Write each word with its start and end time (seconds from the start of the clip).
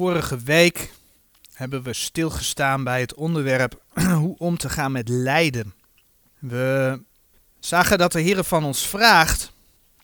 Vorige 0.00 0.38
week 0.38 0.92
hebben 1.52 1.82
we 1.82 1.92
stilgestaan 1.92 2.84
bij 2.84 3.00
het 3.00 3.14
onderwerp 3.14 3.82
hoe 4.22 4.38
om 4.38 4.56
te 4.56 4.68
gaan 4.68 4.92
met 4.92 5.08
lijden. 5.08 5.74
We 6.38 7.00
zagen 7.58 7.98
dat 7.98 8.12
de 8.12 8.20
Heer 8.20 8.44
van 8.44 8.64
ons 8.64 8.86
vraagt, 8.86 9.52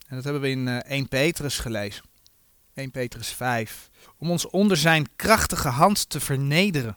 en 0.07 0.15
dat 0.15 0.25
hebben 0.25 0.43
we 0.43 0.51
in 0.51 0.69
1 0.69 0.83
eh, 0.85 1.09
Petrus 1.09 1.59
gelezen, 1.59 2.05
1 2.75 2.91
Petrus 2.91 3.29
5, 3.29 3.91
om 4.19 4.31
ons 4.31 4.51
onder 4.51 4.77
zijn 4.77 5.09
krachtige 5.17 5.69
hand 5.69 6.11
te 6.11 6.21
vernederen. 6.21 6.97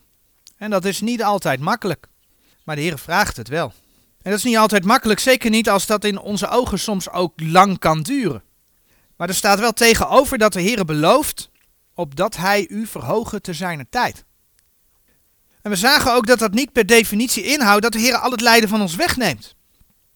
En 0.57 0.69
dat 0.69 0.85
is 0.85 1.01
niet 1.01 1.23
altijd 1.23 1.59
makkelijk, 1.59 2.07
maar 2.63 2.75
de 2.75 2.81
Heer 2.81 2.99
vraagt 2.99 3.37
het 3.37 3.47
wel. 3.47 3.73
En 4.21 4.31
dat 4.31 4.39
is 4.39 4.45
niet 4.45 4.57
altijd 4.57 4.85
makkelijk, 4.85 5.19
zeker 5.19 5.49
niet 5.49 5.69
als 5.69 5.85
dat 5.85 6.03
in 6.03 6.19
onze 6.19 6.49
ogen 6.49 6.79
soms 6.79 7.09
ook 7.09 7.33
lang 7.41 7.79
kan 7.79 8.01
duren. 8.01 8.43
Maar 9.15 9.29
er 9.29 9.35
staat 9.35 9.59
wel 9.59 9.73
tegenover 9.73 10.37
dat 10.37 10.53
de 10.53 10.61
Heer 10.61 10.85
belooft 10.85 11.49
opdat 11.99 12.35
hij 12.35 12.67
u 12.69 12.87
verhogen 12.87 13.41
te 13.41 13.53
zijner 13.53 13.89
tijd. 13.89 14.25
En 15.61 15.71
we 15.71 15.75
zagen 15.75 16.13
ook 16.13 16.27
dat 16.27 16.39
dat 16.39 16.53
niet 16.53 16.71
per 16.71 16.85
definitie 16.85 17.43
inhoudt 17.43 17.81
dat 17.81 17.91
de 17.91 17.99
Heer 17.99 18.15
al 18.15 18.31
het 18.31 18.41
lijden 18.41 18.69
van 18.69 18.81
ons 18.81 18.95
wegneemt. 18.95 19.55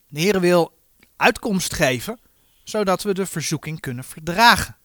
De 0.08 0.20
Heer 0.20 0.40
wil 0.40 0.78
uitkomst 1.18 1.74
geven, 1.74 2.20
zodat 2.64 3.04
we 3.04 3.14
de 3.14 3.26
verzoeking 3.26 3.80
kunnen 3.80 4.04
verdragen. 4.04 4.78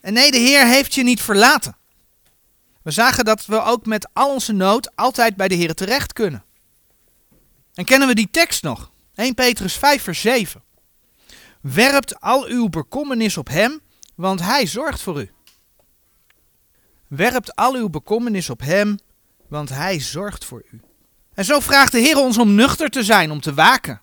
En 0.00 0.12
nee, 0.12 0.30
de 0.30 0.38
Heer 0.38 0.66
heeft 0.66 0.94
je 0.94 1.02
niet 1.02 1.20
verlaten. 1.20 1.76
We 2.82 2.90
zagen 2.90 3.24
dat 3.24 3.46
we 3.46 3.62
ook 3.62 3.86
met 3.86 4.08
al 4.12 4.32
onze 4.32 4.52
nood 4.52 4.96
altijd 4.96 5.36
bij 5.36 5.48
de 5.48 5.54
Heer 5.54 5.74
terecht 5.74 6.12
kunnen. 6.12 6.44
En 7.74 7.84
kennen 7.84 8.08
we 8.08 8.14
die 8.14 8.30
tekst 8.30 8.62
nog? 8.62 8.90
1 9.14 9.34
Petrus 9.34 9.74
5 9.74 10.02
vers 10.02 10.20
7. 10.20 10.62
Werpt 11.60 12.20
al 12.20 12.46
uw 12.46 12.68
bekommernis 12.68 13.36
op 13.36 13.48
Hem, 13.48 13.80
want 14.14 14.40
Hij 14.40 14.66
zorgt 14.66 15.02
voor 15.02 15.20
u. 15.20 15.34
Werpt 17.08 17.56
al 17.56 17.74
uw 17.74 17.88
bekommernis 17.88 18.50
op 18.50 18.60
Hem, 18.60 18.98
want 19.48 19.68
Hij 19.68 20.00
zorgt 20.00 20.44
voor 20.44 20.62
u. 20.72 20.80
En 21.34 21.44
zo 21.44 21.60
vraagt 21.60 21.92
de 21.92 21.98
Heer 21.98 22.18
ons 22.18 22.38
om 22.38 22.54
nuchter 22.54 22.88
te 22.88 23.04
zijn, 23.04 23.30
om 23.30 23.40
te 23.40 23.54
waken. 23.54 24.00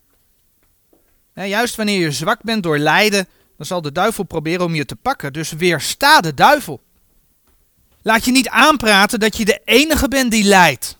juist 1.34 1.76
wanneer 1.76 2.00
je 2.00 2.12
zwak 2.12 2.42
bent 2.42 2.64
door 2.64 2.78
lijden, 2.78 3.28
dan 3.58 3.66
zal 3.66 3.81
de 3.81 3.92
duivel 3.92 4.24
proberen 4.24 4.66
om 4.66 4.76
je 4.76 4.86
te 4.86 4.96
pakken. 4.96 5.34
Dus 5.34 5.52
weersta 5.52 6.22
de 6.22 6.34
duivel. 6.34 6.81
Laat 8.02 8.26
je 8.26 8.31
niet 8.31 8.50
aanpraten 8.50 9.20
dat 9.20 9.38
je 9.38 9.46
de 9.46 9.62
enige 9.66 10.08
bent 10.08 10.31
die 10.31 10.44
lijdt. 10.44 10.98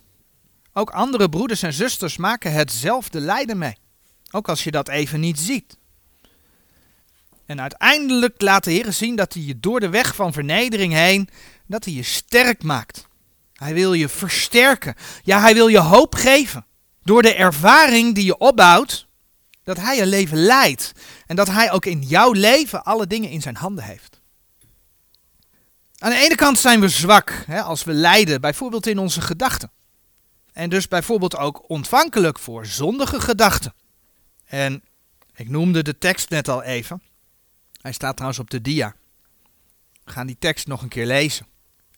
Ook 0.74 0.90
andere 0.90 1.30
broeders 1.30 1.64
en 1.64 1.74
zusters 1.74 2.18
maken 2.18 2.54
hetzelfde 2.54 3.20
lijden 3.20 3.58
mee. 3.58 3.78
Ook 4.32 4.50
als 4.50 4.64
je 4.64 4.72
dat 4.72 4.90
even 4.90 5.20
niet 5.20 5.40
ziet. 5.40 5.78
En 7.46 7.62
uiteindelijk 7.62 8.42
laat 8.42 8.64
de 8.64 8.72
Heer 8.72 8.92
zien 8.92 9.16
dat 9.16 9.34
hij 9.34 9.44
je 9.44 9.60
door 9.60 9.80
de 9.80 9.90
weg 9.90 10.16
van 10.16 10.34
vernedering 10.34 10.94
heen 10.94 11.30
dat 11.74 11.86
hij 11.86 11.94
je 11.94 12.04
sterk 12.04 12.64
maakt. 12.64 13.08
Hij 13.54 13.74
wil 13.74 13.94
je 13.94 14.10
versterken. 14.10 14.96
Ja, 15.24 15.40
hij 15.42 15.54
wil 15.54 15.68
je 15.68 15.80
hoop 15.80 16.16
geven. 16.16 16.66
Door 17.04 17.22
de 17.22 17.34
ervaring 17.34 18.16
die 18.16 18.26
je 18.26 18.38
opbouwt, 18.38 19.08
dat 19.64 19.78
hij 19.78 19.96
je 19.96 20.06
leven 20.06 20.38
leidt. 20.38 20.92
En 21.26 21.36
dat 21.36 21.48
hij 21.48 21.72
ook 21.72 21.86
in 21.86 22.02
jouw 22.02 22.32
leven 22.32 22.84
alle 22.84 23.08
dingen 23.08 23.30
in 23.30 23.42
zijn 23.42 23.56
handen 23.56 23.84
heeft. 23.84 24.22
Aan 25.98 26.10
de 26.10 26.18
ene 26.18 26.36
kant 26.36 26.60
zijn 26.60 26.80
we 26.80 26.90
zwak 26.90 27.44
hè, 27.46 27.62
als 27.62 27.84
we 27.84 27.94
lijden, 27.94 28.42
bijvoorbeeld 28.42 28.88
in 28.88 28.98
onze 28.98 29.22
gedachten. 29.22 29.72
En 30.52 30.70
dus 30.70 30.88
bijvoorbeeld 30.88 31.38
ook 31.38 31.70
ontvankelijk 31.70 32.40
voor 32.40 32.66
zondige 32.66 33.20
gedachten. 33.20 33.74
En 34.46 34.84
ik 35.36 35.50
noemde 35.50 35.84
de 35.84 35.98
tekst 35.98 36.30
net 36.30 36.48
al 36.48 36.64
even. 36.64 37.02
Hij 37.82 37.92
staat 37.92 38.14
trouwens 38.14 38.42
op 38.42 38.50
de 38.50 38.62
dia. 38.62 38.96
We 40.04 40.12
gaan 40.12 40.28
die 40.28 40.38
tekst 40.40 40.68
nog 40.68 40.82
een 40.82 40.90
keer 40.90 41.06
lezen. 41.06 41.52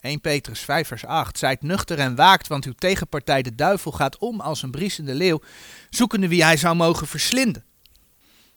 1 0.05 0.21
Petrus 0.21 0.59
5 0.59 0.87
vers 0.87 1.05
8. 1.05 1.37
Zijt 1.37 1.61
nuchter 1.61 1.99
en 1.99 2.15
waakt, 2.15 2.47
want 2.47 2.65
uw 2.65 2.73
tegenpartij 2.77 3.41
de 3.41 3.55
duivel 3.55 3.91
gaat 3.91 4.17
om 4.17 4.41
als 4.41 4.61
een 4.61 4.71
briesende 4.71 5.13
leeuw, 5.13 5.41
zoekende 5.89 6.27
wie 6.27 6.43
hij 6.43 6.57
zou 6.57 6.75
mogen 6.75 7.07
verslinden. 7.07 7.63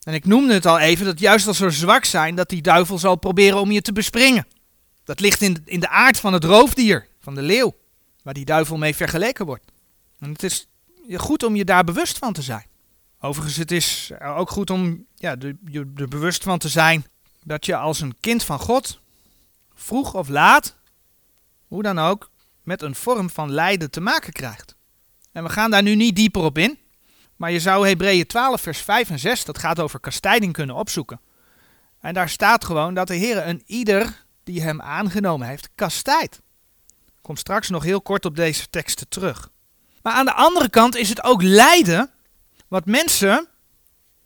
En 0.03 0.14
ik 0.14 0.25
noemde 0.25 0.53
het 0.53 0.66
al 0.66 0.78
even, 0.78 1.04
dat 1.04 1.20
juist 1.20 1.47
als 1.47 1.59
we 1.59 1.70
zwak 1.70 2.04
zijn, 2.04 2.34
dat 2.34 2.48
die 2.48 2.62
duivel 2.62 2.98
zal 2.98 3.16
proberen 3.16 3.60
om 3.60 3.70
je 3.70 3.82
te 3.82 3.92
bespringen. 3.92 4.47
Dat 5.04 5.20
ligt 5.20 5.42
in 5.42 5.62
in 5.64 5.81
de 5.81 5.88
aard 5.88 6.20
van 6.20 6.32
het 6.32 6.44
roofdier, 6.44 7.09
van 7.20 7.34
de 7.34 7.42
leeuw, 7.42 7.76
waar 8.22 8.34
die 8.34 8.44
duivel 8.44 8.76
mee 8.76 8.94
vergeleken 8.94 9.47
wordt. 9.47 9.65
En 10.19 10.32
het 10.32 10.42
is 10.42 10.69
goed 11.15 11.42
om 11.42 11.56
je 11.56 11.65
daar 11.65 11.84
bewust 11.84 12.19
van 12.19 12.32
te 12.32 12.42
zijn. 12.42 12.66
Overigens, 13.20 13.56
het 13.56 13.70
is 13.70 14.10
ook 14.36 14.50
goed 14.50 14.70
om 14.70 15.04
ja, 15.15 15.36
je 15.65 15.91
er 15.97 16.09
bewust 16.09 16.42
van 16.42 16.59
te 16.59 16.69
zijn 16.69 17.06
dat 17.44 17.66
je 17.66 17.76
als 17.76 18.00
een 18.00 18.16
kind 18.20 18.44
van 18.44 18.59
God, 18.59 19.00
vroeg 19.75 20.15
of 20.15 20.28
laat, 20.28 20.78
hoe 21.68 21.82
dan 21.82 21.98
ook, 21.98 22.30
met 22.62 22.82
een 22.82 22.94
vorm 22.94 23.30
van 23.30 23.50
lijden 23.50 23.90
te 23.90 24.00
maken 24.00 24.32
krijgt. 24.32 24.76
En 25.32 25.42
we 25.42 25.50
gaan 25.50 25.70
daar 25.70 25.82
nu 25.82 25.94
niet 25.94 26.16
dieper 26.16 26.42
op 26.42 26.58
in, 26.58 26.78
maar 27.36 27.50
je 27.50 27.60
zou 27.60 27.88
Hebreeën 27.88 28.26
12, 28.26 28.60
vers 28.60 28.78
5 28.78 29.10
en 29.10 29.18
6, 29.18 29.44
dat 29.44 29.58
gaat 29.58 29.80
over 29.80 30.00
kastijding, 30.00 30.52
kunnen 30.52 30.76
opzoeken. 30.76 31.20
En 32.00 32.14
daar 32.14 32.28
staat 32.28 32.64
gewoon 32.64 32.94
dat 32.94 33.06
de 33.06 33.14
Heer 33.14 33.46
een 33.46 33.62
ieder 33.66 34.24
die 34.44 34.62
hem 34.62 34.80
aangenomen 34.80 35.48
heeft, 35.48 35.68
kastijdt. 35.74 36.40
Kom 37.20 37.36
straks 37.36 37.68
nog 37.68 37.82
heel 37.82 38.02
kort 38.02 38.24
op 38.24 38.36
deze 38.36 38.70
teksten 38.70 39.08
terug. 39.08 39.50
Maar 40.02 40.12
aan 40.12 40.24
de 40.24 40.32
andere 40.32 40.70
kant 40.70 40.96
is 40.96 41.08
het 41.08 41.24
ook 41.24 41.42
lijden 41.42 42.10
wat 42.68 42.86
mensen 42.86 43.48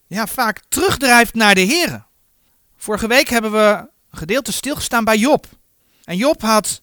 ja, 0.06 0.26
vaak 0.26 0.62
terugdrijft 0.68 1.34
naar 1.34 1.54
de 1.54 1.60
Heer. 1.60 2.06
Vorige 2.76 3.06
week 3.06 3.28
hebben 3.28 3.52
we 3.52 3.88
een 4.10 4.18
gedeelte 4.18 4.52
stilgestaan 4.52 5.04
bij 5.04 5.16
Job. 5.16 5.46
En 6.04 6.16
Job 6.16 6.40
had 6.42 6.82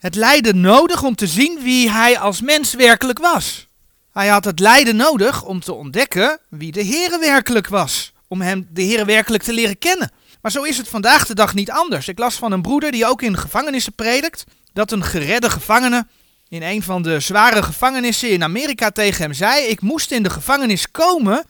het 0.00 0.14
lijden 0.14 0.60
nodig 0.60 1.02
om 1.02 1.14
te 1.14 1.26
zien 1.26 1.58
wie 1.62 1.90
hij 1.90 2.18
als 2.18 2.40
mens 2.40 2.74
werkelijk 2.74 3.18
was. 3.18 3.68
Hij 4.12 4.28
had 4.28 4.44
het 4.44 4.58
lijden 4.58 4.96
nodig 4.96 5.44
om 5.44 5.60
te 5.60 5.72
ontdekken 5.72 6.38
wie 6.48 6.72
de 6.72 6.84
Heere 6.84 7.18
werkelijk 7.18 7.68
was. 7.68 8.12
Om 8.28 8.40
hem 8.40 8.68
de 8.70 8.82
Heere 8.82 9.04
werkelijk 9.04 9.42
te 9.42 9.52
leren 9.52 9.78
kennen. 9.78 10.10
Maar 10.42 10.50
zo 10.50 10.62
is 10.62 10.76
het 10.76 10.88
vandaag 10.88 11.26
de 11.26 11.34
dag 11.34 11.54
niet 11.54 11.70
anders. 11.70 12.08
Ik 12.08 12.18
las 12.18 12.34
van 12.34 12.52
een 12.52 12.62
broeder 12.62 12.90
die 12.90 13.06
ook 13.06 13.22
in 13.22 13.36
gevangenissen 13.36 13.92
predikt, 13.92 14.44
dat 14.72 14.92
een 14.92 15.04
geredde 15.04 15.50
gevangene 15.50 16.06
in 16.48 16.62
een 16.62 16.82
van 16.82 17.02
de 17.02 17.20
zware 17.20 17.62
gevangenissen 17.62 18.30
in 18.30 18.42
Amerika 18.42 18.90
tegen 18.90 19.22
hem 19.22 19.32
zei: 19.32 19.66
Ik 19.66 19.80
moest 19.80 20.10
in 20.10 20.22
de 20.22 20.30
gevangenis 20.30 20.90
komen 20.90 21.44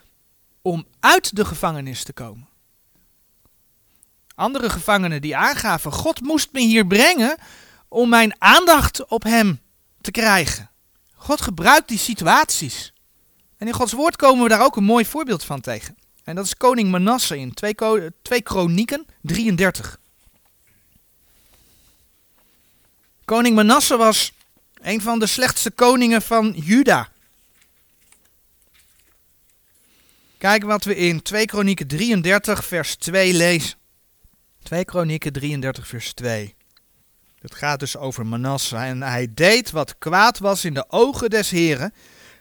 om 0.63 0.87
uit 1.01 1.37
de 1.37 1.45
gevangenis 1.45 2.03
te 2.05 2.13
komen. 2.13 2.49
Andere 4.35 4.71
gevangenen 4.71 5.21
die 5.21 5.37
aangaven: 5.37 5.93
God 5.93 6.21
moest 6.21 6.49
me 6.53 6.61
hier 6.61 6.87
brengen 6.87 7.37
om 7.91 8.09
mijn 8.09 8.35
aandacht 8.39 9.07
op 9.07 9.23
Hem 9.23 9.61
te 10.01 10.11
krijgen. 10.11 10.71
God 11.15 11.41
gebruikt 11.41 11.89
die 11.89 11.99
situaties. 11.99 12.93
En 13.57 13.67
in 13.67 13.73
Gods 13.73 13.93
woord 13.93 14.17
komen 14.17 14.43
we 14.43 14.49
daar 14.49 14.65
ook 14.65 14.77
een 14.77 14.85
mooi 14.85 15.05
voorbeeld 15.05 15.45
van 15.45 15.61
tegen. 15.61 15.97
En 16.25 16.35
dat 16.35 16.45
is 16.45 16.57
koning 16.57 16.91
Manasse 16.91 17.39
in 17.39 17.55
2, 17.55 17.75
2 18.23 18.43
Kronieken 18.43 19.07
33. 19.23 19.99
Koning 23.25 23.55
Manasse 23.55 23.97
was 23.97 24.33
een 24.81 25.01
van 25.01 25.19
de 25.19 25.27
slechtste 25.27 25.71
koningen 25.71 26.23
van 26.23 26.53
Juda. 26.57 27.13
Kijk 30.39 30.65
wat 30.65 30.85
we 30.85 30.97
in 30.97 31.23
2 31.23 31.47
Kronieken 31.47 31.87
33 31.87 32.65
vers 32.65 32.97
2 32.97 33.33
lezen. 33.33 33.79
2 34.63 34.85
Kronieken 34.85 35.33
33 35.33 35.87
vers 35.87 36.13
2. 36.13 36.55
Het 37.41 37.55
gaat 37.55 37.81
dus 37.81 37.97
over 37.97 38.27
Manasse. 38.27 38.77
En 38.77 39.03
hij 39.03 39.29
deed 39.35 39.71
wat 39.71 39.99
kwaad 39.99 40.39
was 40.39 40.65
in 40.65 40.75
de 40.75 40.85
ogen 40.89 41.31
des 41.31 41.51
Heren, 41.51 41.95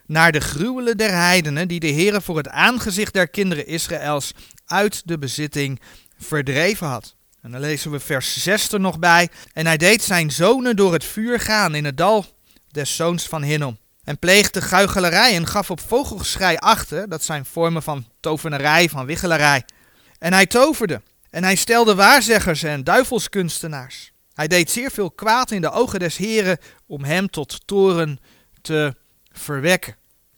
naar 0.06 0.32
de 0.32 0.40
gruwelen 0.40 0.96
der 0.96 1.12
heidenen, 1.12 1.68
die 1.68 1.80
de 1.80 1.86
Heren 1.86 2.22
voor 2.22 2.36
het 2.36 2.48
aangezicht 2.48 3.12
der 3.12 3.28
kinderen 3.28 3.66
Israëls 3.66 4.32
uit 4.66 5.02
de 5.04 5.18
bezitting 5.18 5.80
verdreven 6.18 6.86
had. 6.86 7.14
En 7.42 7.50
dan 7.50 7.60
lezen 7.60 7.90
we 7.90 8.00
vers 8.00 8.42
6 8.42 8.72
er 8.72 8.80
nog 8.80 8.98
bij. 8.98 9.28
En 9.52 9.66
hij 9.66 9.76
deed 9.76 10.02
zijn 10.02 10.30
zonen 10.30 10.76
door 10.76 10.92
het 10.92 11.04
vuur 11.04 11.40
gaan 11.40 11.74
in 11.74 11.84
het 11.84 11.96
dal 11.96 12.26
des 12.70 12.96
zoons 12.96 13.26
van 13.26 13.42
Hinnom. 13.42 13.78
En 14.04 14.18
pleegde 14.18 14.62
guichelarij 14.62 15.34
en 15.34 15.46
gaf 15.46 15.70
op 15.70 15.80
vogelgeschrei 15.80 16.56
achter. 16.56 17.08
Dat 17.08 17.22
zijn 17.22 17.44
vormen 17.44 17.82
van 17.82 18.06
tovenarij, 18.20 18.88
van 18.88 19.06
wiggelarij. 19.06 19.64
En 20.18 20.32
hij 20.32 20.46
toverde. 20.46 21.02
En 21.30 21.44
hij 21.44 21.54
stelde 21.54 21.94
waarzeggers 21.94 22.62
en 22.62 22.84
duivelskunstenaars. 22.84 24.12
Hij 24.40 24.48
deed 24.48 24.70
zeer 24.70 24.90
veel 24.90 25.10
kwaad 25.10 25.50
in 25.50 25.60
de 25.60 25.70
ogen 25.70 25.98
des 25.98 26.16
Heren 26.16 26.58
om 26.86 27.04
hem 27.04 27.30
tot 27.30 27.66
toren 27.66 28.20
te 28.60 28.96
verwekken. 29.32 29.96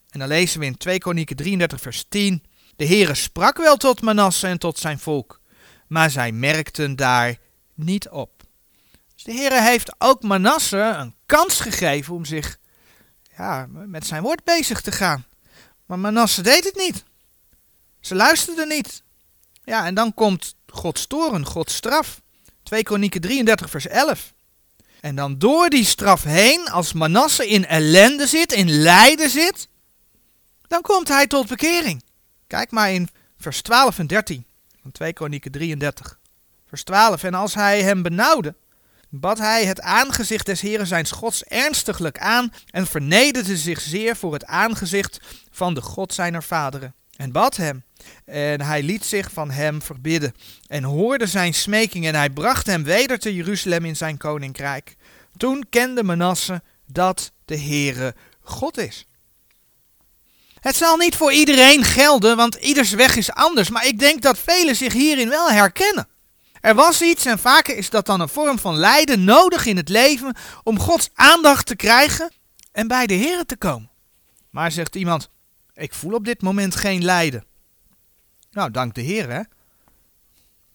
En 0.09 0.19
dan 0.19 0.27
lezen 0.27 0.59
we 0.59 0.65
in 0.65 0.77
2 0.77 0.97
Kronieken 0.97 1.35
33 1.35 1.81
vers 1.81 2.05
10. 2.09 2.43
De 2.75 2.87
Heere 2.87 3.13
sprak 3.13 3.57
wel 3.57 3.77
tot 3.77 4.01
Manasse 4.01 4.47
en 4.47 4.57
tot 4.57 4.79
zijn 4.79 4.99
volk, 4.99 5.39
maar 5.87 6.09
zij 6.09 6.31
merkten 6.31 6.95
daar 6.95 7.37
niet 7.73 8.09
op. 8.09 8.43
Dus 9.13 9.23
de 9.23 9.33
Heere 9.33 9.61
heeft 9.61 9.95
ook 9.97 10.23
Manasse 10.23 10.77
een 10.77 11.15
kans 11.25 11.59
gegeven 11.59 12.13
om 12.13 12.25
zich 12.25 12.57
ja, 13.37 13.65
met 13.69 14.05
zijn 14.05 14.23
woord 14.23 14.43
bezig 14.43 14.81
te 14.81 14.91
gaan. 14.91 15.25
Maar 15.85 15.99
Manasse 15.99 16.41
deed 16.41 16.63
het 16.63 16.75
niet. 16.75 17.03
Ze 17.99 18.15
luisterden 18.15 18.67
niet. 18.67 19.03
Ja, 19.63 19.85
en 19.85 19.93
dan 19.93 20.13
komt 20.13 20.55
Gods 20.67 21.07
toren, 21.07 21.45
Gods 21.45 21.75
straf. 21.75 22.21
2 22.73 22.83
Kronieken 22.83 23.21
33 23.21 23.69
vers 23.69 23.87
11. 23.87 24.33
En 25.01 25.15
dan 25.15 25.37
door 25.37 25.69
die 25.69 25.85
straf 25.85 26.23
heen, 26.23 26.69
als 26.69 26.93
Manasse 26.93 27.47
in 27.47 27.65
ellende 27.65 28.27
zit, 28.27 28.51
in 28.51 28.69
lijden 28.69 29.29
zit, 29.29 29.67
dan 30.67 30.81
komt 30.81 31.07
hij 31.07 31.27
tot 31.27 31.47
bekering. 31.47 32.03
Kijk 32.47 32.71
maar 32.71 32.91
in 32.91 33.09
vers 33.37 33.61
12 33.61 33.99
en 33.99 34.07
13 34.07 34.45
van 34.81 34.91
2 34.91 35.13
Kronieken 35.13 35.51
33. 35.51 36.19
Vers 36.67 36.83
12. 36.83 37.23
En 37.23 37.33
als 37.33 37.53
hij 37.53 37.81
hem 37.81 38.01
benauwde, 38.01 38.55
bad 39.09 39.37
hij 39.37 39.65
het 39.65 39.81
aangezicht 39.81 40.45
des 40.45 40.61
Heren 40.61 40.87
zijn 40.87 41.09
Gods 41.09 41.43
ernstiglijk 41.43 42.19
aan 42.19 42.53
en 42.69 42.87
vernederde 42.87 43.57
zich 43.57 43.81
zeer 43.81 44.15
voor 44.15 44.33
het 44.33 44.45
aangezicht 44.45 45.19
van 45.51 45.73
de 45.73 45.81
God 45.81 46.13
zijner 46.13 46.43
vaderen. 46.43 46.93
En 47.15 47.31
bad 47.31 47.55
hem. 47.55 47.83
En 48.25 48.61
hij 48.61 48.83
liet 48.83 49.05
zich 49.05 49.31
van 49.31 49.51
hem 49.51 49.81
verbidden 49.81 50.33
en 50.67 50.83
hoorde 50.83 51.27
zijn 51.27 51.53
smeking 51.53 52.05
en 52.05 52.15
hij 52.15 52.29
bracht 52.29 52.67
hem 52.67 52.83
weder 52.83 53.19
te 53.19 53.35
Jeruzalem 53.35 53.85
in 53.85 53.95
zijn 53.95 54.17
koninkrijk. 54.17 54.95
Toen 55.37 55.65
kende 55.69 56.03
Manasse 56.03 56.61
dat 56.85 57.31
de 57.45 57.59
Heere 57.59 58.15
God 58.41 58.77
is. 58.77 59.07
Het 60.59 60.75
zal 60.75 60.97
niet 60.97 61.15
voor 61.15 61.31
iedereen 61.31 61.83
gelden, 61.83 62.37
want 62.37 62.55
ieders 62.55 62.91
weg 62.91 63.15
is 63.15 63.31
anders, 63.31 63.69
maar 63.69 63.87
ik 63.87 63.99
denk 63.99 64.21
dat 64.21 64.37
velen 64.37 64.75
zich 64.75 64.93
hierin 64.93 65.29
wel 65.29 65.51
herkennen. 65.51 66.07
Er 66.61 66.75
was 66.75 67.01
iets, 67.01 67.25
en 67.25 67.39
vaker 67.39 67.77
is 67.77 67.89
dat 67.89 68.05
dan 68.05 68.21
een 68.21 68.29
vorm 68.29 68.59
van 68.59 68.75
lijden 68.75 69.23
nodig 69.23 69.65
in 69.65 69.77
het 69.77 69.89
leven 69.89 70.35
om 70.63 70.79
Gods 70.79 71.09
aandacht 71.13 71.65
te 71.65 71.75
krijgen 71.75 72.31
en 72.71 72.87
bij 72.87 73.07
de 73.07 73.13
Heer 73.13 73.45
te 73.45 73.57
komen. 73.57 73.89
Maar 74.49 74.71
zegt 74.71 74.95
iemand, 74.95 75.29
ik 75.73 75.93
voel 75.93 76.13
op 76.13 76.25
dit 76.25 76.41
moment 76.41 76.75
geen 76.75 77.03
lijden. 77.03 77.45
Nou, 78.53 78.71
dank 78.71 78.93
de 78.93 79.01
Heer, 79.01 79.29
hè? 79.29 79.41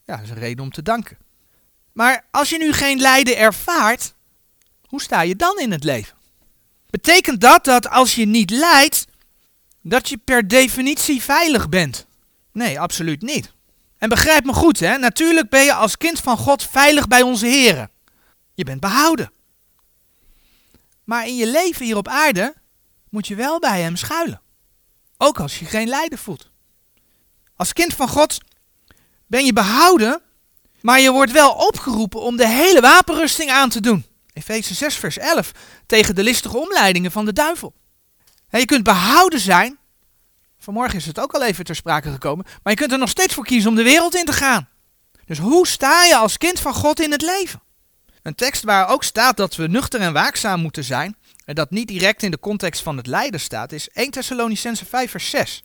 Ja, 0.05 0.17
dat 0.17 0.21
is 0.21 0.31
een 0.31 0.39
reden 0.39 0.65
om 0.65 0.71
te 0.71 0.83
danken. 0.83 1.19
Maar 1.93 2.25
als 2.31 2.51
je 2.51 2.59
nu 2.59 2.73
geen 2.73 3.01
lijden 3.01 3.37
ervaart, 3.37 4.15
hoe 4.87 5.03
sta 5.03 5.21
je 5.21 5.37
dan 5.37 5.59
in 5.59 5.71
het 5.71 5.85
leven? 5.85 6.17
Betekent 6.91 7.41
dat 7.41 7.65
dat 7.65 7.89
als 7.89 8.15
je 8.15 8.25
niet 8.25 8.51
lijdt, 8.51 9.07
dat 9.83 10.09
je 10.09 10.17
per 10.17 10.49
definitie 10.49 11.23
veilig 11.23 11.69
bent? 11.69 12.07
Nee, 12.53 12.81
absoluut 12.81 13.23
niet. 13.23 13.53
En 13.99 14.09
begrijp 14.09 14.45
me 14.45 14.53
goed, 14.53 14.81
hè? 14.81 14.99
natuurlijk 14.99 15.51
ben 15.51 15.65
je 15.65 15.73
als 15.73 15.97
kind 15.97 16.21
van 16.21 16.37
God 16.37 16.63
veilig 16.63 17.09
bij 17.09 17.23
onze 17.23 17.47
Heer. 17.47 17.89
Je 18.55 18.65
bent 18.65 18.81
behouden. 18.81 19.33
Maar 21.05 21.27
in 21.27 21.37
je 21.37 21.47
leven 21.47 21.85
hier 21.85 21.97
op 21.97 22.09
aarde 22.09 22.55
moet 23.11 23.27
je 23.27 23.35
wel 23.35 23.59
bij 23.59 23.81
Hem 23.81 23.97
schuilen. 23.97 24.41
Ook 25.17 25.41
als 25.41 25.59
je 25.59 25.65
geen 25.65 25.89
lijden 25.89 26.19
voelt. 26.19 26.51
Als 27.58 27.72
kind 27.72 27.94
van 27.94 28.08
God 28.08 28.38
ben 29.26 29.44
je 29.44 29.52
behouden, 29.52 30.20
maar 30.81 31.00
je 31.00 31.10
wordt 31.10 31.32
wel 31.32 31.50
opgeroepen 31.50 32.20
om 32.20 32.37
de 32.37 32.49
hele 32.49 32.81
wapenrusting 32.81 33.50
aan 33.50 33.69
te 33.69 33.81
doen. 33.81 34.06
Efeze 34.32 34.75
6, 34.75 34.96
vers 34.96 35.19
11. 35.19 35.52
Tegen 35.87 36.14
de 36.14 36.22
listige 36.22 36.58
omleidingen 36.58 37.10
van 37.10 37.25
de 37.25 37.32
duivel. 37.32 37.75
En 38.49 38.60
je 38.60 38.66
kunt 38.66 38.82
behouden 38.84 39.40
zijn. 39.40 39.78
Vanmorgen 40.58 40.99
is 40.99 41.06
het 41.06 41.20
ook 41.20 41.34
al 41.34 41.43
even 41.43 41.64
ter 41.64 41.75
sprake 41.75 42.10
gekomen. 42.10 42.44
Maar 42.62 42.72
je 42.72 42.78
kunt 42.78 42.93
er 42.93 42.99
nog 42.99 43.08
steeds 43.08 43.34
voor 43.34 43.44
kiezen 43.44 43.70
om 43.70 43.76
de 43.76 43.82
wereld 43.82 44.14
in 44.14 44.25
te 44.25 44.32
gaan. 44.32 44.69
Dus 45.25 45.38
hoe 45.38 45.66
sta 45.66 46.05
je 46.05 46.16
als 46.16 46.38
kind 46.38 46.60
van 46.60 46.75
God 46.75 47.00
in 47.00 47.12
het 47.12 47.22
leven? 47.22 47.62
Een 48.22 48.34
tekst 48.34 48.64
waar 48.64 48.88
ook 48.88 49.05
staat 49.05 49.37
dat 49.37 49.56
we 49.56 49.66
nuchter 49.66 50.00
en 50.00 50.12
waakzaam 50.12 50.60
moeten 50.60 50.84
zijn. 50.84 51.16
En 51.44 51.55
dat 51.55 51.70
niet 51.70 51.88
direct 51.88 52.22
in 52.22 52.31
de 52.31 52.40
context 52.40 52.82
van 52.82 52.96
het 52.96 53.06
lijden 53.06 53.40
staat, 53.40 53.72
is 53.72 53.88
1 53.88 54.10
Thessalonicense 54.10 54.84
5 54.84 55.10
vers 55.10 55.31
6. 55.31 55.62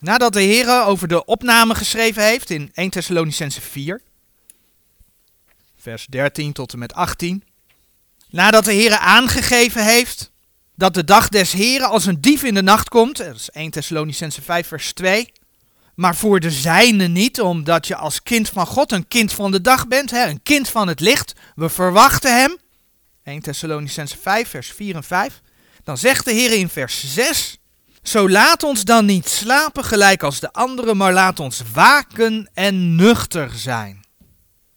Nadat 0.00 0.32
de 0.32 0.40
Heer 0.40 0.84
over 0.84 1.08
de 1.08 1.24
opname 1.24 1.74
geschreven 1.74 2.22
heeft 2.24 2.50
in 2.50 2.70
1 2.74 2.90
Thessalonicense 2.90 3.60
4, 3.60 4.00
vers 5.76 6.06
13 6.06 6.52
tot 6.52 6.72
en 6.72 6.78
met 6.78 6.94
18. 6.94 7.44
Nadat 8.30 8.64
de 8.64 8.72
Heer 8.72 8.96
aangegeven 8.96 9.84
heeft 9.84 10.30
dat 10.74 10.94
de 10.94 11.04
dag 11.04 11.28
des 11.28 11.52
Heren 11.52 11.88
als 11.88 12.06
een 12.06 12.20
dief 12.20 12.42
in 12.42 12.54
de 12.54 12.62
nacht 12.62 12.88
komt, 12.88 13.16
dat 13.16 13.34
is 13.34 13.50
1 13.50 13.70
Thessalonicense 13.70 14.42
5 14.42 14.66
vers 14.66 14.92
2, 14.92 15.32
maar 15.94 16.16
voor 16.16 16.40
de 16.40 16.50
zijne 16.50 17.06
niet, 17.06 17.40
omdat 17.40 17.86
je 17.86 17.96
als 17.96 18.22
kind 18.22 18.48
van 18.48 18.66
God 18.66 18.92
een 18.92 19.08
kind 19.08 19.32
van 19.32 19.50
de 19.50 19.60
dag 19.60 19.88
bent, 19.88 20.10
hè, 20.10 20.26
een 20.26 20.42
kind 20.42 20.68
van 20.68 20.88
het 20.88 21.00
licht, 21.00 21.32
we 21.54 21.68
verwachten 21.68 22.40
hem, 22.40 22.58
1 23.24 23.40
Thessalonicense 23.40 24.16
5 24.18 24.48
vers 24.48 24.70
4 24.70 24.94
en 24.94 25.04
5, 25.04 25.40
dan 25.84 25.98
zegt 25.98 26.24
de 26.24 26.32
Heer 26.32 26.52
in 26.52 26.68
vers 26.68 27.14
6, 27.14 27.59
zo 28.02 28.28
laat 28.28 28.62
ons 28.62 28.84
dan 28.84 29.04
niet 29.04 29.28
slapen 29.28 29.84
gelijk 29.84 30.22
als 30.22 30.40
de 30.40 30.52
anderen, 30.52 30.96
maar 30.96 31.12
laat 31.12 31.40
ons 31.40 31.62
waken 31.72 32.50
en 32.54 32.94
nuchter 32.94 33.50
zijn. 33.54 34.04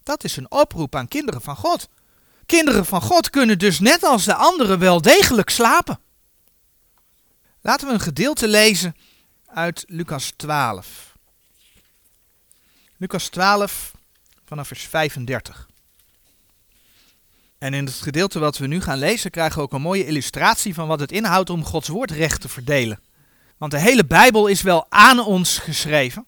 Dat 0.02 0.24
is 0.24 0.36
een 0.36 0.50
oproep 0.50 0.94
aan 0.94 1.08
kinderen 1.08 1.40
van 1.40 1.56
God. 1.56 1.88
Kinderen 2.46 2.86
van 2.86 3.00
God 3.00 3.30
kunnen 3.30 3.58
dus 3.58 3.80
net 3.80 4.02
als 4.02 4.24
de 4.24 4.34
anderen 4.34 4.78
wel 4.78 5.00
degelijk 5.00 5.50
slapen. 5.50 6.00
Laten 7.60 7.86
we 7.86 7.92
een 7.92 8.00
gedeelte 8.00 8.48
lezen 8.48 8.96
uit 9.46 9.84
Lucas 9.86 10.32
12. 10.36 11.16
Lucas 12.96 13.28
12 13.28 13.92
vanaf 14.44 14.66
vers 14.66 14.82
35. 14.82 15.68
En 17.58 17.74
in 17.74 17.84
het 17.84 17.94
gedeelte 17.94 18.38
wat 18.38 18.58
we 18.58 18.66
nu 18.66 18.80
gaan 18.80 18.98
lezen 18.98 19.30
krijgen 19.30 19.56
we 19.56 19.62
ook 19.62 19.72
een 19.72 19.80
mooie 19.80 20.06
illustratie 20.06 20.74
van 20.74 20.88
wat 20.88 21.00
het 21.00 21.12
inhoudt 21.12 21.50
om 21.50 21.64
Gods 21.64 21.88
woord 21.88 22.10
recht 22.10 22.40
te 22.40 22.48
verdelen. 22.48 23.00
Want 23.56 23.72
de 23.72 23.78
hele 23.78 24.06
Bijbel 24.06 24.46
is 24.46 24.62
wel 24.62 24.86
aan 24.88 25.18
ons 25.18 25.58
geschreven, 25.58 26.26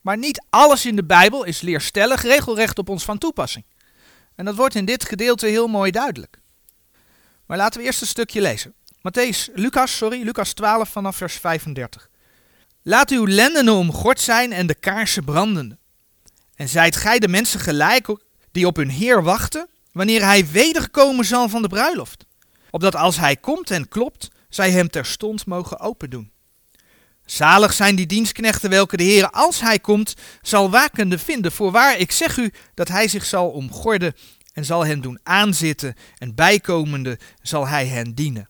maar 0.00 0.18
niet 0.18 0.44
alles 0.50 0.86
in 0.86 0.96
de 0.96 1.04
Bijbel 1.04 1.44
is 1.44 1.60
leerstellig 1.60 2.22
regelrecht 2.22 2.78
op 2.78 2.88
ons 2.88 3.04
van 3.04 3.18
toepassing. 3.18 3.64
En 4.34 4.44
dat 4.44 4.54
wordt 4.54 4.74
in 4.74 4.84
dit 4.84 5.04
gedeelte 5.04 5.46
heel 5.46 5.66
mooi 5.66 5.90
duidelijk. 5.90 6.38
Maar 7.46 7.56
laten 7.56 7.80
we 7.80 7.86
eerst 7.86 8.00
een 8.00 8.06
stukje 8.06 8.40
lezen. 8.40 8.74
Matthäus, 8.98 9.54
Lucas, 9.54 9.96
sorry, 9.96 10.22
Lucas 10.22 10.52
12 10.52 10.88
vanaf 10.88 11.16
vers 11.16 11.34
35. 11.34 12.08
Laat 12.82 13.10
uw 13.10 13.26
lendenen 13.26 13.74
omgord 13.74 14.20
zijn 14.20 14.52
en 14.52 14.66
de 14.66 14.74
kaarsen 14.74 15.24
brandende. 15.24 15.78
En 16.54 16.68
zijt 16.68 16.96
gij 16.96 17.18
de 17.18 17.28
mensen 17.28 17.60
gelijk 17.60 18.16
die 18.52 18.66
op 18.66 18.76
hun 18.76 18.90
Heer 18.90 19.22
wachten, 19.22 19.68
wanneer 19.92 20.24
hij 20.24 20.46
wederkomen 20.46 21.24
zal 21.24 21.48
van 21.48 21.62
de 21.62 21.68
bruiloft. 21.68 22.24
Opdat 22.70 22.94
als 22.94 23.16
hij 23.16 23.36
komt 23.36 23.70
en 23.70 23.88
klopt, 23.88 24.30
zij 24.48 24.70
hem 24.70 24.88
terstond 24.88 25.46
mogen 25.46 25.80
opendoen. 25.80 26.30
Zalig 27.30 27.72
zijn 27.72 27.96
die 27.96 28.06
dienstknechten 28.06 28.70
welke 28.70 28.96
de 28.96 29.02
Heer, 29.02 29.30
als 29.30 29.60
hij 29.60 29.78
komt, 29.78 30.14
zal 30.42 30.70
wakende 30.70 31.18
vinden. 31.18 31.52
Voorwaar, 31.52 31.98
ik 31.98 32.12
zeg 32.12 32.36
u 32.36 32.52
dat 32.74 32.88
hij 32.88 33.08
zich 33.08 33.24
zal 33.24 33.48
omgorden 33.48 34.14
en 34.52 34.64
zal 34.64 34.86
hen 34.86 35.00
doen 35.00 35.18
aanzitten 35.22 35.94
en 36.18 36.34
bijkomende 36.34 37.18
zal 37.42 37.68
hij 37.68 37.86
hen 37.86 38.14
dienen. 38.14 38.42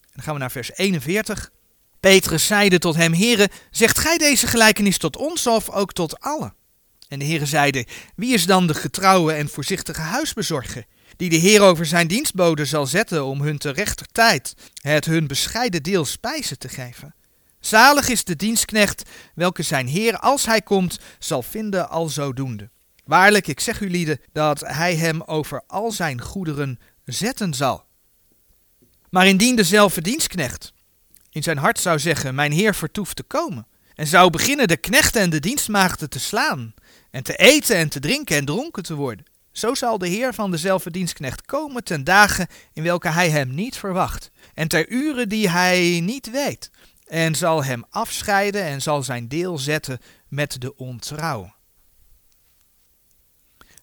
En 0.00 0.10
dan 0.14 0.24
gaan 0.24 0.34
we 0.34 0.40
naar 0.40 0.50
vers 0.50 0.70
41. 0.74 1.50
Petrus 2.00 2.46
zeide 2.46 2.78
tot 2.78 2.96
hem, 2.96 3.14
Heere, 3.14 3.48
zegt 3.70 3.98
gij 3.98 4.18
deze 4.18 4.46
gelijkenis 4.46 4.98
tot 4.98 5.16
ons 5.16 5.46
of 5.46 5.70
ook 5.70 5.92
tot 5.92 6.20
allen? 6.20 6.54
En 7.08 7.18
de 7.18 7.24
Heere 7.24 7.46
zeide, 7.46 7.86
wie 8.16 8.34
is 8.34 8.46
dan 8.46 8.66
de 8.66 8.74
getrouwe 8.74 9.32
en 9.32 9.48
voorzichtige 9.48 10.00
huisbezorger, 10.00 10.84
die 11.16 11.30
de 11.30 11.36
Heer 11.36 11.60
over 11.60 11.86
zijn 11.86 12.08
dienstboden 12.08 12.66
zal 12.66 12.86
zetten 12.86 13.24
om 13.24 13.40
hun 13.40 13.58
te 13.58 13.70
rechter 13.70 14.06
tijd 14.12 14.54
het 14.80 15.04
hun 15.04 15.26
bescheiden 15.26 15.82
deel 15.82 16.04
spijzen 16.04 16.58
te 16.58 16.68
geven? 16.68 17.16
Zalig 17.60 18.08
is 18.08 18.24
de 18.24 18.36
dienstknecht, 18.36 19.02
welke 19.34 19.62
zijn 19.62 19.86
heer, 19.86 20.18
als 20.18 20.46
hij 20.46 20.62
komt, 20.62 20.98
zal 21.18 21.42
vinden 21.42 21.88
al 21.88 22.08
zodoende. 22.08 22.70
Waarlijk, 23.04 23.46
ik 23.46 23.60
zeg 23.60 23.80
u 23.80 23.90
lieden, 23.90 24.20
dat 24.32 24.60
hij 24.60 24.96
hem 24.96 25.22
over 25.22 25.62
al 25.66 25.92
zijn 25.92 26.20
goederen 26.20 26.78
zetten 27.04 27.54
zal. 27.54 27.84
Maar 29.10 29.26
indien 29.26 29.56
dezelfde 29.56 30.00
dienstknecht 30.00 30.72
in 31.30 31.42
zijn 31.42 31.58
hart 31.58 31.80
zou 31.80 31.98
zeggen, 31.98 32.34
mijn 32.34 32.52
heer 32.52 32.74
vertoeft 32.74 33.16
te 33.16 33.22
komen, 33.22 33.66
en 33.94 34.06
zou 34.06 34.30
beginnen 34.30 34.68
de 34.68 34.76
knechten 34.76 35.20
en 35.20 35.30
de 35.30 35.40
dienstmaagden 35.40 36.10
te 36.10 36.20
slaan, 36.20 36.74
en 37.10 37.22
te 37.22 37.36
eten 37.36 37.76
en 37.76 37.88
te 37.88 38.00
drinken 38.00 38.36
en 38.36 38.44
dronken 38.44 38.82
te 38.82 38.94
worden, 38.94 39.24
zo 39.52 39.74
zal 39.74 39.98
de 39.98 40.08
heer 40.08 40.34
van 40.34 40.50
dezelfde 40.50 40.90
dienstknecht 40.90 41.46
komen 41.46 41.84
ten 41.84 42.04
dagen 42.04 42.46
in 42.72 42.82
welke 42.82 43.08
hij 43.08 43.30
hem 43.30 43.54
niet 43.54 43.76
verwacht, 43.76 44.30
en 44.54 44.68
ter 44.68 44.88
uren 44.88 45.28
die 45.28 45.50
hij 45.50 46.00
niet 46.02 46.30
weet, 46.30 46.70
en 47.08 47.34
zal 47.34 47.64
hem 47.64 47.84
afscheiden 47.90 48.62
en 48.62 48.82
zal 48.82 49.02
zijn 49.02 49.28
deel 49.28 49.58
zetten 49.58 49.98
met 50.28 50.60
de 50.60 50.76
ontrouw. 50.76 51.54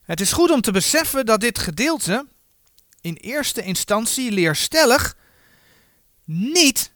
Het 0.04 0.22
is 0.22 0.32
goed 0.32 0.52
om 0.52 0.62
te 0.62 0.72
beseffen 0.72 1.26
dat 1.26 1.40
dit 1.40 1.60
gedeelte 1.60 2.28
in 3.02 3.14
eerste 3.14 3.62
instantie 3.62 4.32
leerstellig 4.32 5.18
niet 6.24 6.92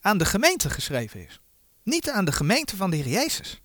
aan 0.00 0.18
de 0.18 0.24
gemeente 0.24 0.70
geschreven 0.70 1.26
is. 1.26 1.40
Niet 1.82 2.10
aan 2.10 2.24
de 2.24 2.32
gemeente 2.32 2.76
van 2.76 2.90
de 2.90 2.96
Heer 2.96 3.08
Jezus. 3.08 3.60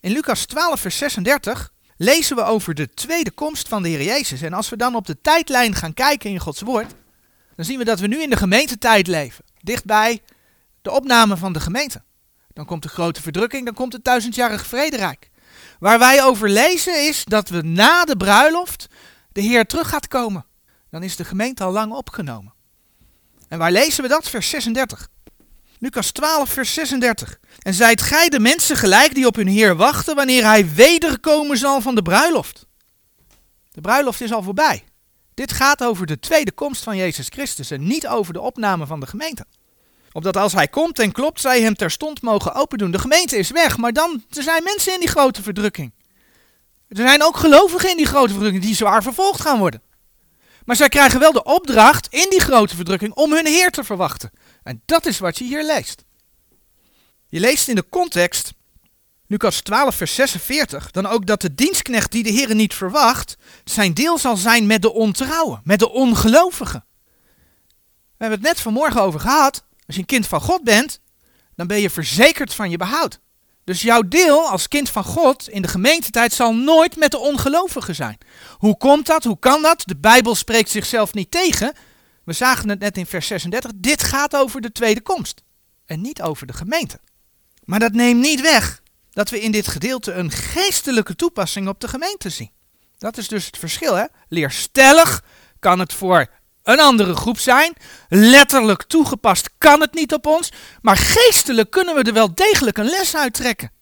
In 0.00 0.12
Lucas 0.12 0.44
12, 0.44 0.80
vers 0.80 0.98
36 0.98 1.72
lezen 1.96 2.36
we 2.36 2.42
over 2.42 2.74
de 2.74 2.94
tweede 2.94 3.30
komst 3.30 3.68
van 3.68 3.82
de 3.82 3.88
Heer 3.88 4.02
Jezus. 4.02 4.42
En 4.42 4.52
als 4.52 4.68
we 4.68 4.76
dan 4.76 4.94
op 4.94 5.06
de 5.06 5.20
tijdlijn 5.20 5.74
gaan 5.74 5.94
kijken 5.94 6.30
in 6.30 6.38
Gods 6.38 6.60
Woord, 6.60 6.94
dan 7.56 7.64
zien 7.64 7.78
we 7.78 7.84
dat 7.84 8.00
we 8.00 8.06
nu 8.06 8.22
in 8.22 8.30
de 8.30 8.36
gemeentetijd 8.36 9.06
leven. 9.06 9.44
Dichtbij 9.60 10.20
de 10.88 10.94
opname 10.94 11.36
van 11.36 11.52
de 11.52 11.60
gemeente. 11.60 12.02
Dan 12.52 12.64
komt 12.64 12.82
de 12.82 12.88
grote 12.88 13.22
verdrukking, 13.22 13.64
dan 13.64 13.74
komt 13.74 13.92
het 13.92 14.04
duizendjarig 14.04 14.66
vrederijk. 14.66 15.30
Waar 15.78 15.98
wij 15.98 16.24
over 16.24 16.50
lezen 16.50 17.06
is 17.06 17.24
dat 17.24 17.48
we 17.48 17.62
na 17.62 18.04
de 18.04 18.16
bruiloft 18.16 18.86
de 19.32 19.40
Heer 19.40 19.66
terug 19.66 19.88
gaat 19.88 20.08
komen. 20.08 20.46
Dan 20.90 21.02
is 21.02 21.16
de 21.16 21.24
gemeente 21.24 21.64
al 21.64 21.72
lang 21.72 21.92
opgenomen. 21.92 22.54
En 23.48 23.58
waar 23.58 23.72
lezen 23.72 24.02
we 24.02 24.08
dat? 24.08 24.28
Vers 24.28 24.48
36. 24.48 25.08
Lucas 25.78 26.10
12, 26.10 26.48
vers 26.48 26.74
36. 26.74 27.38
En 27.58 27.74
zijt 27.74 28.02
gij 28.02 28.28
de 28.28 28.40
mensen 28.40 28.76
gelijk 28.76 29.14
die 29.14 29.26
op 29.26 29.34
hun 29.34 29.46
Heer 29.46 29.76
wachten 29.76 30.14
wanneer 30.14 30.44
hij 30.44 30.74
wederkomen 30.74 31.58
zal 31.58 31.80
van 31.80 31.94
de 31.94 32.02
bruiloft. 32.02 32.66
De 33.70 33.80
bruiloft 33.80 34.20
is 34.20 34.32
al 34.32 34.42
voorbij. 34.42 34.84
Dit 35.34 35.52
gaat 35.52 35.84
over 35.84 36.06
de 36.06 36.18
tweede 36.18 36.52
komst 36.52 36.82
van 36.82 36.96
Jezus 36.96 37.28
Christus 37.28 37.70
en 37.70 37.86
niet 37.86 38.06
over 38.06 38.32
de 38.32 38.40
opname 38.40 38.86
van 38.86 39.00
de 39.00 39.06
gemeente. 39.06 39.44
Opdat 40.12 40.36
als 40.36 40.52
hij 40.52 40.68
komt 40.68 40.98
en 40.98 41.12
klopt, 41.12 41.40
zij 41.40 41.62
hem 41.62 41.74
terstond 41.74 42.22
mogen 42.22 42.54
opendoen. 42.54 42.90
De 42.90 42.98
gemeente 42.98 43.36
is 43.36 43.50
weg, 43.50 43.76
maar 43.76 43.92
dan 43.92 44.24
er 44.30 44.42
zijn 44.42 44.62
mensen 44.62 44.92
in 44.92 45.00
die 45.00 45.08
grote 45.08 45.42
verdrukking. 45.42 45.92
Er 46.88 46.96
zijn 46.96 47.22
ook 47.22 47.36
gelovigen 47.36 47.90
in 47.90 47.96
die 47.96 48.06
grote 48.06 48.32
verdrukking 48.32 48.64
die 48.64 48.74
zwaar 48.74 49.02
vervolgd 49.02 49.40
gaan 49.40 49.58
worden. 49.58 49.82
Maar 50.64 50.76
zij 50.76 50.88
krijgen 50.88 51.20
wel 51.20 51.32
de 51.32 51.42
opdracht 51.42 52.06
in 52.10 52.26
die 52.30 52.40
grote 52.40 52.76
verdrukking 52.76 53.14
om 53.14 53.32
hun 53.32 53.46
Heer 53.46 53.70
te 53.70 53.84
verwachten. 53.84 54.30
En 54.62 54.82
dat 54.84 55.06
is 55.06 55.18
wat 55.18 55.38
je 55.38 55.44
hier 55.44 55.64
leest. 55.64 56.04
Je 57.26 57.40
leest 57.40 57.68
in 57.68 57.74
de 57.74 57.88
context, 57.88 58.52
Lucas 59.26 59.60
12, 59.60 59.94
vers 59.94 60.14
46, 60.14 60.90
dan 60.90 61.06
ook 61.06 61.26
dat 61.26 61.40
de 61.40 61.54
dienstknecht 61.54 62.12
die 62.12 62.22
de 62.22 62.30
Heer 62.30 62.54
niet 62.54 62.74
verwacht, 62.74 63.36
zijn 63.64 63.94
deel 63.94 64.18
zal 64.18 64.36
zijn 64.36 64.66
met 64.66 64.82
de 64.82 64.92
ontrouwen, 64.92 65.60
met 65.64 65.78
de 65.78 65.90
ongelovigen. 65.90 66.84
We 68.18 68.24
hebben 68.24 68.38
het 68.38 68.48
net 68.48 68.60
vanmorgen 68.60 69.02
over 69.02 69.20
gehad. 69.20 69.64
Als 69.88 69.96
je 69.96 70.02
een 70.02 70.06
kind 70.06 70.26
van 70.26 70.40
God 70.40 70.64
bent, 70.64 71.00
dan 71.56 71.66
ben 71.66 71.80
je 71.80 71.90
verzekerd 71.90 72.54
van 72.54 72.70
je 72.70 72.76
behoud. 72.76 73.20
Dus 73.64 73.82
jouw 73.82 74.02
deel 74.02 74.48
als 74.48 74.68
kind 74.68 74.90
van 74.90 75.04
God 75.04 75.48
in 75.48 75.62
de 75.62 75.68
gemeentetijd 75.68 76.32
zal 76.32 76.54
nooit 76.54 76.96
met 76.96 77.10
de 77.10 77.18
ongelovigen 77.18 77.94
zijn. 77.94 78.18
Hoe 78.52 78.76
komt 78.76 79.06
dat? 79.06 79.24
Hoe 79.24 79.38
kan 79.38 79.62
dat? 79.62 79.82
De 79.84 79.96
Bijbel 79.96 80.34
spreekt 80.34 80.70
zichzelf 80.70 81.14
niet 81.14 81.30
tegen. 81.30 81.72
We 82.24 82.32
zagen 82.32 82.68
het 82.68 82.78
net 82.78 82.96
in 82.96 83.06
vers 83.06 83.26
36. 83.26 83.70
Dit 83.74 84.02
gaat 84.02 84.36
over 84.36 84.60
de 84.60 84.72
tweede 84.72 85.00
komst 85.00 85.42
en 85.86 86.00
niet 86.00 86.22
over 86.22 86.46
de 86.46 86.52
gemeente. 86.52 87.00
Maar 87.64 87.78
dat 87.78 87.92
neemt 87.92 88.20
niet 88.20 88.40
weg 88.40 88.82
dat 89.10 89.30
we 89.30 89.40
in 89.40 89.52
dit 89.52 89.68
gedeelte 89.68 90.12
een 90.12 90.30
geestelijke 90.30 91.16
toepassing 91.16 91.68
op 91.68 91.80
de 91.80 91.88
gemeente 91.88 92.30
zien. 92.30 92.50
Dat 92.98 93.16
is 93.16 93.28
dus 93.28 93.46
het 93.46 93.58
verschil. 93.58 93.94
Hè? 93.94 94.04
Leerstellig 94.28 95.24
kan 95.58 95.78
het 95.78 95.92
voor 95.92 96.26
een 96.68 96.80
andere 96.80 97.14
groep 97.14 97.38
zijn. 97.38 97.72
Letterlijk 98.08 98.82
toegepast 98.82 99.50
kan 99.58 99.80
het 99.80 99.94
niet 99.94 100.12
op 100.12 100.26
ons. 100.26 100.52
Maar 100.82 100.96
geestelijk 100.96 101.70
kunnen 101.70 101.94
we 101.94 102.02
er 102.02 102.12
wel 102.12 102.34
degelijk 102.34 102.78
een 102.78 102.88
les 102.88 103.16
uit 103.16 103.34
trekken. 103.34 103.72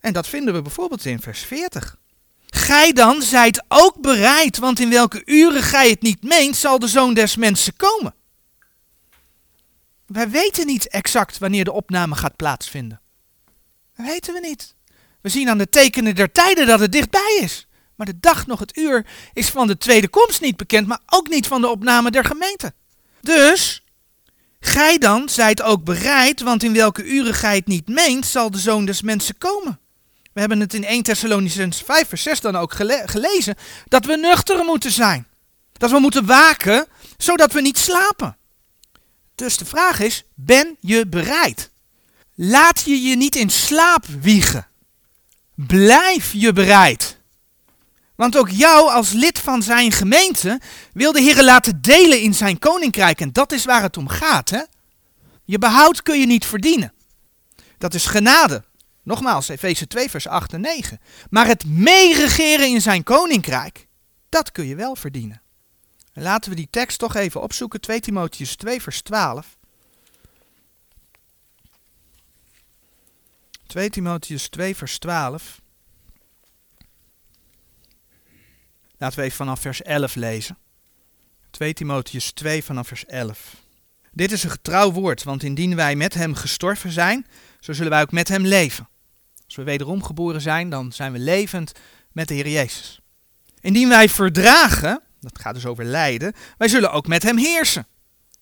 En 0.00 0.12
dat 0.12 0.26
vinden 0.26 0.54
we 0.54 0.62
bijvoorbeeld 0.62 1.04
in 1.04 1.20
vers 1.20 1.40
40. 1.40 1.96
Gij 2.46 2.92
dan 2.92 3.22
zijt 3.22 3.64
ook 3.68 4.00
bereid, 4.00 4.58
want 4.58 4.80
in 4.80 4.90
welke 4.90 5.22
uren 5.24 5.62
gij 5.62 5.90
het 5.90 6.02
niet 6.02 6.22
meent, 6.22 6.56
zal 6.56 6.78
de 6.78 6.88
zoon 6.88 7.14
des 7.14 7.36
mensen 7.36 7.76
komen. 7.76 8.14
Wij 10.06 10.30
weten 10.30 10.66
niet 10.66 10.88
exact 10.88 11.38
wanneer 11.38 11.64
de 11.64 11.72
opname 11.72 12.14
gaat 12.14 12.36
plaatsvinden. 12.36 13.00
Dat 13.96 14.06
weten 14.06 14.34
we 14.34 14.40
niet. 14.40 14.74
We 15.20 15.28
zien 15.28 15.48
aan 15.48 15.58
de 15.58 15.68
tekenen 15.68 16.14
der 16.14 16.32
tijden 16.32 16.66
dat 16.66 16.80
het 16.80 16.92
dichtbij 16.92 17.38
is. 17.40 17.66
Maar 17.96 18.06
de 18.06 18.20
dag 18.20 18.46
nog 18.46 18.58
het 18.58 18.76
uur 18.76 19.06
is 19.32 19.48
van 19.48 19.66
de 19.66 19.78
tweede 19.78 20.08
komst 20.08 20.40
niet 20.40 20.56
bekend, 20.56 20.86
maar 20.86 21.00
ook 21.06 21.28
niet 21.28 21.46
van 21.46 21.60
de 21.60 21.68
opname 21.68 22.10
der 22.10 22.24
gemeente. 22.24 22.72
Dus, 23.20 23.84
gij 24.60 24.98
dan 24.98 25.28
zijt 25.28 25.62
ook 25.62 25.84
bereid, 25.84 26.40
want 26.40 26.62
in 26.62 26.72
welke 26.72 27.04
uren 27.04 27.34
gij 27.34 27.56
het 27.56 27.66
niet 27.66 27.88
meent, 27.88 28.26
zal 28.26 28.50
de 28.50 28.58
zoon 28.58 28.84
des 28.84 29.02
mensen 29.02 29.38
komen. 29.38 29.78
We 30.32 30.40
hebben 30.40 30.60
het 30.60 30.74
in 30.74 30.84
1 30.84 31.02
Thessalonians 31.02 31.82
5 31.82 32.08
vers 32.08 32.22
6 32.22 32.40
dan 32.40 32.56
ook 32.56 32.72
gelezen, 33.04 33.56
dat 33.88 34.04
we 34.04 34.16
nuchter 34.16 34.64
moeten 34.64 34.90
zijn. 34.90 35.26
Dat 35.72 35.90
we 35.90 35.98
moeten 35.98 36.26
waken, 36.26 36.86
zodat 37.16 37.52
we 37.52 37.60
niet 37.60 37.78
slapen. 37.78 38.36
Dus 39.34 39.56
de 39.56 39.64
vraag 39.64 40.00
is, 40.00 40.24
ben 40.34 40.76
je 40.80 41.06
bereid? 41.06 41.70
Laat 42.34 42.82
je 42.84 43.02
je 43.02 43.16
niet 43.16 43.36
in 43.36 43.50
slaap 43.50 44.04
wiegen. 44.20 44.66
Blijf 45.54 46.32
je 46.32 46.52
bereid. 46.52 47.20
Want 48.14 48.36
ook 48.36 48.50
jou 48.50 48.90
als 48.90 49.12
lid 49.12 49.38
van 49.38 49.62
zijn 49.62 49.92
gemeente 49.92 50.60
wil 50.92 51.12
de 51.12 51.20
Heer 51.20 51.44
laten 51.44 51.82
delen 51.82 52.20
in 52.20 52.34
zijn 52.34 52.58
koninkrijk. 52.58 53.20
En 53.20 53.32
dat 53.32 53.52
is 53.52 53.64
waar 53.64 53.82
het 53.82 53.96
om 53.96 54.08
gaat. 54.08 54.50
Hè? 54.50 54.62
Je 55.44 55.58
behoud 55.58 56.02
kun 56.02 56.20
je 56.20 56.26
niet 56.26 56.46
verdienen. 56.46 56.92
Dat 57.78 57.94
is 57.94 58.06
genade. 58.06 58.64
Nogmaals, 59.02 59.48
Efeze 59.48 59.86
2, 59.86 60.10
vers 60.10 60.26
8 60.26 60.52
en 60.52 60.60
9. 60.60 61.00
Maar 61.30 61.46
het 61.46 61.64
meeregeren 61.66 62.68
in 62.68 62.80
zijn 62.80 63.02
koninkrijk, 63.02 63.86
dat 64.28 64.52
kun 64.52 64.66
je 64.66 64.74
wel 64.74 64.96
verdienen. 64.96 65.42
En 66.12 66.22
laten 66.22 66.50
we 66.50 66.56
die 66.56 66.68
tekst 66.70 66.98
toch 66.98 67.14
even 67.14 67.42
opzoeken. 67.42 67.80
2 67.80 68.00
Timotheus 68.00 68.56
2, 68.56 68.82
vers 68.82 69.02
12. 69.02 69.56
2 73.66 73.90
Timotheus 73.90 74.48
2, 74.48 74.76
vers 74.76 74.98
12. 74.98 75.60
Laten 78.98 79.18
we 79.18 79.24
even 79.24 79.36
vanaf 79.36 79.60
vers 79.60 79.82
11 79.82 80.14
lezen. 80.14 80.58
2 81.50 81.74
Timotheus 81.74 82.32
2 82.32 82.64
vanaf 82.64 82.88
vers 82.88 83.06
11. 83.06 83.56
Dit 84.12 84.32
is 84.32 84.44
een 84.44 84.50
getrouw 84.50 84.92
woord, 84.92 85.22
want 85.22 85.42
indien 85.42 85.76
wij 85.76 85.96
met 85.96 86.14
hem 86.14 86.34
gestorven 86.34 86.90
zijn, 86.90 87.26
zo 87.60 87.72
zullen 87.72 87.90
wij 87.90 88.02
ook 88.02 88.12
met 88.12 88.28
hem 88.28 88.46
leven. 88.46 88.88
Als 89.46 89.56
we 89.56 89.62
wederom 89.62 90.02
geboren 90.02 90.40
zijn, 90.40 90.70
dan 90.70 90.92
zijn 90.92 91.12
we 91.12 91.18
levend 91.18 91.72
met 92.12 92.28
de 92.28 92.34
Heer 92.34 92.48
Jezus. 92.48 93.00
Indien 93.60 93.88
wij 93.88 94.08
verdragen, 94.08 95.02
dat 95.20 95.38
gaat 95.38 95.54
dus 95.54 95.66
over 95.66 95.84
lijden, 95.84 96.32
wij 96.58 96.68
zullen 96.68 96.92
ook 96.92 97.06
met 97.06 97.22
hem 97.22 97.36
heersen. 97.36 97.86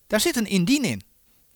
Daar 0.07 0.19
zit 0.19 0.35
een 0.35 0.47
indien 0.47 0.83
in. 0.83 1.01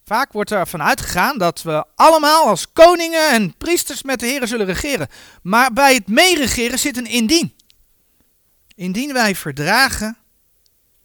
Vaak 0.05 0.31
wordt 0.31 0.51
er 0.51 0.67
van 0.67 0.81
uitgegaan 0.81 1.37
dat 1.37 1.61
we 1.61 1.85
allemaal 1.95 2.47
als 2.47 2.71
koningen 2.73 3.31
en 3.31 3.57
priesters 3.57 4.03
met 4.03 4.19
de 4.19 4.25
Heer 4.25 4.47
zullen 4.47 4.65
regeren. 4.65 5.07
Maar 5.41 5.73
bij 5.73 5.93
het 5.93 6.07
meeregeren 6.07 6.79
zit 6.79 6.97
een 6.97 7.07
indien. 7.07 7.53
Indien 8.77 9.13
wij 9.13 9.35
verdragen, 9.35 10.17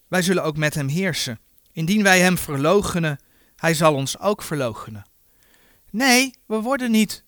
wij 0.08 0.22
zullen 0.22 0.44
ook 0.44 0.56
met 0.56 0.74
hem 0.74 0.88
heersen. 0.88 1.38
Indien 1.72 2.02
wij 2.02 2.20
hem 2.20 2.38
verloochenen, 2.38 3.20
hij 3.56 3.74
zal 3.74 3.94
ons 3.94 4.18
ook 4.18 4.42
verloochenen. 4.42 5.04
Nee, 5.90 6.34
we 6.46 6.60
worden 6.60 6.90
niet. 6.90 7.24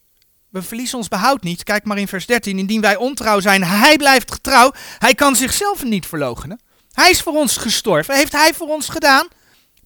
We 0.48 0.62
verliezen 0.62 0.98
ons 0.98 1.08
behoud 1.08 1.42
niet. 1.42 1.62
Kijk 1.62 1.84
maar 1.84 1.98
in 1.98 2.08
vers 2.08 2.26
13. 2.26 2.58
Indien 2.58 2.80
wij 2.80 2.96
ontrouw 2.96 3.40
zijn, 3.40 3.64
hij 3.64 3.96
blijft 3.96 4.32
getrouw. 4.32 4.72
Hij 4.98 5.14
kan 5.14 5.36
zichzelf 5.36 5.84
niet 5.84 6.06
verloochenen. 6.06 6.60
Hij 6.92 7.10
is 7.10 7.22
voor 7.22 7.34
ons 7.34 7.56
gestorven. 7.56 8.14
Heeft 8.14 8.32
hij 8.32 8.54
voor 8.54 8.68
ons 8.68 8.88
gedaan? 8.88 9.28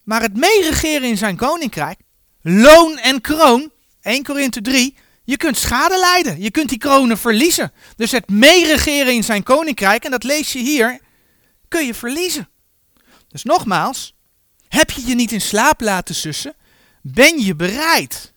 Maar 0.03 0.21
het 0.21 0.37
meeregeren 0.37 1.07
in 1.07 1.17
zijn 1.17 1.35
koninkrijk, 1.35 1.99
loon 2.41 2.97
en 2.97 3.21
kroon, 3.21 3.71
1 4.01 4.23
Korinthe 4.23 4.61
3, 4.61 4.97
je 5.29 5.37
kunt 5.37 5.57
schade 5.57 5.99
lijden. 5.99 6.41
Je 6.41 6.51
kunt 6.51 6.69
die 6.69 6.77
kronen 6.77 7.17
verliezen. 7.17 7.71
Dus 7.95 8.11
het 8.11 8.29
meeregeren 8.29 9.13
in 9.13 9.23
zijn 9.23 9.43
koninkrijk, 9.43 10.03
en 10.03 10.11
dat 10.11 10.23
lees 10.23 10.53
je 10.53 10.59
hier, 10.59 10.99
kun 11.67 11.85
je 11.85 11.93
verliezen. 11.93 12.49
Dus 13.27 13.43
nogmaals, 13.43 14.15
heb 14.67 14.91
je 14.91 15.05
je 15.05 15.15
niet 15.15 15.31
in 15.31 15.41
slaap 15.41 15.81
laten 15.81 16.15
sussen? 16.15 16.55
Ben 17.01 17.39
je 17.39 17.55
bereid? 17.55 18.33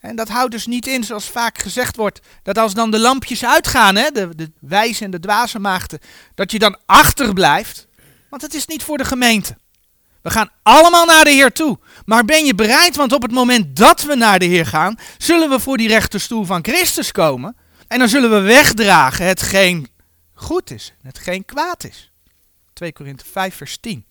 En 0.00 0.16
dat 0.16 0.28
houdt 0.28 0.50
dus 0.52 0.66
niet 0.66 0.86
in, 0.86 1.04
zoals 1.04 1.30
vaak 1.30 1.58
gezegd 1.58 1.96
wordt, 1.96 2.20
dat 2.42 2.58
als 2.58 2.74
dan 2.74 2.90
de 2.90 2.98
lampjes 2.98 3.44
uitgaan, 3.44 3.96
hè, 3.96 4.10
de, 4.10 4.34
de 4.34 4.52
wijze 4.60 5.04
en 5.04 5.10
de 5.10 5.20
dwaze 5.20 5.58
maagden, 5.58 5.98
dat 6.34 6.50
je 6.50 6.58
dan 6.58 6.78
achterblijft. 6.86 7.86
Want 8.30 8.42
het 8.42 8.54
is 8.54 8.66
niet 8.66 8.82
voor 8.82 8.98
de 8.98 9.04
gemeente. 9.04 9.56
We 10.26 10.32
gaan 10.32 10.50
allemaal 10.62 11.06
naar 11.06 11.24
de 11.24 11.30
Heer 11.30 11.52
toe. 11.52 11.78
Maar 12.04 12.24
ben 12.24 12.44
je 12.44 12.54
bereid? 12.54 12.96
Want 12.96 13.12
op 13.12 13.22
het 13.22 13.30
moment 13.30 13.76
dat 13.76 14.02
we 14.02 14.14
naar 14.14 14.38
de 14.38 14.44
Heer 14.44 14.66
gaan, 14.66 14.98
zullen 15.18 15.48
we 15.48 15.60
voor 15.60 15.76
die 15.76 15.88
rechterstoel 15.88 16.44
van 16.44 16.64
Christus 16.64 17.12
komen. 17.12 17.56
En 17.88 17.98
dan 17.98 18.08
zullen 18.08 18.30
we 18.30 18.40
wegdragen 18.40 19.26
hetgeen 19.26 19.88
goed 20.34 20.70
is, 20.70 20.92
hetgeen 21.02 21.44
kwaad 21.44 21.84
is. 21.84 22.10
2 22.72 22.92
Korinthe 22.92 23.24
5, 23.24 23.54
vers 23.54 23.78
10. 23.80 24.04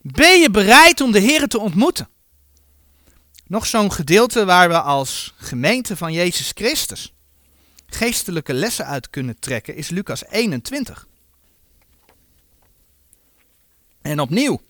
Ben 0.00 0.40
je 0.40 0.50
bereid 0.50 1.00
om 1.00 1.12
de 1.12 1.18
Heer 1.18 1.48
te 1.48 1.58
ontmoeten? 1.58 2.08
Nog 3.46 3.66
zo'n 3.66 3.92
gedeelte 3.92 4.44
waar 4.44 4.68
we 4.68 4.80
als 4.80 5.34
gemeente 5.36 5.96
van 5.96 6.12
Jezus 6.12 6.50
Christus 6.54 7.12
geestelijke 7.86 8.54
lessen 8.54 8.86
uit 8.86 9.10
kunnen 9.10 9.38
trekken 9.38 9.76
is 9.76 9.88
Lucas 9.88 10.24
21. 10.24 11.06
En 14.02 14.20
opnieuw, 14.20 14.60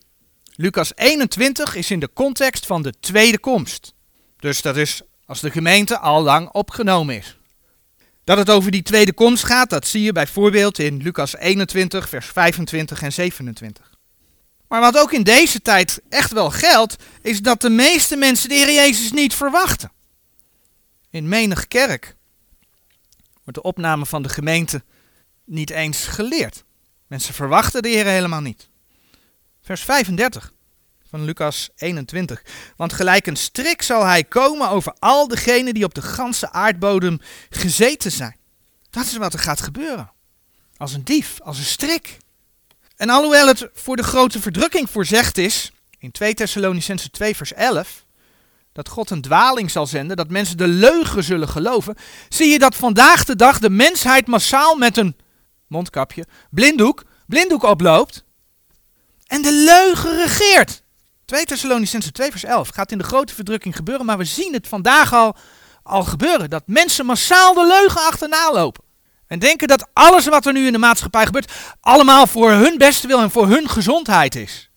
Lucas 0.57 0.93
21 0.95 1.75
is 1.75 1.91
in 1.91 2.01
de 2.01 2.11
context 2.13 2.67
van 2.67 2.83
de 2.83 2.95
tweede 3.01 3.39
komst. 3.39 3.95
Dus 4.39 4.63
dat 4.63 4.77
is 4.77 5.03
als 5.27 5.41
de 5.41 5.51
gemeente 5.51 5.99
al 5.99 6.23
lang 6.23 6.49
opgenomen 6.49 7.17
is. 7.17 7.39
Dat 8.25 8.39
het 8.39 8.51
over 8.51 8.71
die 8.71 8.83
tweede 8.83 9.13
komst 9.13 9.45
gaat, 9.45 9.71
dat 9.71 9.87
zie 9.87 10.03
je 10.03 10.13
bijvoorbeeld 10.13 10.79
in 10.79 11.03
Lucas 11.03 11.37
21, 11.37 12.09
vers 12.09 12.27
25 12.27 13.03
en 13.03 13.13
27. 13.13 13.93
Maar 14.69 14.81
wat 14.81 14.99
ook 14.99 15.13
in 15.13 15.23
deze 15.23 15.63
tijd 15.63 16.01
echt 16.09 16.33
wel 16.33 16.51
geldt, 16.51 16.97
is 17.23 17.41
dat 17.41 17.61
de 17.61 17.71
meeste 17.71 18.17
mensen 18.17 18.49
de 18.49 18.55
Heer 18.55 18.73
Jezus 18.73 19.13
niet 19.13 19.35
verwachten. 19.35 19.93
In 21.11 21.29
menig 21.29 21.69
kerk 21.69 22.17
wordt 23.45 23.55
de 23.59 23.63
opname 23.63 24.07
van 24.07 24.23
de 24.23 24.29
gemeente 24.29 24.83
niet 25.45 25.71
eens 25.71 26.07
geleerd. 26.07 26.65
Mensen 27.07 27.35
verwachten 27.35 27.83
de 27.83 27.89
Heer 27.89 28.07
helemaal 28.07 28.41
niet. 28.41 28.69
Vers 29.65 29.83
35 29.83 30.53
van 31.11 31.25
Lucas 31.25 31.71
21. 31.77 32.43
Want 32.77 32.93
gelijk 32.93 33.27
een 33.27 33.37
strik 33.37 33.83
zal 33.83 34.05
hij 34.05 34.25
komen 34.25 34.69
over 34.69 34.95
al 34.99 35.29
degenen 35.29 35.75
die 35.75 35.85
op 35.85 35.95
de 35.95 36.03
ganse 36.03 36.53
aardbodem 36.53 37.21
gezeten 37.51 38.11
zijn. 38.11 38.37
Dat 38.91 39.05
is 39.05 39.17
wat 39.17 39.33
er 39.33 39.39
gaat 39.39 39.61
gebeuren. 39.61 40.13
Als 40.77 40.93
een 40.93 41.05
dief, 41.05 41.41
als 41.41 41.59
een 41.59 41.65
strik. 41.65 42.17
En 42.97 43.09
alhoewel 43.09 43.47
het 43.47 43.69
voor 43.75 43.97
de 43.97 44.03
grote 44.03 44.41
verdrukking 44.41 44.91
voorzegd 44.91 45.39
is, 45.39 45.73
in 45.99 46.11
2 46.11 46.35
Thessalonicense 46.35 47.11
2 47.11 47.37
vers 47.37 47.53
11, 47.53 48.05
dat 48.73 48.89
God 48.89 49.11
een 49.11 49.23
dwaling 49.23 49.71
zal 49.71 49.87
zenden, 49.87 50.17
dat 50.17 50.31
mensen 50.31 50.57
de 50.57 50.69
leugen 50.69 51.25
zullen 51.25 51.49
geloven, 51.49 51.97
zie 52.29 52.49
je 52.49 52.59
dat 52.59 52.75
vandaag 52.75 53.25
de 53.25 53.37
dag 53.37 53.59
de 53.59 53.71
mensheid 53.71 54.27
massaal 54.27 54.77
met 54.77 54.97
een 54.97 55.17
mondkapje, 55.67 56.27
blinddoek, 56.51 57.05
blinddoek 57.27 57.63
oploopt 57.63 58.25
en 59.35 59.43
de 59.43 59.53
leugen 59.53 60.17
regeert. 60.17 60.83
2 61.25 61.45
Thessalonicense 61.45 62.13
2 62.13 62.31
vers 62.31 62.45
11 62.45 62.69
gaat 62.69 62.93
in 62.93 62.99
de 62.99 63.05
grote 63.05 63.35
verdrukking 63.35 63.77
gebeuren, 63.77 64.07
maar 64.07 64.19
we 64.19 64.25
zien 64.25 64.53
het 64.53 64.69
vandaag 64.69 65.13
al, 65.13 65.37
al 65.83 66.03
gebeuren, 66.05 66.51
dat 66.51 66.63
mensen 66.67 67.07
massaal 67.07 67.55
de 67.55 67.67
leugen 67.67 68.01
achterna 68.01 68.53
lopen. 68.53 68.85
En 69.27 69.39
denken 69.39 69.69
dat 69.69 69.89
alles 69.93 70.27
wat 70.27 70.47
er 70.47 70.53
nu 70.53 70.67
in 70.67 70.73
de 70.73 70.79
maatschappij 70.79 71.27
gebeurt, 71.27 71.53
allemaal 71.81 72.27
voor 72.27 72.51
hun 72.51 72.79
beste 72.79 73.07
wil 73.07 73.21
en 73.21 73.31
voor 73.31 73.49
hun 73.49 73.69
gezondheid 73.69 74.35
is. 74.35 74.71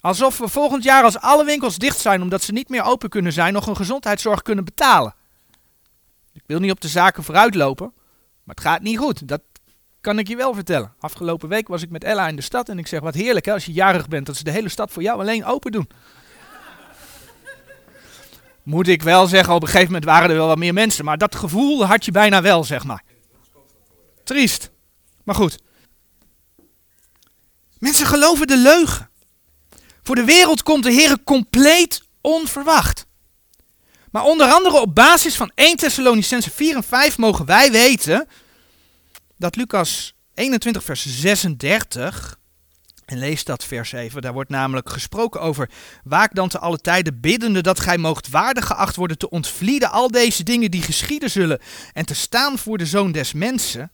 Alsof 0.00 0.38
we 0.38 0.48
volgend 0.48 0.82
jaar, 0.82 1.04
als 1.04 1.18
alle 1.18 1.44
winkels 1.44 1.78
dicht 1.78 1.98
zijn 1.98 2.22
omdat 2.22 2.42
ze 2.42 2.52
niet 2.52 2.68
meer 2.68 2.82
open 2.82 3.08
kunnen 3.08 3.32
zijn, 3.32 3.52
nog 3.52 3.66
een 3.66 3.76
gezondheidszorg 3.76 4.42
kunnen 4.42 4.64
betalen. 4.64 5.14
Ik 6.32 6.42
wil 6.46 6.58
niet 6.58 6.70
op 6.70 6.80
de 6.80 6.88
zaken 6.88 7.24
vooruitlopen, 7.24 7.92
maar 8.44 8.54
het 8.54 8.64
gaat 8.64 8.82
niet 8.82 8.98
goed. 8.98 9.28
Dat 9.28 9.40
kan 10.00 10.18
ik 10.18 10.28
je 10.28 10.36
wel 10.36 10.54
vertellen. 10.54 10.94
Afgelopen 10.98 11.48
week 11.48 11.68
was 11.68 11.82
ik 11.82 11.90
met 11.90 12.04
Ella 12.04 12.28
in 12.28 12.36
de 12.36 12.42
stad 12.42 12.68
en 12.68 12.78
ik 12.78 12.86
zeg: 12.86 13.00
Wat 13.00 13.14
heerlijk 13.14 13.44
hè, 13.44 13.52
als 13.52 13.64
je 13.64 13.72
jarig 13.72 14.08
bent, 14.08 14.26
dat 14.26 14.36
ze 14.36 14.44
de 14.44 14.50
hele 14.50 14.68
stad 14.68 14.90
voor 14.90 15.02
jou 15.02 15.20
alleen 15.20 15.44
open 15.44 15.72
doen. 15.72 15.88
Moet 18.62 18.88
ik 18.88 19.02
wel 19.02 19.26
zeggen, 19.26 19.54
op 19.54 19.62
een 19.62 19.68
gegeven 19.68 19.92
moment 19.92 20.04
waren 20.04 20.30
er 20.30 20.36
wel 20.36 20.46
wat 20.46 20.58
meer 20.58 20.74
mensen, 20.74 21.04
maar 21.04 21.18
dat 21.18 21.34
gevoel 21.34 21.86
had 21.86 22.04
je 22.04 22.10
bijna 22.10 22.42
wel, 22.42 22.64
zeg 22.64 22.84
maar. 22.84 23.02
Triest. 24.24 24.70
Maar 25.24 25.34
goed. 25.34 25.58
Mensen 27.78 28.06
geloven 28.06 28.46
de 28.46 28.56
leugen. 28.56 29.10
Voor 30.02 30.14
de 30.14 30.24
wereld 30.24 30.62
komt 30.62 30.84
de 30.84 30.92
Heer 30.92 31.22
compleet 31.24 32.02
onverwacht. 32.20 33.06
Maar 34.10 34.24
onder 34.24 34.52
andere 34.52 34.80
op 34.80 34.94
basis 34.94 35.36
van 35.36 35.52
1 35.54 35.76
Thessalonicense 35.76 36.50
4 36.50 36.76
en 36.76 36.82
5 36.82 37.18
mogen 37.18 37.44
wij 37.44 37.70
weten 37.70 38.28
dat 39.40 39.56
Lucas 39.56 40.14
21 40.34 40.84
vers 40.84 41.06
36, 41.06 42.38
en 43.04 43.18
lees 43.18 43.44
dat 43.44 43.64
vers 43.64 43.92
even, 43.92 44.22
daar 44.22 44.32
wordt 44.32 44.50
namelijk 44.50 44.90
gesproken 44.90 45.40
over, 45.40 45.70
waak 46.04 46.34
dan 46.34 46.48
te 46.48 46.58
alle 46.58 46.78
tijden 46.78 47.20
biddende 47.20 47.62
dat 47.62 47.80
gij 47.80 47.98
moogt 47.98 48.28
waardig 48.28 48.66
geacht 48.66 48.96
worden 48.96 49.18
te 49.18 49.30
ontvlieden 49.30 49.90
al 49.90 50.10
deze 50.10 50.42
dingen 50.42 50.70
die 50.70 50.82
geschieden 50.82 51.30
zullen 51.30 51.60
en 51.92 52.06
te 52.06 52.14
staan 52.14 52.58
voor 52.58 52.78
de 52.78 52.86
Zoon 52.86 53.12
des 53.12 53.32
Mensen 53.32 53.92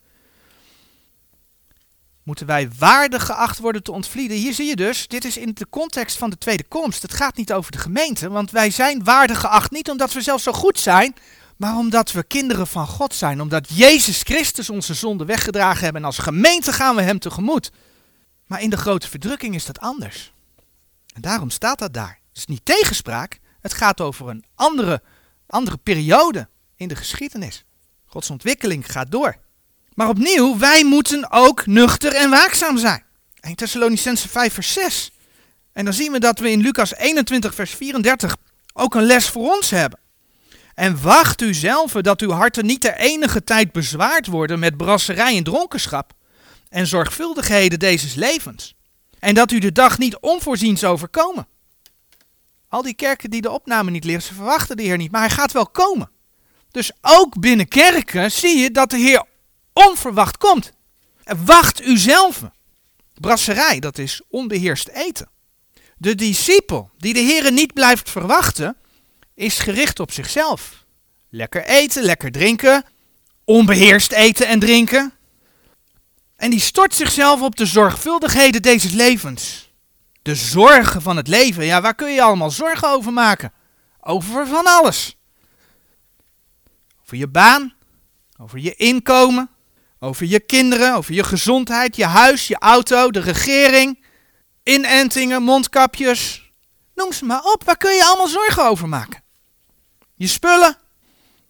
moeten 2.22 2.46
wij 2.46 2.68
waardig 2.78 3.26
geacht 3.26 3.58
worden 3.58 3.82
te 3.82 3.92
ontvlieden. 3.92 4.36
Hier 4.36 4.54
zie 4.54 4.66
je 4.66 4.76
dus, 4.76 5.08
dit 5.08 5.24
is 5.24 5.36
in 5.36 5.50
de 5.54 5.66
context 5.70 6.16
van 6.16 6.30
de 6.30 6.38
tweede 6.38 6.64
komst. 6.64 7.02
Het 7.02 7.14
gaat 7.14 7.36
niet 7.36 7.52
over 7.52 7.72
de 7.72 7.78
gemeente, 7.78 8.28
want 8.28 8.50
wij 8.50 8.70
zijn 8.70 9.04
waardig 9.04 9.40
geacht 9.40 9.70
niet 9.70 9.90
omdat 9.90 10.12
we 10.12 10.20
zelf 10.20 10.42
zo 10.42 10.52
goed 10.52 10.78
zijn, 10.78 11.14
maar 11.56 11.76
omdat 11.76 12.12
we 12.12 12.22
kinderen 12.22 12.66
van 12.66 12.86
God 12.86 13.14
zijn. 13.14 13.40
Omdat 13.40 13.68
Jezus 13.68 14.22
Christus 14.22 14.70
onze 14.70 14.94
zonde 14.94 15.24
weggedragen 15.24 15.84
hebben 15.84 16.02
en 16.02 16.06
als 16.06 16.18
gemeente 16.18 16.72
gaan 16.72 16.96
we 16.96 17.02
Hem 17.02 17.18
tegemoet. 17.18 17.70
Maar 18.46 18.62
in 18.62 18.70
de 18.70 18.76
grote 18.76 19.08
verdrukking 19.08 19.54
is 19.54 19.64
dat 19.64 19.78
anders. 19.78 20.32
En 21.14 21.20
daarom 21.20 21.50
staat 21.50 21.78
dat 21.78 21.94
daar. 21.94 22.18
Het 22.28 22.36
is 22.36 22.46
niet 22.46 22.64
tegenspraak, 22.64 23.40
het 23.60 23.74
gaat 23.74 24.00
over 24.00 24.28
een 24.28 24.44
andere, 24.54 25.02
andere 25.46 25.76
periode 25.76 26.48
in 26.76 26.88
de 26.88 26.96
geschiedenis. 26.96 27.64
Gods 28.06 28.30
ontwikkeling 28.30 28.92
gaat 28.92 29.10
door. 29.10 29.36
Maar 29.94 30.08
opnieuw, 30.08 30.58
wij 30.58 30.84
moeten 30.84 31.30
ook 31.30 31.66
nuchter 31.66 32.14
en 32.14 32.30
waakzaam 32.30 32.78
zijn. 32.78 33.04
1 33.40 33.56
Thessalonicense 33.56 34.28
5 34.28 34.52
vers 34.52 34.72
6. 34.72 35.10
En 35.72 35.84
dan 35.84 35.94
zien 35.94 36.12
we 36.12 36.18
dat 36.18 36.38
we 36.38 36.50
in 36.50 36.60
Lucas 36.60 36.94
21 36.94 37.54
vers 37.54 37.70
34 37.70 38.36
ook 38.72 38.94
een 38.94 39.02
les 39.02 39.28
voor 39.28 39.54
ons 39.54 39.70
hebben. 39.70 39.98
En 40.76 41.02
wacht 41.02 41.42
u 41.42 41.54
zelf 41.54 41.92
dat 41.92 42.20
uw 42.20 42.30
harten 42.30 42.66
niet 42.66 42.80
ter 42.80 42.96
enige 42.96 43.44
tijd 43.44 43.72
bezwaard 43.72 44.26
worden 44.26 44.58
met 44.58 44.76
brasserij 44.76 45.36
en 45.36 45.44
dronkenschap 45.44 46.12
en 46.68 46.86
zorgvuldigheden 46.86 47.78
deze 47.78 48.18
levens. 48.18 48.74
En 49.18 49.34
dat 49.34 49.50
u 49.50 49.58
de 49.58 49.72
dag 49.72 49.98
niet 49.98 50.16
onvoorziens 50.16 50.84
overkomen. 50.84 51.46
Al 52.68 52.82
die 52.82 52.94
kerken 52.94 53.30
die 53.30 53.40
de 53.40 53.50
opname 53.50 53.90
niet 53.90 54.04
leren, 54.04 54.22
ze 54.22 54.34
verwachten 54.34 54.76
de 54.76 54.82
Heer 54.82 54.96
niet, 54.96 55.10
maar 55.10 55.20
hij 55.20 55.30
gaat 55.30 55.52
wel 55.52 55.66
komen. 55.66 56.10
Dus 56.70 56.92
ook 57.00 57.40
binnen 57.40 57.68
kerken 57.68 58.32
zie 58.32 58.58
je 58.58 58.70
dat 58.70 58.90
de 58.90 58.98
Heer 58.98 59.24
onverwacht 59.72 60.36
komt. 60.36 60.72
Wacht 61.44 61.86
u 61.86 61.96
zelf. 61.98 62.42
Brasserij, 63.14 63.78
dat 63.78 63.98
is 63.98 64.22
onbeheerst 64.28 64.88
eten. 64.88 65.28
De 65.96 66.14
discipel 66.14 66.90
die 66.98 67.14
de 67.14 67.20
Heer 67.20 67.52
niet 67.52 67.72
blijft 67.72 68.10
verwachten, 68.10 68.76
is 69.36 69.58
gericht 69.58 70.00
op 70.00 70.12
zichzelf. 70.12 70.84
Lekker 71.28 71.64
eten, 71.64 72.02
lekker 72.02 72.32
drinken, 72.32 72.84
onbeheerst 73.44 74.12
eten 74.12 74.46
en 74.46 74.58
drinken. 74.58 75.12
En 76.36 76.50
die 76.50 76.60
stort 76.60 76.94
zichzelf 76.94 77.42
op 77.42 77.56
de 77.56 77.66
zorgvuldigheden 77.66 78.62
deze 78.62 78.96
levens. 78.96 79.72
De 80.22 80.34
zorgen 80.34 81.02
van 81.02 81.16
het 81.16 81.28
leven. 81.28 81.64
Ja, 81.64 81.80
waar 81.80 81.94
kun 81.94 82.12
je 82.12 82.22
allemaal 82.22 82.50
zorgen 82.50 82.88
over 82.88 83.12
maken? 83.12 83.52
Over 84.00 84.46
van 84.46 84.66
alles. 84.66 85.16
Over 87.02 87.16
je 87.16 87.28
baan, 87.28 87.74
over 88.40 88.58
je 88.58 88.74
inkomen, 88.74 89.50
over 89.98 90.26
je 90.26 90.40
kinderen, 90.40 90.94
over 90.94 91.14
je 91.14 91.24
gezondheid, 91.24 91.96
je 91.96 92.04
huis, 92.04 92.46
je 92.46 92.58
auto, 92.58 93.10
de 93.10 93.20
regering, 93.20 94.04
inentingen, 94.62 95.42
mondkapjes. 95.42 96.50
Noem 96.94 97.12
ze 97.12 97.24
maar 97.24 97.42
op, 97.42 97.64
waar 97.64 97.76
kun 97.76 97.94
je 97.94 98.04
allemaal 98.04 98.28
zorgen 98.28 98.64
over 98.64 98.88
maken? 98.88 99.24
Je 100.16 100.26
spullen. 100.26 100.76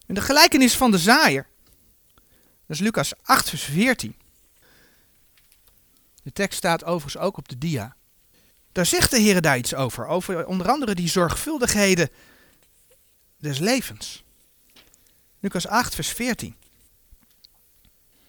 In 0.07 0.15
de 0.15 0.21
gelijkenis 0.21 0.77
van 0.77 0.91
de 0.91 0.99
zaaier. 0.99 1.47
Dat 2.67 2.77
is 2.77 2.79
Lucas 2.79 3.13
8, 3.23 3.49
vers 3.49 3.63
14. 3.63 4.17
De 6.23 6.33
tekst 6.33 6.59
staat 6.59 6.85
overigens 6.85 7.23
ook 7.23 7.37
op 7.37 7.49
de 7.49 7.59
dia. 7.59 7.97
Daar 8.73 8.87
zegt 8.87 9.11
de 9.11 9.19
Heer 9.19 9.41
daar 9.41 9.59
iets 9.59 9.75
over. 9.75 10.07
Over 10.07 10.47
onder 10.47 10.71
andere 10.71 10.95
die 10.95 11.09
zorgvuldigheden 11.09 12.11
des 13.39 13.59
levens. 13.59 14.25
Lucas 15.41 15.67
8, 15.67 15.95
vers 15.95 16.09
14. 16.09 16.55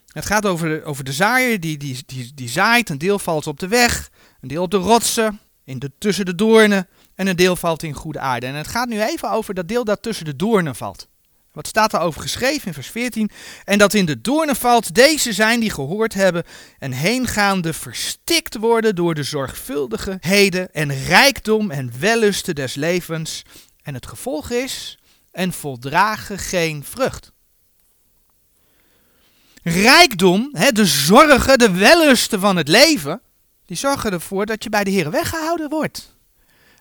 Het 0.08 0.26
gaat 0.26 0.46
over 0.46 0.84
over 0.84 1.04
de 1.04 1.14
zaaier 1.14 1.60
die, 1.60 1.78
die, 1.78 2.04
die, 2.06 2.34
die 2.34 2.50
zaait. 2.50 2.90
Een 2.90 2.98
deel 2.98 3.20
valt 3.20 3.48
op 3.48 3.60
de 3.60 3.68
weg, 3.68 4.10
een 4.42 4.48
deel 4.48 4.64
op 4.64 4.72
de 4.72 4.78
rotsen, 4.78 5.40
in 5.64 5.80
de, 5.80 5.92
tussen 5.98 6.26
de 6.26 6.36
doornen 6.36 6.88
en 7.18 7.28
een 7.28 7.36
deel 7.36 7.56
valt 7.56 7.84
in 7.84 7.94
goede 7.94 8.20
aarde. 8.20 8.46
En 8.46 8.56
het 8.56 8.68
gaat 8.68 8.88
nu 8.88 9.02
even 9.02 9.32
over 9.32 9.54
dat 9.54 9.68
deel 9.68 9.84
dat 9.84 10.02
tussen 10.02 10.26
de 10.26 10.36
doornen 10.36 10.76
valt. 10.76 11.08
Wat 11.52 11.68
staat 11.68 11.92
daarover 11.92 12.22
geschreven 12.22 12.68
in 12.68 12.74
vers 12.74 12.90
14? 12.90 13.30
En 13.66 13.78
dat 13.78 13.94
in 13.94 14.06
de 14.06 14.22
doornen 14.22 14.56
valt, 14.56 14.96
deze 14.96 15.34
zijn 15.34 15.60
die 15.60 15.70
gehoord 15.70 16.14
hebben 16.14 16.44
en 16.80 16.92
heengaande 16.92 17.74
verstikt 17.74 18.56
worden 18.56 18.96
door 18.96 19.16
de 19.16 19.24
zorgvuldigheden 19.24 20.74
en 20.74 21.04
rijkdom 21.06 21.72
en 21.72 21.92
wellusten 22.00 22.56
des 22.56 22.76
levens. 22.76 23.42
En 23.82 23.94
het 23.94 24.08
gevolg 24.08 24.50
is, 24.50 25.00
en 25.32 25.54
voldragen 25.54 26.40
geen 26.40 26.84
vrucht. 26.84 27.32
Rijkdom, 29.64 30.50
hè, 30.52 30.72
de 30.72 30.86
zorgen, 30.86 31.58
de 31.58 31.72
wellusten 31.72 32.40
van 32.40 32.56
het 32.56 32.68
leven, 32.68 33.22
die 33.66 33.78
zorgen 33.78 34.12
ervoor 34.12 34.46
dat 34.46 34.64
je 34.64 34.70
bij 34.70 34.84
de 34.84 34.92
Heer 34.92 35.12
weggehouden 35.12 35.70
wordt. 35.70 36.17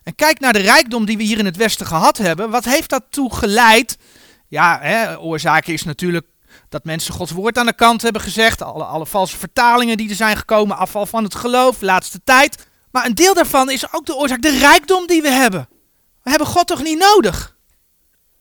En 0.07 0.14
kijk 0.14 0.40
naar 0.40 0.53
de 0.53 0.59
rijkdom 0.59 1.05
die 1.05 1.16
we 1.16 1.23
hier 1.23 1.38
in 1.38 1.45
het 1.45 1.57
Westen 1.57 1.87
gehad 1.87 2.19
hebben. 2.19 2.51
Wat 2.51 2.64
heeft 2.64 2.90
dat 2.90 3.03
toe 3.11 3.35
geleid? 3.35 3.99
Ja, 4.49 4.79
hè, 4.81 5.19
oorzaak 5.19 5.66
is 5.66 5.83
natuurlijk 5.83 6.27
dat 6.69 6.85
mensen 6.85 7.14
Gods 7.14 7.33
woord 7.33 7.59
aan 7.59 7.66
de 7.66 7.75
kant 7.75 8.03
hebben 8.03 8.23
gezegd. 8.23 8.62
Alle, 8.62 8.85
alle 8.85 9.07
valse 9.07 9.37
vertalingen 9.37 9.97
die 9.97 10.09
er 10.09 10.14
zijn 10.14 10.37
gekomen, 10.37 10.77
afval 10.77 11.07
van 11.07 11.25
het 11.25 11.35
geloof, 11.35 11.81
laatste 11.81 12.21
tijd. 12.25 12.66
Maar 12.90 13.07
een 13.07 13.14
deel 13.14 13.35
daarvan 13.35 13.71
is 13.71 13.92
ook 13.92 14.07
de 14.07 14.16
oorzaak, 14.16 14.42
de 14.42 14.59
rijkdom 14.59 15.07
die 15.07 15.23
we 15.23 15.31
hebben. 15.31 15.69
We 16.23 16.31
hebben 16.31 16.49
God 16.49 16.66
toch 16.66 16.83
niet 16.83 16.99
nodig? 16.99 17.57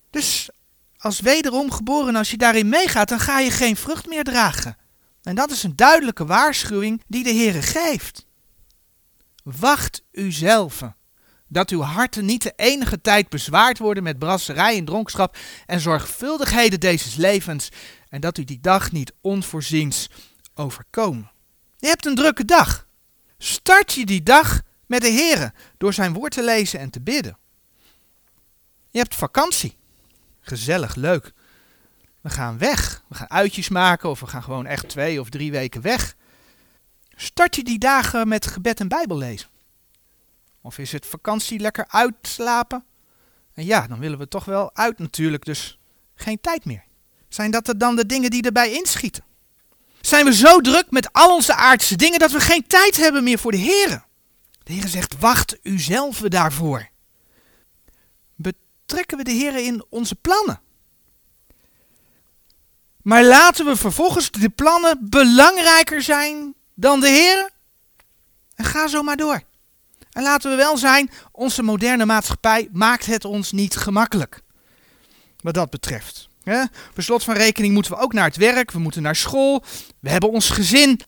Dus 0.10 0.50
als 0.98 1.20
wederom 1.20 1.72
geboren, 1.72 2.16
als 2.16 2.32
je 2.32 2.38
daarin 2.38 2.70
meegaat, 2.70 3.10
dan 3.10 3.20
ga 3.20 3.40
je 3.40 3.52
geen 3.52 3.76
vrucht 3.76 4.08
meer 4.08 4.24
dragen. 4.24 4.78
En 5.24 5.36
dat 5.36 5.52
is 5.52 5.64
een 5.64 5.76
duidelijke 5.76 6.26
waarschuwing 6.26 7.02
die 7.08 7.24
de 7.24 7.30
Heer 7.30 7.64
geeft. 7.64 8.26
Wacht 9.44 10.04
uzelf, 10.12 10.82
dat 11.48 11.70
uw 11.70 11.82
harten 11.82 12.26
niet 12.26 12.44
de 12.44 12.54
enige 12.56 13.02
tijd 13.02 13.30
bezwaard 13.30 13.78
worden 13.78 14.04
met 14.04 14.20
brasserij 14.20 14.78
en 14.78 14.86
dronkenschap 14.86 15.38
en 15.66 15.80
zorgvuldigheden 15.80 16.80
deze 16.80 17.22
levens, 17.22 17.70
en 18.10 18.22
dat 18.22 18.38
u 18.38 18.44
die 18.44 18.60
dag 18.62 18.92
niet 18.92 19.14
onvoorziens 19.22 20.10
overkomen. 20.54 21.32
Je 21.78 21.88
hebt 21.88 22.06
een 22.06 22.16
drukke 22.16 22.46
dag. 22.46 22.88
Start 23.38 23.94
je 23.94 24.06
die 24.06 24.24
dag 24.24 24.62
met 24.86 25.02
de 25.02 25.08
Heer 25.08 25.54
door 25.78 25.94
zijn 25.94 26.14
woord 26.14 26.32
te 26.32 26.44
lezen 26.44 26.80
en 26.80 26.90
te 26.90 27.02
bidden. 27.02 27.38
Je 28.90 28.98
hebt 28.98 29.16
vakantie. 29.16 29.78
Gezellig, 30.40 30.96
leuk. 30.96 31.34
We 32.22 32.30
gaan 32.30 32.58
weg. 32.58 33.04
We 33.08 33.16
gaan 33.16 33.30
uitjes 33.30 33.70
maken 33.70 34.10
of 34.10 34.20
we 34.20 34.28
gaan 34.28 34.44
gewoon 34.44 34.66
echt 34.66 34.90
twee 34.90 35.20
of 35.20 35.30
drie 35.30 35.52
weken 35.52 35.82
weg. 35.82 36.16
Start 37.16 37.56
je 37.56 37.64
die 37.64 37.80
dagen 37.80 38.28
met 38.28 38.48
gebed 38.48 38.80
en 38.80 38.88
Bijbel 38.88 39.18
lezen? 39.18 39.50
Of 40.66 40.78
is 40.78 40.92
het 40.92 41.06
vakantie 41.06 41.60
lekker 41.60 41.86
uitslapen? 41.88 42.84
En 43.54 43.66
ja, 43.66 43.88
dan 43.88 44.00
willen 44.00 44.18
we 44.18 44.28
toch 44.28 44.46
wel 44.46 44.76
uit 44.76 45.00
natuurlijk, 45.00 45.46
dus 45.46 45.80
geen 46.16 46.42
tijd 46.42 46.66
meer. 46.66 46.84
Zijn 47.30 47.52
dat 47.52 47.74
dan 47.78 47.96
de 47.96 48.06
dingen 48.06 48.30
die 48.30 48.44
erbij 48.44 48.72
inschieten? 48.72 49.24
Zijn 50.02 50.26
we 50.26 50.34
zo 50.34 50.62
druk 50.62 50.86
met 50.90 51.14
al 51.14 51.34
onze 51.34 51.54
aardse 51.54 51.96
dingen 51.96 52.20
dat 52.20 52.32
we 52.32 52.40
geen 52.40 52.68
tijd 52.68 52.98
hebben 52.98 53.24
meer 53.24 53.40
voor 53.40 53.52
de 53.52 53.58
Heer? 53.58 54.06
De 54.64 54.74
Heer 54.74 54.88
zegt, 54.88 55.20
wacht 55.20 55.58
uzelf 55.64 56.20
daarvoor. 56.20 56.90
Betrekken 58.36 59.18
we 59.18 59.24
de 59.24 59.32
Heer 59.32 59.56
in 59.56 59.86
onze 59.90 60.16
plannen? 60.16 60.62
Maar 63.02 63.24
laten 63.24 63.66
we 63.66 63.76
vervolgens 63.76 64.32
de 64.32 64.50
plannen 64.50 65.10
belangrijker 65.10 66.02
zijn 66.02 66.56
dan 66.74 67.00
de 67.00 67.10
Heer? 67.10 67.50
En 68.56 68.66
ga 68.66 68.88
zo 68.88 69.04
maar 69.04 69.18
door. 69.18 69.44
En 70.16 70.24
laten 70.24 70.52
we 70.52 70.58
wel 70.58 70.78
zijn, 70.78 71.10
onze 71.32 71.64
moderne 71.64 72.06
maatschappij 72.06 72.70
maakt 72.72 73.06
het 73.06 73.26
ons 73.26 73.52
niet 73.52 73.76
gemakkelijk. 73.76 74.42
Wat 75.38 75.54
dat 75.54 75.70
betreft. 75.70 76.30
Per 76.94 77.04
slot 77.04 77.24
van 77.24 77.36
rekening 77.36 77.74
moeten 77.74 77.92
we 77.92 77.98
ook 77.98 78.14
naar 78.14 78.26
het 78.26 78.36
werk, 78.36 78.72
we 78.72 78.80
moeten 78.80 79.02
naar 79.02 79.16
school, 79.16 79.64
we 80.00 80.10
hebben 80.10 80.32
ons 80.32 80.50
gezin. 80.50 81.02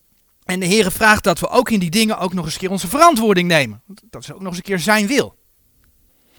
En 0.43 0.60
de 0.60 0.65
Heer 0.65 0.91
vraagt 0.91 1.24
dat 1.24 1.39
we 1.39 1.50
ook 1.50 1.70
in 1.70 1.80
die 1.80 1.89
dingen 1.89 2.17
ook 2.17 2.34
nog 2.34 2.46
eens 2.46 2.54
een 2.54 2.60
keer 2.60 2.70
onze 2.70 2.88
verantwoording 2.88 3.48
nemen. 3.48 3.82
Dat 4.10 4.24
is 4.24 4.32
ook 4.32 4.39
nog 4.39 4.48
eens 4.48 4.58
een 4.58 4.63
keer 4.63 4.80
zijn 4.80 5.08
wil. 5.08 5.38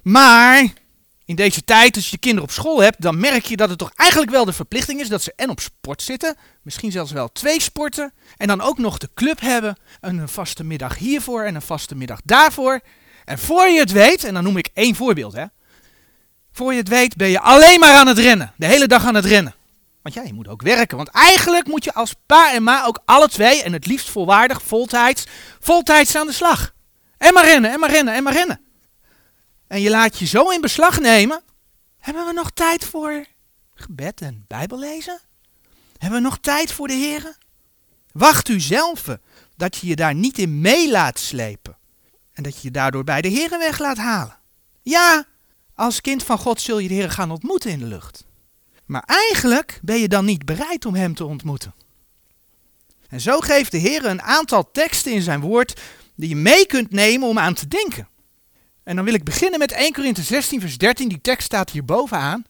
Maar 0.03 0.73
in 1.29 1.37
deze 1.37 1.65
tijd, 1.65 1.97
als 1.97 2.05
je 2.05 2.11
je 2.11 2.19
kinderen 2.19 2.49
op 2.49 2.55
school 2.55 2.83
hebt, 2.83 3.01
dan 3.01 3.21
merk 3.21 3.45
je 3.45 3.57
dat 3.57 3.69
het 3.69 3.79
toch 3.79 3.91
eigenlijk 3.95 4.31
wel 4.31 4.45
de 4.45 4.53
verplichting 4.53 5.01
is 5.01 5.09
dat 5.09 5.23
ze 5.23 5.33
en 5.37 5.51
op 5.51 5.61
sport 5.61 6.03
zitten, 6.03 6.37
misschien 6.63 6.93
zelfs 6.93 7.13
wel 7.13 7.33
twee 7.33 7.61
sporten, 7.61 8.13
en 8.37 8.47
dan 8.47 8.61
ook 8.61 8.79
nog 8.79 8.99
de 8.99 9.09
club 9.15 9.41
hebben, 9.41 9.77
een 10.01 10.29
vaste 10.29 10.65
middag 10.65 10.99
hiervoor 10.99 11.43
en 11.43 11.55
een 11.55 11.63
vaste 11.63 11.95
middag 11.95 12.21
daarvoor. 12.25 12.81
En 13.25 13.39
voor 13.39 13.67
je 13.67 13.79
het 13.79 13.93
weet, 13.93 14.25
en 14.25 14.35
dan 14.35 14.43
noem 14.43 14.57
ik 14.57 14.69
één 14.75 14.95
voorbeeld, 14.95 15.33
hè, 15.33 15.45
voor 16.53 16.73
je 16.73 16.79
het 16.79 16.89
weet 16.89 17.17
ben 17.17 17.29
je 17.29 17.41
alleen 17.41 17.81
maar 17.81 17.95
aan 17.95 18.07
het 18.07 18.19
rennen, 18.19 18.53
de 18.57 18.67
hele 18.67 18.87
dag 18.87 19.05
aan 19.05 19.15
het 19.15 19.25
rennen. 19.25 19.55
Want 20.03 20.15
ja, 20.15 20.23
je 20.23 20.35
moet 20.35 20.49
ook 20.49 20.63
werken, 20.63 20.97
want 20.97 21.09
eigenlijk 21.09 21.67
moet 21.67 21.85
je 21.85 21.95
als 21.95 22.15
pa 22.27 22.53
en 22.53 22.63
ma 22.63 22.85
ook 22.85 23.03
alle 23.05 23.29
twee, 23.29 23.63
en 23.63 23.73
het 23.73 23.87
liefst 23.87 24.11
volwaardig, 24.11 24.63
voltijds, 24.63 25.27
voltijds 25.61 26.17
aan 26.17 26.27
de 26.27 26.33
slag. 26.33 26.73
En 27.19 27.35
maar 27.35 27.45
rennen, 27.45 27.73
en 27.73 27.81
maar 27.81 27.91
rennen, 27.91 28.15
en 28.15 28.23
maar 28.23 28.33
rennen 28.33 28.67
en 29.69 29.81
je 29.81 29.91
laat 29.91 30.19
je 30.19 30.27
zo 30.27 30.51
in 30.51 30.61
beslag 30.61 31.01
nemen, 31.01 31.43
hebben 31.99 32.27
we 32.27 32.33
nog 32.33 32.51
tijd 32.51 32.85
voor 32.85 33.27
gebed 33.75 34.21
en 34.21 34.45
bijbellezen? 34.47 35.21
Hebben 35.99 36.19
we 36.19 36.25
nog 36.25 36.39
tijd 36.39 36.73
voor 36.73 36.89
de 36.89 36.95
Heer? 36.95 37.37
Wacht 38.13 38.49
u 38.49 38.61
zelf 38.61 39.19
dat 39.57 39.77
je 39.77 39.87
je 39.87 39.97
daar 39.97 40.15
niet 40.15 40.39
in 40.39 40.61
mee 40.61 40.91
laat 40.91 41.19
slepen 41.19 41.77
en 42.33 42.43
dat 42.43 42.55
je 42.55 42.61
je 42.63 42.71
daardoor 42.71 43.05
bij 43.05 43.23
de 43.23 43.29
Heer 43.29 43.51
weg 43.51 43.79
laat 43.79 43.97
halen. 43.97 44.39
Ja, 44.83 45.27
als 45.75 46.01
kind 46.01 46.23
van 46.23 46.39
God 46.39 46.61
zul 46.61 46.79
je 46.79 46.89
de 46.89 46.95
Heer 46.95 47.11
gaan 47.11 47.31
ontmoeten 47.31 47.71
in 47.71 47.79
de 47.79 47.85
lucht. 47.87 48.27
Maar 48.85 49.03
eigenlijk 49.07 49.81
ben 49.83 49.99
je 49.99 50.09
dan 50.09 50.25
niet 50.25 50.45
bereid 50.45 50.85
om 50.85 50.95
Hem 50.95 51.15
te 51.15 51.25
ontmoeten. 51.25 51.75
En 53.09 53.21
zo 53.21 53.41
geeft 53.41 53.71
de 53.71 53.79
Heer 53.79 54.05
een 54.05 54.23
aantal 54.23 54.71
teksten 54.71 55.13
in 55.13 55.23
zijn 55.23 55.41
woord 55.41 55.81
die 56.15 56.29
je 56.29 56.37
mee 56.37 56.67
kunt 56.67 56.91
nemen 56.91 57.29
om 57.29 57.39
aan 57.39 57.55
te 57.55 57.69
denken. 57.69 58.09
En 58.89 58.97
dan 58.97 59.05
wil 59.05 59.15
ik 59.15 59.25
beginnen 59.25 59.59
met 59.59 59.73
1 59.73 59.93
Korinthe 59.93 60.23
16, 60.23 60.61
vers 60.61 60.79
13. 60.79 61.09
Die 61.09 61.21
tekst 61.21 61.47
staat 61.47 61.71
hier 61.71 61.85
bovenaan. 61.85 62.45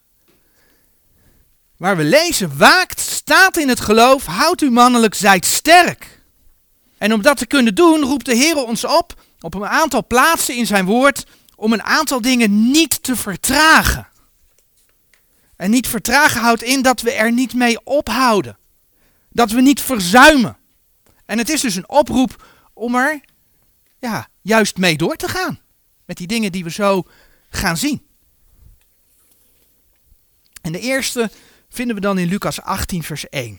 Waar 1.76 1.96
we 1.96 2.04
lezen, 2.04 2.58
waakt, 2.58 3.00
staat 3.00 3.56
in 3.56 3.68
het 3.68 3.80
geloof, 3.80 4.24
houdt 4.24 4.62
u 4.62 4.70
mannelijk, 4.70 5.14
zijt 5.14 5.44
sterk. 5.44 6.22
En 6.98 7.12
om 7.12 7.22
dat 7.22 7.36
te 7.36 7.46
kunnen 7.46 7.74
doen, 7.74 8.00
roept 8.00 8.24
de 8.24 8.34
Heer 8.34 8.56
ons 8.56 8.84
op, 8.84 9.22
op 9.40 9.54
een 9.54 9.66
aantal 9.66 10.06
plaatsen 10.06 10.56
in 10.56 10.66
zijn 10.66 10.84
woord, 10.84 11.26
om 11.56 11.72
een 11.72 11.82
aantal 11.82 12.20
dingen 12.20 12.70
niet 12.70 13.02
te 13.02 13.16
vertragen. 13.16 14.08
En 15.56 15.70
niet 15.70 15.88
vertragen 15.88 16.40
houdt 16.40 16.62
in 16.62 16.82
dat 16.82 17.00
we 17.00 17.12
er 17.12 17.32
niet 17.32 17.54
mee 17.54 17.84
ophouden. 17.84 18.58
Dat 19.28 19.50
we 19.50 19.60
niet 19.60 19.80
verzuimen. 19.80 20.56
En 21.26 21.38
het 21.38 21.48
is 21.48 21.60
dus 21.60 21.74
een 21.74 21.88
oproep 21.88 22.46
om 22.72 22.94
er 22.94 23.20
ja, 23.98 24.28
juist 24.42 24.76
mee 24.76 24.96
door 24.96 25.16
te 25.16 25.28
gaan. 25.28 25.66
Met 26.08 26.16
die 26.16 26.26
dingen 26.26 26.52
die 26.52 26.64
we 26.64 26.70
zo 26.70 27.02
gaan 27.48 27.76
zien. 27.76 28.06
En 30.60 30.72
de 30.72 30.80
eerste 30.80 31.30
vinden 31.68 31.94
we 31.94 32.00
dan 32.00 32.18
in 32.18 32.28
Lucas 32.28 32.60
18, 32.60 33.02
vers 33.02 33.28
1. 33.28 33.58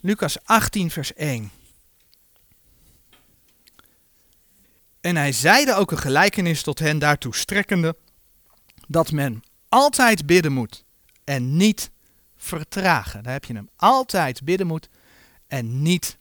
Lucas 0.00 0.44
18, 0.44 0.90
vers 0.90 1.14
1. 1.14 1.50
En 5.00 5.16
hij 5.16 5.32
zeide 5.32 5.74
ook 5.74 5.90
een 5.90 5.98
gelijkenis 5.98 6.62
tot 6.62 6.78
hen 6.78 6.98
daartoe 6.98 7.34
strekkende, 7.34 7.96
dat 8.88 9.12
men 9.12 9.42
altijd 9.68 10.26
bidden 10.26 10.52
moet 10.52 10.84
en 11.24 11.56
niet 11.56 11.90
vertragen. 12.36 13.22
Daar 13.22 13.32
heb 13.32 13.44
je 13.44 13.54
hem. 13.54 13.70
Altijd 13.76 14.44
bidden 14.44 14.66
moet 14.66 14.88
en 15.46 15.82
niet 15.82 16.18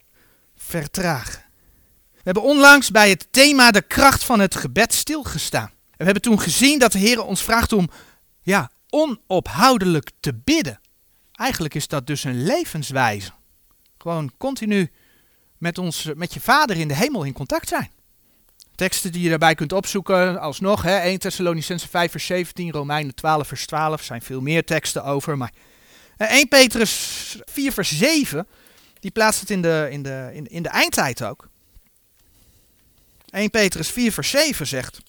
vertragen. 0.56 1.49
We 2.20 2.26
hebben 2.26 2.44
onlangs 2.44 2.92
bij 2.92 3.10
het 3.10 3.28
thema 3.32 3.72
de 3.72 3.82
kracht 3.82 4.24
van 4.24 4.40
het 4.40 4.56
gebed 4.56 4.94
stilgestaan. 4.94 5.68
En 5.68 5.98
we 5.98 6.04
hebben 6.04 6.22
toen 6.22 6.40
gezien 6.40 6.80
dat 6.80 6.92
de 6.92 7.00
Heer 7.00 7.24
ons 7.24 7.44
vraagt 7.44 7.74
om 7.74 7.90
ja, 8.42 8.72
onophoudelijk 8.90 10.12
te 10.20 10.34
bidden. 10.34 10.80
Eigenlijk 11.34 11.74
is 11.74 11.88
dat 11.88 12.08
dus 12.08 12.24
een 12.24 12.44
levenswijze. 12.44 13.32
Gewoon 13.98 14.32
continu 14.38 14.92
met, 15.58 15.78
ons, 15.78 16.10
met 16.16 16.34
je 16.34 16.42
vader 16.42 16.78
in 16.78 16.88
de 16.88 16.96
hemel 16.96 17.24
in 17.24 17.34
contact 17.34 17.68
zijn. 17.68 17.92
Teksten 18.76 19.12
die 19.12 19.22
je 19.22 19.30
daarbij 19.30 19.56
kunt 19.56 19.74
opzoeken, 19.74 20.40
alsnog, 20.40 20.82
hè, 20.82 20.98
1 20.98 21.20
Thessalonicense 21.20 21.88
5 21.88 22.12
vers 22.12 22.26
17, 22.26 22.72
Romeinen 22.72 23.16
12 23.16 23.48
vers 23.48 23.66
12, 23.66 24.04
zijn 24.04 24.22
veel 24.22 24.42
meer 24.42 24.66
teksten 24.66 25.04
over. 25.04 25.38
Maar 25.38 25.52
1 26.18 26.48
Petrus 26.48 27.38
4 27.46 27.72
vers 27.72 27.98
7, 27.98 28.48
die 29.00 29.12
plaatst 29.12 29.40
het 29.40 29.50
in 29.50 29.62
de, 29.62 29.88
in 29.92 30.04
de, 30.04 30.30
in, 30.34 30.48
in 30.48 30.64
de 30.64 30.70
eindtijd 30.70 31.24
ook. 31.24 31.50
1 33.30 33.50
Petrus 33.50 33.90
4 33.90 34.12
vers 34.12 34.30
7 34.30 34.68
zegt. 34.68 35.00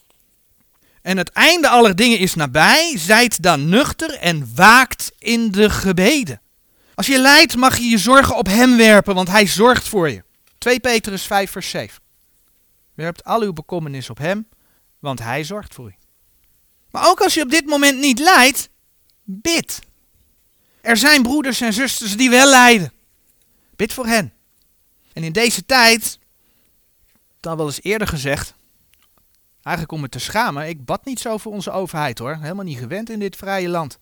En 1.02 1.16
het 1.16 1.30
einde 1.30 1.68
aller 1.68 1.96
dingen 1.96 2.18
is 2.18 2.34
nabij, 2.34 2.98
zijt 2.98 3.42
dan 3.42 3.68
nuchter 3.68 4.14
en 4.14 4.54
waakt 4.54 5.12
in 5.18 5.50
de 5.50 5.70
gebeden. 5.70 6.40
Als 6.94 7.06
je 7.06 7.18
lijdt 7.18 7.56
mag 7.56 7.78
je 7.78 7.88
je 7.88 7.98
zorgen 7.98 8.36
op 8.36 8.46
hem 8.46 8.76
werpen, 8.76 9.14
want 9.14 9.28
hij 9.28 9.46
zorgt 9.46 9.88
voor 9.88 10.10
je. 10.10 10.22
2 10.58 10.80
Petrus 10.80 11.22
5 11.22 11.50
vers 11.50 11.70
7. 11.70 12.02
Werpt 12.94 13.24
al 13.24 13.42
uw 13.42 13.52
bekommernis 13.52 14.10
op 14.10 14.18
hem, 14.18 14.48
want 14.98 15.18
hij 15.18 15.44
zorgt 15.44 15.74
voor 15.74 15.88
je. 15.88 15.96
Maar 16.90 17.08
ook 17.08 17.20
als 17.20 17.34
je 17.34 17.42
op 17.42 17.50
dit 17.50 17.66
moment 17.66 17.98
niet 17.98 18.18
lijdt, 18.18 18.68
bid. 19.24 19.78
Er 20.80 20.96
zijn 20.96 21.22
broeders 21.22 21.60
en 21.60 21.72
zusters 21.72 22.16
die 22.16 22.30
wel 22.30 22.48
lijden. 22.48 22.92
Bid 23.76 23.92
voor 23.92 24.06
hen. 24.06 24.32
En 25.12 25.24
in 25.24 25.32
deze 25.32 25.66
tijd 25.66 26.18
al 27.46 27.56
wel 27.56 27.66
eens 27.66 27.82
eerder 27.82 28.08
gezegd. 28.08 28.54
Eigenlijk 29.62 29.94
om 29.94 30.00
me 30.00 30.08
te 30.08 30.18
schamen. 30.18 30.68
Ik 30.68 30.84
bad 30.84 31.04
niet 31.04 31.20
zo 31.20 31.36
voor 31.36 31.52
onze 31.52 31.70
overheid 31.70 32.18
hoor. 32.18 32.36
Helemaal 32.40 32.64
niet 32.64 32.78
gewend 32.78 33.10
in 33.10 33.18
dit 33.18 33.36
vrije 33.36 33.68
land. 33.68 33.98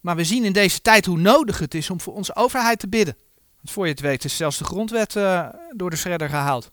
Maar 0.00 0.16
we 0.16 0.24
zien 0.24 0.44
in 0.44 0.52
deze 0.52 0.80
tijd 0.80 1.06
hoe 1.06 1.18
nodig 1.18 1.58
het 1.58 1.74
is 1.74 1.90
om 1.90 2.00
voor 2.00 2.14
onze 2.14 2.36
overheid 2.36 2.78
te 2.78 2.88
bidden. 2.88 3.16
Want 3.56 3.70
voor 3.70 3.84
je 3.84 3.90
het 3.90 4.00
weet 4.00 4.24
is 4.24 4.36
zelfs 4.36 4.58
de 4.58 4.64
grondwet 4.64 5.14
uh, 5.14 5.48
door 5.70 5.90
de 5.90 5.96
shredder 5.96 6.28
gehaald. 6.28 6.70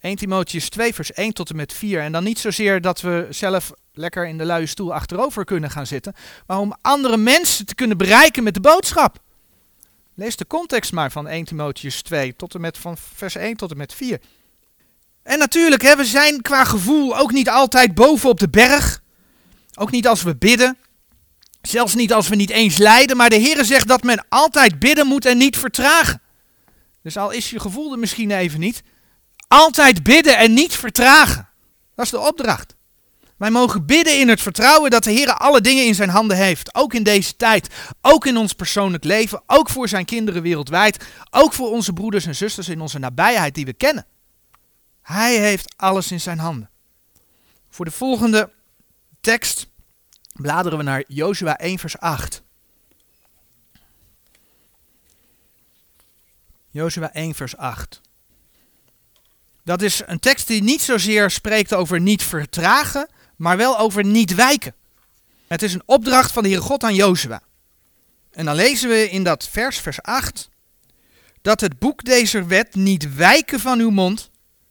1 0.00 0.16
Timotheus 0.16 0.68
2 0.68 0.94
vers 0.94 1.12
1 1.12 1.32
tot 1.32 1.50
en 1.50 1.56
met 1.56 1.72
4. 1.72 2.00
En 2.00 2.12
dan 2.12 2.24
niet 2.24 2.38
zozeer 2.38 2.80
dat 2.80 3.00
we 3.00 3.26
zelf 3.30 3.72
lekker 3.92 4.26
in 4.26 4.38
de 4.38 4.44
luie 4.44 4.66
stoel 4.66 4.94
achterover 4.94 5.44
kunnen 5.44 5.70
gaan 5.70 5.86
zitten. 5.86 6.14
Maar 6.46 6.58
om 6.58 6.74
andere 6.80 7.16
mensen 7.16 7.66
te 7.66 7.74
kunnen 7.74 7.96
bereiken 7.96 8.42
met 8.42 8.54
de 8.54 8.60
boodschap. 8.60 9.18
Lees 10.14 10.36
de 10.36 10.46
context 10.46 10.92
maar 10.92 11.12
van 11.12 11.28
1 11.28 11.44
Timotheus 11.44 12.02
2 12.02 12.36
tot 12.36 12.54
en 12.54 12.60
met 12.60 12.78
van 12.78 12.96
vers 13.14 13.34
1 13.36 13.56
tot 13.56 13.70
en 13.70 13.76
met 13.76 13.94
4. 13.94 14.20
En 15.22 15.38
natuurlijk, 15.38 15.82
hè, 15.82 15.96
we 15.96 16.04
zijn 16.04 16.42
qua 16.42 16.64
gevoel 16.64 17.18
ook 17.18 17.32
niet 17.32 17.48
altijd 17.48 17.94
boven 17.94 18.28
op 18.28 18.40
de 18.40 18.48
berg. 18.48 19.02
Ook 19.74 19.90
niet 19.90 20.08
als 20.08 20.22
we 20.22 20.36
bidden. 20.36 20.78
Zelfs 21.62 21.94
niet 21.94 22.12
als 22.12 22.28
we 22.28 22.34
niet 22.34 22.50
eens 22.50 22.76
lijden. 22.76 23.16
Maar 23.16 23.30
de 23.30 23.36
Heer 23.36 23.64
zegt 23.64 23.88
dat 23.88 24.02
men 24.02 24.26
altijd 24.28 24.78
bidden 24.78 25.06
moet 25.06 25.24
en 25.24 25.38
niet 25.38 25.56
vertragen. 25.56 26.22
Dus 27.02 27.16
al 27.16 27.30
is 27.30 27.50
je 27.50 27.60
gevoel 27.60 27.92
er 27.92 27.98
misschien 27.98 28.30
even 28.30 28.60
niet. 28.60 28.82
Altijd 29.48 30.02
bidden 30.02 30.36
en 30.36 30.54
niet 30.54 30.74
vertragen. 30.74 31.48
Dat 31.94 32.04
is 32.04 32.10
de 32.10 32.20
opdracht. 32.20 32.73
Wij 33.44 33.52
mogen 33.52 33.86
bidden 33.86 34.18
in 34.18 34.28
het 34.28 34.40
vertrouwen 34.40 34.90
dat 34.90 35.04
de 35.04 35.10
Heer 35.10 35.34
alle 35.34 35.60
dingen 35.60 35.84
in 35.84 35.94
zijn 35.94 36.08
handen 36.08 36.36
heeft. 36.36 36.74
Ook 36.74 36.94
in 36.94 37.02
deze 37.02 37.36
tijd. 37.36 37.68
Ook 38.00 38.26
in 38.26 38.36
ons 38.36 38.52
persoonlijk 38.52 39.04
leven. 39.04 39.42
Ook 39.46 39.70
voor 39.70 39.88
zijn 39.88 40.04
kinderen 40.04 40.42
wereldwijd. 40.42 41.06
Ook 41.30 41.52
voor 41.52 41.70
onze 41.70 41.92
broeders 41.92 42.26
en 42.26 42.34
zusters 42.34 42.68
in 42.68 42.80
onze 42.80 42.98
nabijheid 42.98 43.54
die 43.54 43.64
we 43.64 43.72
kennen. 43.72 44.06
Hij 45.02 45.36
heeft 45.38 45.74
alles 45.76 46.10
in 46.10 46.20
zijn 46.20 46.38
handen. 46.38 46.70
Voor 47.70 47.84
de 47.84 47.90
volgende 47.90 48.50
tekst 49.20 49.66
bladeren 50.32 50.78
we 50.78 50.84
naar 50.84 51.04
Jozua 51.06 51.58
1 51.58 51.78
vers 51.78 51.98
8. 51.98 52.42
Jozua 56.70 57.12
1 57.12 57.34
vers 57.34 57.56
8. 57.56 58.00
Dat 59.64 59.82
is 59.82 60.02
een 60.06 60.20
tekst 60.20 60.46
die 60.46 60.62
niet 60.62 60.82
zozeer 60.82 61.30
spreekt 61.30 61.74
over 61.74 62.00
niet 62.00 62.22
vertragen, 62.22 63.08
maar 63.36 63.56
wel 63.56 63.78
over 63.78 64.04
niet 64.04 64.34
wijken. 64.34 64.74
Het 65.46 65.62
is 65.62 65.74
een 65.74 65.82
opdracht 65.86 66.32
van 66.32 66.42
de 66.42 66.48
Heere 66.48 66.64
God 66.64 66.84
aan 66.84 66.94
Jozua. 66.94 67.42
En 68.30 68.44
dan 68.44 68.54
lezen 68.54 68.88
we 68.88 69.10
in 69.10 69.24
dat 69.24 69.48
vers, 69.48 69.78
vers 69.78 70.02
8, 70.02 70.48
dat 71.42 71.60
het 71.60 71.78
boek 71.78 72.04
deze 72.04 72.44
wet 72.44 72.74
niet 72.74 73.14
wijken 73.14 73.60
van 73.60 73.78
uw 73.78 73.90
mond, 73.90 74.30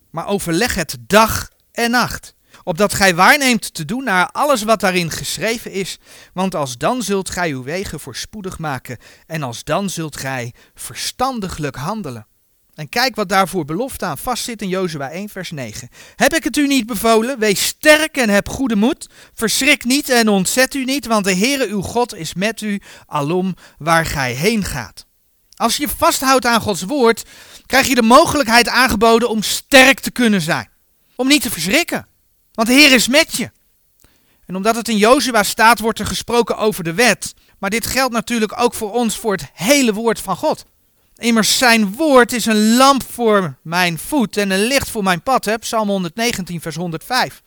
maar 0.10 0.28
overleg 0.28 0.76
het 0.76 0.98
dag 1.00 1.50
en 1.72 1.92
nacht. 1.92 2.34
Opdat 2.64 2.94
gij 2.94 3.16
waarneemt 3.16 3.74
te 3.74 3.86
doen 3.86 4.04
naar 4.04 4.28
alles 4.28 4.64
wat 4.64 4.80
daarin 4.80 5.12
geschreven 5.12 5.72
is, 5.72 5.98
want 6.34 6.56
als 6.56 6.78
dan 6.78 7.02
zult 7.02 7.30
gij 7.30 7.50
uw 7.50 7.64
wegen 7.64 8.00
voorspoedig 8.00 8.60
maken 8.60 8.98
en 9.26 9.44
als 9.44 9.64
dan 9.64 9.90
zult 9.90 10.18
gij 10.18 10.54
verstandiglijk 10.76 11.76
handelen. 11.76 12.28
En 12.76 12.90
kijk 12.90 13.16
wat 13.16 13.30
daarvoor 13.30 13.66
belofte 13.66 14.06
aan 14.06 14.18
vastzit 14.18 14.62
in 14.62 14.68
Jozua 14.68 15.10
1 15.10 15.30
vers 15.30 15.52
9. 15.52 15.90
Heb 16.16 16.34
ik 16.34 16.44
het 16.44 16.58
u 16.58 16.68
niet 16.68 16.86
bevolen? 16.86 17.40
Wees 17.40 17.66
sterk 17.66 18.18
en 18.18 18.30
heb 18.30 18.50
goede 18.50 18.76
moed. 18.76 19.10
Verschrik 19.34 19.84
niet 19.84 20.10
en 20.10 20.30
ontzet 20.30 20.74
u 20.74 20.84
niet, 20.84 21.06
want 21.06 21.26
de 21.26 21.36
Heere 21.36 21.68
uw 21.68 21.82
God 21.82 22.16
is 22.16 22.34
met 22.34 22.62
u 22.62 22.82
alom 23.06 23.56
waar 23.78 24.06
gij 24.06 24.34
heen 24.34 24.64
gaat. 24.64 25.06
Als 25.56 25.78
je 25.78 25.88
vasthoudt 25.90 26.46
aan 26.46 26.62
Gods 26.62 26.84
woord, 26.84 27.24
krijg 27.66 27.88
je 27.88 27.96
de 27.96 28.02
mogelijkheid 28.02 28.68
aangeboden 28.68 29.30
om 29.30 29.42
sterk 29.44 30.00
te 30.00 30.12
kunnen 30.12 30.42
zijn. 30.42 30.70
Om 31.16 31.28
niet 31.28 31.42
te 31.42 31.52
verschrikken, 31.52 32.08
want 32.54 32.68
de 32.68 32.74
Heer 32.74 32.92
is 32.92 33.08
met 33.08 33.36
je. 33.36 33.52
En 34.46 34.56
omdat 34.56 34.76
het 34.76 34.88
in 34.88 34.98
Jozua 34.98 35.44
staat, 35.44 35.80
wordt 35.80 36.00
er 36.00 36.06
gesproken 36.06 36.58
over 36.58 36.84
de 36.84 36.94
wet. 36.94 37.34
Maar 37.60 37.70
dit 37.70 37.86
geldt 37.86 38.14
natuurlijk 38.14 38.60
ook 38.60 38.74
voor 38.74 38.92
ons, 38.92 39.18
voor 39.18 39.32
het 39.32 39.50
hele 39.54 39.94
woord 39.94 40.20
van 40.20 40.36
God. 40.36 40.66
Immers 41.16 41.58
zijn 41.58 41.96
woord 41.96 42.34
is 42.34 42.46
een 42.46 42.76
lamp 42.76 43.04
voor 43.04 43.56
mijn 43.62 43.98
voet 43.98 44.38
en 44.38 44.52
een 44.52 44.64
licht 44.64 44.90
voor 44.90 45.04
mijn 45.04 45.22
pad. 45.22 45.58
Psalm 45.60 45.90
119, 45.90 46.62
vers 46.62 46.76
105. 46.76 47.42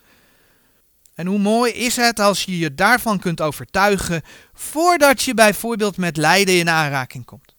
En 1.13 1.27
hoe 1.27 1.39
mooi 1.39 1.71
is 1.71 1.95
het 1.95 2.19
als 2.19 2.43
je 2.43 2.57
je 2.57 2.75
daarvan 2.75 3.19
kunt 3.19 3.41
overtuigen 3.41 4.21
voordat 4.53 5.21
je 5.21 5.33
bijvoorbeeld 5.33 5.97
met 5.97 6.17
lijden 6.17 6.57
in 6.57 6.69
aanraking 6.69 7.25
komt. 7.25 7.55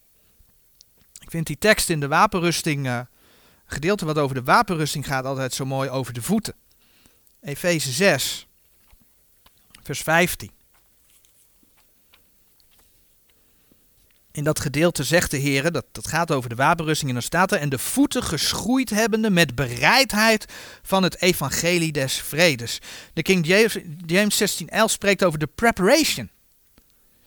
Ik 1.20 1.30
vind 1.30 1.46
die 1.46 1.58
tekst 1.58 1.90
in 1.90 2.00
de 2.00 2.08
wapenrusting, 2.08 2.86
uh, 2.86 3.00
gedeelte 3.66 4.04
wat 4.04 4.18
over 4.18 4.34
de 4.34 4.42
wapenrusting 4.42 5.06
gaat, 5.06 5.24
altijd 5.24 5.54
zo 5.54 5.64
mooi 5.64 5.90
over 5.90 6.12
de 6.12 6.22
voeten. 6.22 6.54
Efeze 7.40 7.92
6, 7.92 8.46
vers 9.82 10.00
15. 10.00 10.50
In 14.38 14.44
dat 14.44 14.60
gedeelte 14.60 15.04
zegt 15.04 15.30
de 15.30 15.36
Heer, 15.36 15.72
dat, 15.72 15.84
dat 15.92 16.08
gaat 16.08 16.30
over 16.30 16.48
de 16.48 16.54
wapenrusting 16.54 17.08
en 17.08 17.14
dan 17.14 17.24
staat 17.24 17.52
er, 17.52 17.58
en 17.58 17.68
de 17.68 17.78
voeten 17.78 18.22
geschroeid 18.22 18.90
hebbende 18.90 19.30
met 19.30 19.54
bereidheid 19.54 20.52
van 20.82 21.02
het 21.02 21.20
evangelie 21.20 21.92
des 21.92 22.14
vredes. 22.14 22.80
De 23.12 23.22
King 23.22 23.46
James, 23.46 23.78
James 24.06 24.60
16.11 24.62 24.66
spreekt 24.84 25.24
over 25.24 25.38
de 25.38 25.46
preparation. 25.46 26.30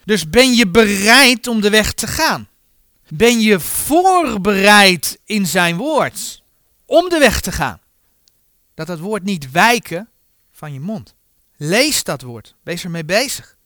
Dus 0.04 0.30
ben 0.30 0.54
je 0.54 0.67
bereid 0.67 1.47
om 1.47 1.62
de 1.62 1.69
weg 1.69 1.93
te 1.93 2.08
gaan? 2.08 2.47
Ben 3.08 3.39
je 3.39 3.60
voorbereid 3.60 5.19
in 5.26 5.45
zijn 5.45 5.78
woord 5.78 6.43
om 6.86 7.10
de 7.10 7.19
weg 7.19 7.41
te 7.41 7.52
gaan? 7.52 7.80
Dat 8.74 8.88
dat 8.88 9.00
woord 9.00 9.24
niet 9.24 9.52
wijken 9.52 10.10
van 10.52 10.74
je 10.74 10.80
mond. 10.80 11.15
Lees 11.58 12.04
dat 12.04 12.21
woord, 12.21 12.56
wees 12.63 12.84
ermee 12.84 13.06
bezig. 13.06 13.58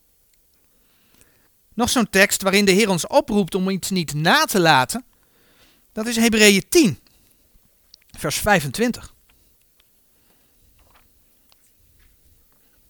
Nog 1.75 1.89
zo'n 1.89 2.09
tekst 2.09 2.41
waarin 2.41 2.65
de 2.65 2.71
Heer 2.71 2.89
ons 2.89 3.07
oproept 3.07 3.55
om 3.55 3.69
iets 3.69 3.89
niet 3.89 4.13
na 4.13 4.45
te 4.45 4.59
laten. 4.59 5.05
Dat 5.91 6.07
is 6.07 6.15
Hebreeën 6.15 6.69
10, 6.69 6.99
vers 8.17 8.37
25. 8.37 9.13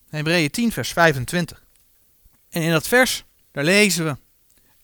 Hebreeën 0.09 0.51
10, 0.51 0.71
vers 0.71 0.91
25. 0.91 1.63
En 2.49 2.61
in 2.61 2.71
dat 2.71 2.87
vers, 2.87 3.23
daar 3.51 3.63
lezen 3.63 4.05
we. 4.05 4.17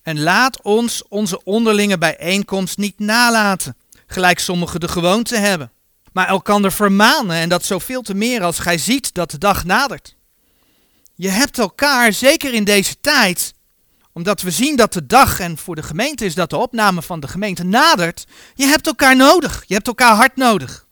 En 0.01 0.19
laat 0.19 0.61
ons 0.61 1.07
onze 1.07 1.43
onderlinge 1.43 1.97
bijeenkomst 1.97 2.77
niet 2.77 2.99
nalaten, 2.99 3.77
gelijk 4.07 4.39
sommigen 4.39 4.79
de 4.79 4.87
gewoonte 4.87 5.37
hebben. 5.37 5.71
Maar 6.13 6.27
elkander 6.27 6.71
vermanen 6.71 7.35
en 7.35 7.49
dat 7.49 7.65
zoveel 7.65 8.01
te 8.01 8.13
meer 8.13 8.43
als 8.43 8.59
gij 8.59 8.77
ziet 8.77 9.13
dat 9.13 9.31
de 9.31 9.37
dag 9.37 9.63
nadert. 9.63 10.15
Je 11.15 11.29
hebt 11.29 11.57
elkaar, 11.57 12.13
zeker 12.13 12.53
in 12.53 12.63
deze 12.63 12.95
tijd, 13.01 13.53
omdat 14.13 14.41
we 14.41 14.51
zien 14.51 14.75
dat 14.75 14.93
de 14.93 15.05
dag, 15.05 15.39
en 15.39 15.57
voor 15.57 15.75
de 15.75 15.83
gemeente 15.83 16.25
is 16.25 16.35
dat 16.35 16.49
de 16.49 16.57
opname 16.57 17.01
van 17.01 17.19
de 17.19 17.27
gemeente, 17.27 17.63
nadert. 17.63 18.25
Je 18.55 18.65
hebt 18.65 18.87
elkaar 18.87 19.15
nodig. 19.15 19.63
Je 19.67 19.73
hebt 19.73 19.87
elkaar 19.87 20.15
hard 20.15 20.35
nodig. 20.35 20.85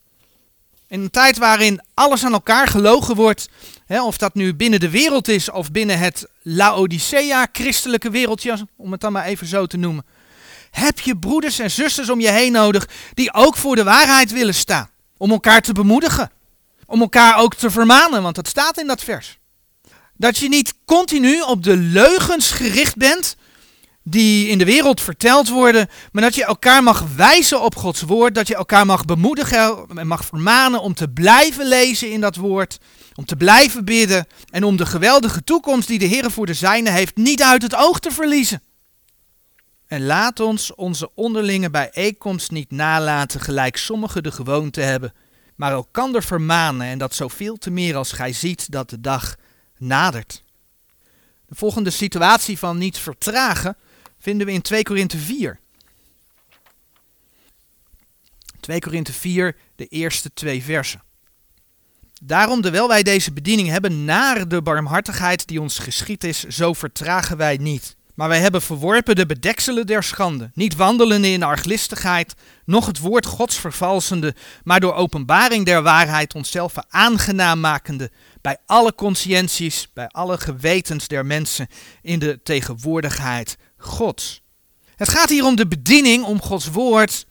In 0.88 1.02
een 1.02 1.10
tijd 1.10 1.38
waarin 1.38 1.82
alles 1.94 2.26
aan 2.26 2.34
elkaar 2.34 2.68
gelogen 2.68 3.16
wordt, 3.16 3.50
hè, 3.86 4.04
of 4.04 4.18
dat 4.18 4.34
nu 4.34 4.56
binnen 4.56 4.80
de 4.80 4.90
wereld 4.90 5.28
is 5.28 5.52
of 5.52 5.72
binnen 5.72 6.00
het 6.00 6.28
Laodicea-christelijke 6.42 8.10
wereldje, 8.10 8.68
om 8.76 8.92
het 8.92 9.02
dan 9.02 9.12
maar 9.12 9.26
even 9.26 9.48
zo 9.48 9.66
te 9.66 9.78
noemen, 9.78 10.06
heb 10.72 11.00
je 11.00 11.18
broeders 11.18 11.60
en 11.60 11.72
zusters 11.72 12.10
om 12.10 12.20
je 12.20 12.32
heen 12.32 12.52
nodig 12.52 12.88
die 13.14 13.34
ook 13.34 13.56
voor 13.56 13.76
de 13.76 13.84
waarheid 13.84 14.32
willen 14.32 14.56
staan. 14.56 14.90
Om 15.18 15.32
elkaar 15.32 15.62
te 15.62 15.74
bemoedigen. 15.74 16.32
Om 16.86 17.02
elkaar 17.02 17.38
ook 17.38 17.56
te 17.56 17.70
vermanen, 17.70 18.22
want 18.22 18.36
dat 18.36 18.48
staat 18.48 18.80
in 18.80 18.88
dat 18.88 19.04
vers. 19.04 19.39
Dat 20.20 20.38
je 20.38 20.50
niet 20.50 20.74
continu 20.86 21.42
op 21.42 21.64
de 21.64 21.78
leugens 21.78 22.52
gericht 22.52 22.96
bent 22.96 23.36
die 24.04 24.48
in 24.48 24.58
de 24.58 24.66
wereld 24.66 25.02
verteld 25.02 25.50
worden, 25.50 25.90
maar 26.12 26.24
dat 26.24 26.36
je 26.36 26.46
elkaar 26.46 26.84
mag 26.84 27.06
wijzen 27.16 27.62
op 27.62 27.76
Gods 27.76 28.02
woord, 28.02 28.36
dat 28.36 28.48
je 28.48 28.56
elkaar 28.56 28.86
mag 28.86 29.06
bemoedigen 29.06 29.86
en 29.96 30.08
mag 30.08 30.26
vermanen 30.26 30.82
om 30.82 30.94
te 30.94 31.10
blijven 31.10 31.68
lezen 31.68 32.12
in 32.12 32.22
dat 32.22 32.36
woord, 32.36 32.78
om 33.16 33.26
te 33.26 33.36
blijven 33.36 33.86
bidden 33.86 34.28
en 34.50 34.64
om 34.64 34.78
de 34.78 34.86
geweldige 34.86 35.44
toekomst 35.44 35.88
die 35.88 36.00
de 36.00 36.06
Heer 36.06 36.32
voor 36.32 36.46
de 36.46 36.54
zijne 36.54 36.90
heeft 36.90 37.16
niet 37.16 37.44
uit 37.44 37.62
het 37.62 37.76
oog 37.76 38.00
te 38.00 38.12
verliezen. 38.12 38.62
En 39.88 40.06
laat 40.06 40.40
ons 40.40 40.76
onze 40.76 41.12
onderlinge 41.16 41.70
bijeenkomst 41.70 42.52
niet 42.52 42.72
nalaten 42.72 43.40
gelijk 43.40 43.78
sommigen 43.78 44.24
de 44.24 44.32
gewoonte 44.32 44.82
hebben, 44.82 45.14
maar 45.56 45.72
elkander 45.72 46.24
vermanen 46.24 46.88
en 46.88 46.98
dat 46.98 47.16
zoveel 47.16 47.58
te 47.58 47.72
meer 47.72 47.96
als 47.96 48.12
gij 48.12 48.34
ziet 48.34 48.72
dat 48.72 48.90
de 48.90 49.02
dag 49.02 49.36
nadert. 49.80 50.44
De 51.46 51.56
volgende 51.56 51.90
situatie 51.90 52.58
van 52.58 52.78
niet 52.78 52.98
vertragen 52.98 53.78
vinden 54.20 54.48
we 54.48 54.54
in 54.54 54.62
2 54.62 54.84
Korinthe 54.84 55.18
4. 55.18 55.60
2 58.60 58.80
Korinthe 58.80 59.14
4, 59.14 59.56
de 59.76 59.86
eerste 59.86 60.34
twee 60.34 60.64
versen. 60.64 61.02
Daarom, 62.22 62.62
terwijl 62.62 62.88
wij 62.88 63.04
deze 63.04 63.34
bediening 63.34 63.70
hebben 63.70 64.06
naar 64.06 64.48
de 64.48 64.62
barmhartigheid 64.62 65.48
die 65.48 65.62
ons 65.62 65.80
geschied 65.80 66.24
is, 66.24 66.44
zo 66.44 66.74
vertragen 66.74 67.38
wij 67.38 67.58
niet. 67.58 67.96
Maar 68.20 68.28
wij 68.28 68.40
hebben 68.40 68.62
verworpen 68.62 69.16
de 69.16 69.26
bedekselen 69.26 69.88
der 69.88 70.04
schande, 70.04 70.52
niet 70.54 70.76
wandelende 70.76 71.28
in 71.28 71.44
arglistigheid, 71.44 72.34
noch 72.66 72.86
het 72.86 73.00
woord 73.00 73.26
Gods 73.26 73.60
vervalsende, 73.60 74.36
maar 74.64 74.80
door 74.80 74.94
openbaring 74.94 75.66
der 75.66 75.82
waarheid 75.82 76.36
onszelf 76.36 76.74
aangenaam 76.90 77.60
makende, 77.60 78.12
bij 78.50 78.58
alle 78.66 78.96
conscienties, 78.96 79.88
bij 79.94 80.08
alle 80.08 80.38
gewetens 80.38 81.08
der 81.08 81.26
mensen, 81.26 81.68
in 82.02 82.20
de 82.20 82.40
tegenwoordigheid 82.44 83.58
Gods. 83.78 84.42
Het 84.96 85.10
gaat 85.10 85.30
hier 85.30 85.46
om 85.46 85.56
de 85.56 85.68
bediening 85.68 86.24
om 86.24 86.42
Gods 86.42 86.68
woord 86.68 87.26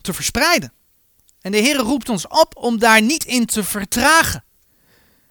te 0.00 0.12
verspreiden. 0.12 0.72
En 1.40 1.52
de 1.52 1.58
Heer 1.58 1.76
roept 1.76 2.08
ons 2.08 2.26
op 2.28 2.56
om 2.56 2.78
daar 2.78 3.02
niet 3.02 3.24
in 3.24 3.46
te 3.46 3.64
vertragen. 3.64 4.44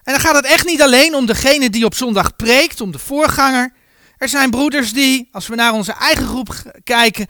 En 0.03 0.13
dan 0.13 0.21
gaat 0.21 0.35
het 0.35 0.45
echt 0.45 0.65
niet 0.65 0.81
alleen 0.81 1.15
om 1.15 1.25
degene 1.25 1.69
die 1.69 1.85
op 1.85 1.95
zondag 1.95 2.35
preekt, 2.35 2.81
om 2.81 2.91
de 2.91 2.99
voorganger. 2.99 3.73
Er 4.17 4.29
zijn 4.29 4.49
broeders 4.49 4.93
die, 4.93 5.29
als 5.31 5.47
we 5.47 5.55
naar 5.55 5.73
onze 5.73 5.93
eigen 5.93 6.25
groep 6.25 6.81
kijken, 6.83 7.27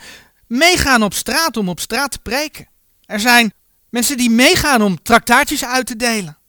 meegaan 0.48 1.04
op 1.04 1.14
straat 1.14 1.58
om 1.58 1.70
op 1.70 1.80
straat 1.80 2.12
te 2.12 2.20
preken. 2.20 2.70
Er 3.06 3.20
zijn 3.20 3.54
mensen 3.90 4.18
die 4.18 4.30
meegaan 4.30 4.82
om 4.82 5.04
traktaatjes 5.04 5.66
uit 5.66 5.86
te 5.86 5.96
delen. 5.96 6.40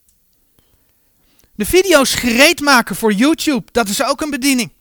De 1.55 1.67
video's 1.67 2.15
gereed 2.15 2.61
maken 2.61 2.97
voor 2.97 3.13
YouTube, 3.13 3.73
dat 3.73 3.89
is 3.89 4.03
ook 4.03 4.21
een 4.21 4.31
bediening. 4.31 4.73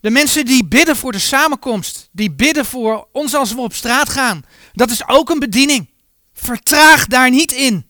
De 0.00 0.10
mensen 0.10 0.44
die 0.44 0.66
bidden 0.66 0.96
voor 0.96 1.12
de 1.12 1.18
samenkomst, 1.18 2.08
die 2.12 2.32
bidden 2.32 2.64
voor 2.64 3.08
ons 3.12 3.34
als 3.34 3.54
we 3.54 3.60
op 3.60 3.74
straat 3.74 4.08
gaan, 4.08 4.44
dat 4.72 4.90
is 4.90 5.08
ook 5.08 5.30
een 5.30 5.38
bediening. 5.38 5.90
Vertraag 6.32 7.06
daar 7.06 7.30
niet 7.30 7.52
in. 7.52 7.86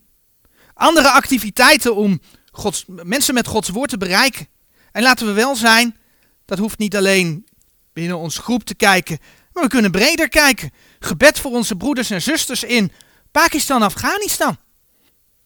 Andere 0.74 1.10
activiteiten 1.10 1.96
om 1.96 2.20
Gods, 2.50 2.84
mensen 2.86 3.34
met 3.34 3.46
Gods 3.46 3.68
woord 3.68 3.90
te 3.90 3.98
bereiken. 3.98 4.48
En 4.92 5.02
laten 5.02 5.26
we 5.26 5.32
wel 5.32 5.56
zijn, 5.56 5.96
dat 6.44 6.58
hoeft 6.58 6.78
niet 6.78 6.96
alleen 6.96 7.46
binnen 7.92 8.18
ons 8.18 8.38
groep 8.38 8.64
te 8.64 8.74
kijken, 8.74 9.18
maar 9.52 9.62
we 9.62 9.68
kunnen 9.68 9.90
breder 9.90 10.28
kijken. 10.28 10.70
Gebed 10.98 11.38
voor 11.38 11.50
onze 11.50 11.76
broeders 11.76 12.10
en 12.10 12.22
zusters 12.22 12.62
in 12.62 12.92
Pakistan, 13.30 13.82
Afghanistan. 13.82 14.56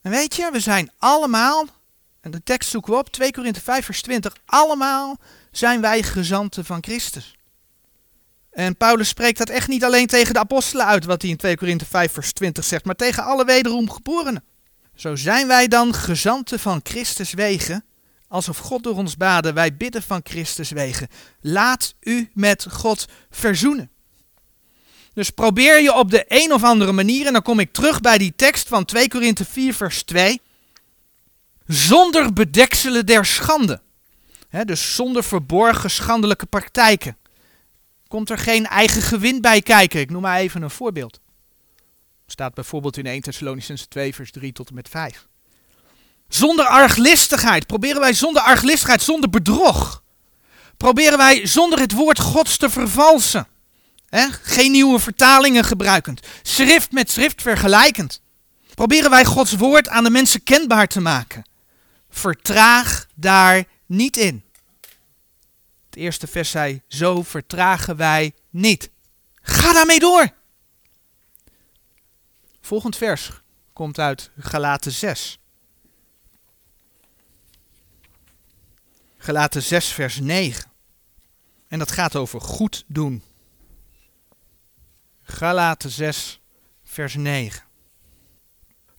En 0.03 0.11
weet 0.11 0.37
je, 0.37 0.51
we 0.53 0.61
zijn 0.61 0.90
allemaal, 0.99 1.66
en 2.20 2.30
de 2.30 2.42
tekst 2.42 2.70
zoeken 2.70 2.92
we 2.92 2.98
op, 2.98 3.09
2 3.09 3.33
Korinthe 3.33 3.61
5 3.61 3.85
vers 3.85 4.02
20, 4.02 4.37
allemaal 4.46 5.16
zijn 5.50 5.80
wij 5.80 6.02
gezanten 6.02 6.64
van 6.64 6.83
Christus. 6.83 7.35
En 8.50 8.76
Paulus 8.76 9.09
spreekt 9.09 9.38
dat 9.38 9.48
echt 9.48 9.68
niet 9.68 9.85
alleen 9.85 10.06
tegen 10.06 10.35
de 10.35 10.40
apostelen 10.40 10.87
uit, 10.87 11.04
wat 11.04 11.22
hij 11.22 11.30
in 11.30 11.37
2 11.37 11.56
Korinthe 11.56 11.85
5 11.85 12.12
vers 12.12 12.33
20 12.33 12.64
zegt, 12.64 12.85
maar 12.85 12.94
tegen 12.94 13.24
alle 13.24 13.44
wederom 13.44 13.90
geborenen. 13.90 14.44
Zo 14.94 15.16
zijn 15.16 15.46
wij 15.46 15.68
dan 15.68 15.94
gezanten 15.94 16.59
van 16.59 16.80
Christus 16.83 17.33
wegen, 17.33 17.85
alsof 18.28 18.59
God 18.59 18.83
door 18.83 18.96
ons 18.96 19.16
baden, 19.16 19.54
wij 19.54 19.76
bidden 19.76 20.02
van 20.02 20.20
Christus 20.22 20.70
wegen. 20.70 21.09
Laat 21.40 21.94
u 22.00 22.30
met 22.35 22.66
God 22.70 23.06
verzoenen. 23.30 23.90
Dus 25.14 25.30
probeer 25.30 25.83
je 25.83 25.94
op 25.94 26.11
de 26.11 26.24
een 26.28 26.52
of 26.52 26.64
andere 26.64 26.92
manier, 26.92 27.26
en 27.26 27.33
dan 27.33 27.42
kom 27.42 27.59
ik 27.59 27.72
terug 27.72 28.00
bij 28.00 28.18
die 28.18 28.33
tekst 28.37 28.68
van 28.68 28.85
2 28.85 29.09
Korinthe 29.09 29.44
4 29.44 29.74
vers 29.74 30.02
2, 30.02 30.40
zonder 31.72 32.33
bedekselen 32.33 33.06
der 33.06 33.24
schande. 33.24 33.80
dus 34.64 34.94
zonder 34.94 35.24
verborgen 35.24 35.90
schandelijke 35.90 36.46
praktijken. 36.46 37.16
Komt 38.09 38.30
er 38.30 38.38
geen 38.38 38.66
eigen 38.66 39.02
gewin 39.02 39.40
bij 39.40 39.62
kijken. 39.62 40.00
Ik 40.00 40.11
noem 40.11 40.22
maar 40.22 40.38
even 40.38 40.62
een 40.62 40.70
voorbeeld. 40.70 41.20
Staat 42.26 42.54
bijvoorbeeld 42.54 42.96
in 42.96 43.06
1 43.06 43.20
Thessalonicense 43.20 43.88
2 43.88 44.14
vers 44.14 44.30
3 44.30 44.52
tot 44.52 44.68
en 44.68 44.74
met 44.74 44.88
5. 44.88 45.26
Zonder 46.28 46.64
arglistigheid. 46.64 47.66
Proberen 47.66 48.00
wij 48.00 48.12
zonder 48.12 48.42
arglistigheid, 48.42 49.02
zonder 49.02 49.30
bedrog. 49.30 50.02
Proberen 50.76 51.18
wij 51.18 51.46
zonder 51.46 51.78
het 51.78 51.92
woord 51.92 52.18
Gods 52.18 52.56
te 52.56 52.70
vervalsen. 52.70 53.46
Geen 54.42 54.70
nieuwe 54.70 54.98
vertalingen 54.98 55.64
gebruikend. 55.64 56.26
Schrift 56.42 56.92
met 56.92 57.11
schrift 57.11 57.42
vergelijkend. 57.42 58.22
Proberen 58.74 59.11
wij 59.11 59.24
Gods 59.24 59.52
woord 59.52 59.88
aan 59.88 60.04
de 60.04 60.11
mensen 60.11 60.42
kenbaar 60.42 60.87
te 60.87 61.00
maken. 61.00 61.44
Vertraag 62.11 63.07
daar 63.14 63.64
niet 63.87 64.16
in. 64.16 64.44
Het 65.87 65.96
eerste 65.99 66.27
vers 66.27 66.51
zei: 66.51 66.83
Zo 66.88 67.23
vertragen 67.23 67.96
wij 67.96 68.35
niet. 68.51 68.90
Ga 69.35 69.73
daarmee 69.73 69.99
door. 69.99 70.29
Volgend 72.61 72.96
vers 72.96 73.31
komt 73.73 73.99
uit 73.99 74.31
Galaten 74.38 74.92
6. 74.92 75.38
Galaten 79.16 79.62
6, 79.62 79.88
vers 79.92 80.20
9. 80.20 80.70
En 81.68 81.79
dat 81.79 81.92
gaat 81.92 82.16
over 82.16 82.40
goed 82.40 82.85
doen. 82.87 83.23
Galaten 85.23 85.90
6, 85.90 86.40
vers 86.85 87.14
9. 87.14 87.62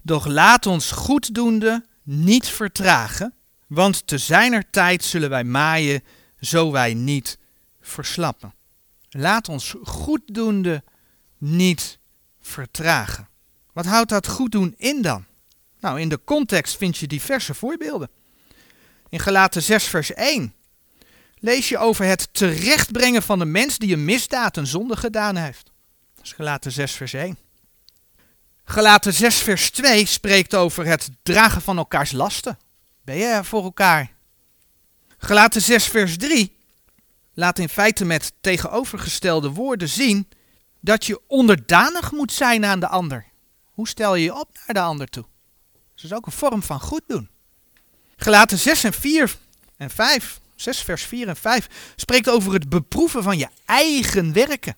Doch 0.01 0.25
laat 0.25 0.65
ons 0.65 0.91
goeddoende 0.91 1.85
niet 2.03 2.47
vertragen, 2.47 3.33
want 3.67 4.07
te 4.07 4.17
zijner 4.17 4.69
tijd 4.69 5.03
zullen 5.03 5.29
wij 5.29 5.43
maaien, 5.43 6.03
zo 6.39 6.71
wij 6.71 6.93
niet 6.93 7.37
verslappen. 7.81 8.53
Laat 9.09 9.49
ons 9.49 9.75
goeddoende 9.83 10.83
niet 11.37 11.99
vertragen. 12.41 13.27
Wat 13.73 13.85
houdt 13.85 14.09
dat 14.09 14.27
goed 14.27 14.51
doen 14.51 14.73
in 14.77 15.01
dan? 15.01 15.25
Nou, 15.79 15.99
in 15.99 16.09
de 16.09 16.19
context 16.23 16.77
vind 16.77 16.97
je 16.97 17.07
diverse 17.07 17.53
voorbeelden. 17.53 18.09
In 19.09 19.19
Galaten 19.19 19.61
6 19.61 19.83
vers 19.83 20.13
1 20.13 20.53
lees 21.39 21.69
je 21.69 21.77
over 21.77 22.05
het 22.05 22.29
terechtbrengen 22.31 23.21
van 23.21 23.39
de 23.39 23.45
mens 23.45 23.77
die 23.77 23.93
een 23.93 24.05
misdaad, 24.05 24.57
een 24.57 24.67
zonde 24.67 24.97
gedaan 24.97 25.35
heeft. 25.35 25.71
Dat 26.15 26.25
is 26.25 26.31
Galaten 26.31 26.71
6 26.71 26.91
vers 26.91 27.13
1. 27.13 27.37
Galaten 28.71 29.13
6 29.13 29.37
vers 29.37 29.69
2 29.69 30.05
spreekt 30.05 30.55
over 30.55 30.85
het 30.85 31.09
dragen 31.23 31.61
van 31.61 31.77
elkaars 31.77 32.11
lasten. 32.11 32.59
Ben 33.03 33.15
je 33.15 33.25
er 33.25 33.45
voor 33.45 33.63
elkaar? 33.63 34.11
Galaten 35.17 35.61
6 35.61 35.85
vers 35.85 36.17
3 36.17 36.57
laat 37.33 37.59
in 37.59 37.69
feite 37.69 38.05
met 38.05 38.33
tegenovergestelde 38.41 39.49
woorden 39.49 39.89
zien 39.89 40.29
dat 40.79 41.05
je 41.05 41.21
onderdanig 41.27 42.11
moet 42.11 42.31
zijn 42.31 42.65
aan 42.65 42.79
de 42.79 42.87
ander. 42.87 43.25
Hoe 43.71 43.87
stel 43.87 44.15
je 44.15 44.23
je 44.23 44.39
op 44.39 44.49
naar 44.53 44.75
de 44.75 44.89
ander 44.89 45.07
toe? 45.07 45.25
Dat 45.95 46.03
is 46.03 46.13
ook 46.13 46.25
een 46.25 46.31
vorm 46.31 46.63
van 46.63 46.79
goed 46.79 47.03
doen. 47.07 47.29
Gelaten 48.15 48.57
6 48.57 48.83
en 48.83 48.93
4 48.93 49.35
en 49.77 49.89
5, 49.89 50.39
6 50.55 50.81
vers 50.81 51.03
4 51.03 51.27
en 51.27 51.37
5, 51.37 51.67
spreekt 51.95 52.29
over 52.29 52.53
het 52.53 52.69
beproeven 52.69 53.23
van 53.23 53.37
je 53.37 53.47
eigen 53.65 54.33
werken. 54.33 54.75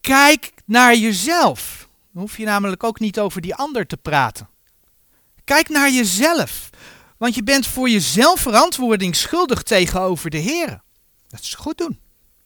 Kijk 0.00 0.52
naar 0.64 0.96
jezelf. 0.96 1.90
Dan 2.12 2.22
hoef 2.22 2.36
je 2.36 2.44
namelijk 2.44 2.84
ook 2.84 3.00
niet 3.00 3.18
over 3.18 3.40
die 3.40 3.54
ander 3.54 3.86
te 3.86 3.96
praten. 3.96 4.48
Kijk 5.44 5.68
naar 5.68 5.90
jezelf. 5.90 6.70
Want 7.18 7.34
je 7.34 7.42
bent 7.42 7.66
voor 7.66 7.88
jezelf 7.88 8.40
verantwoording 8.40 9.16
schuldig 9.16 9.62
tegenover 9.62 10.30
de 10.30 10.38
Heer. 10.38 10.82
Dat 11.28 11.40
is 11.40 11.54
goed 11.54 11.78
doen. 11.78 12.00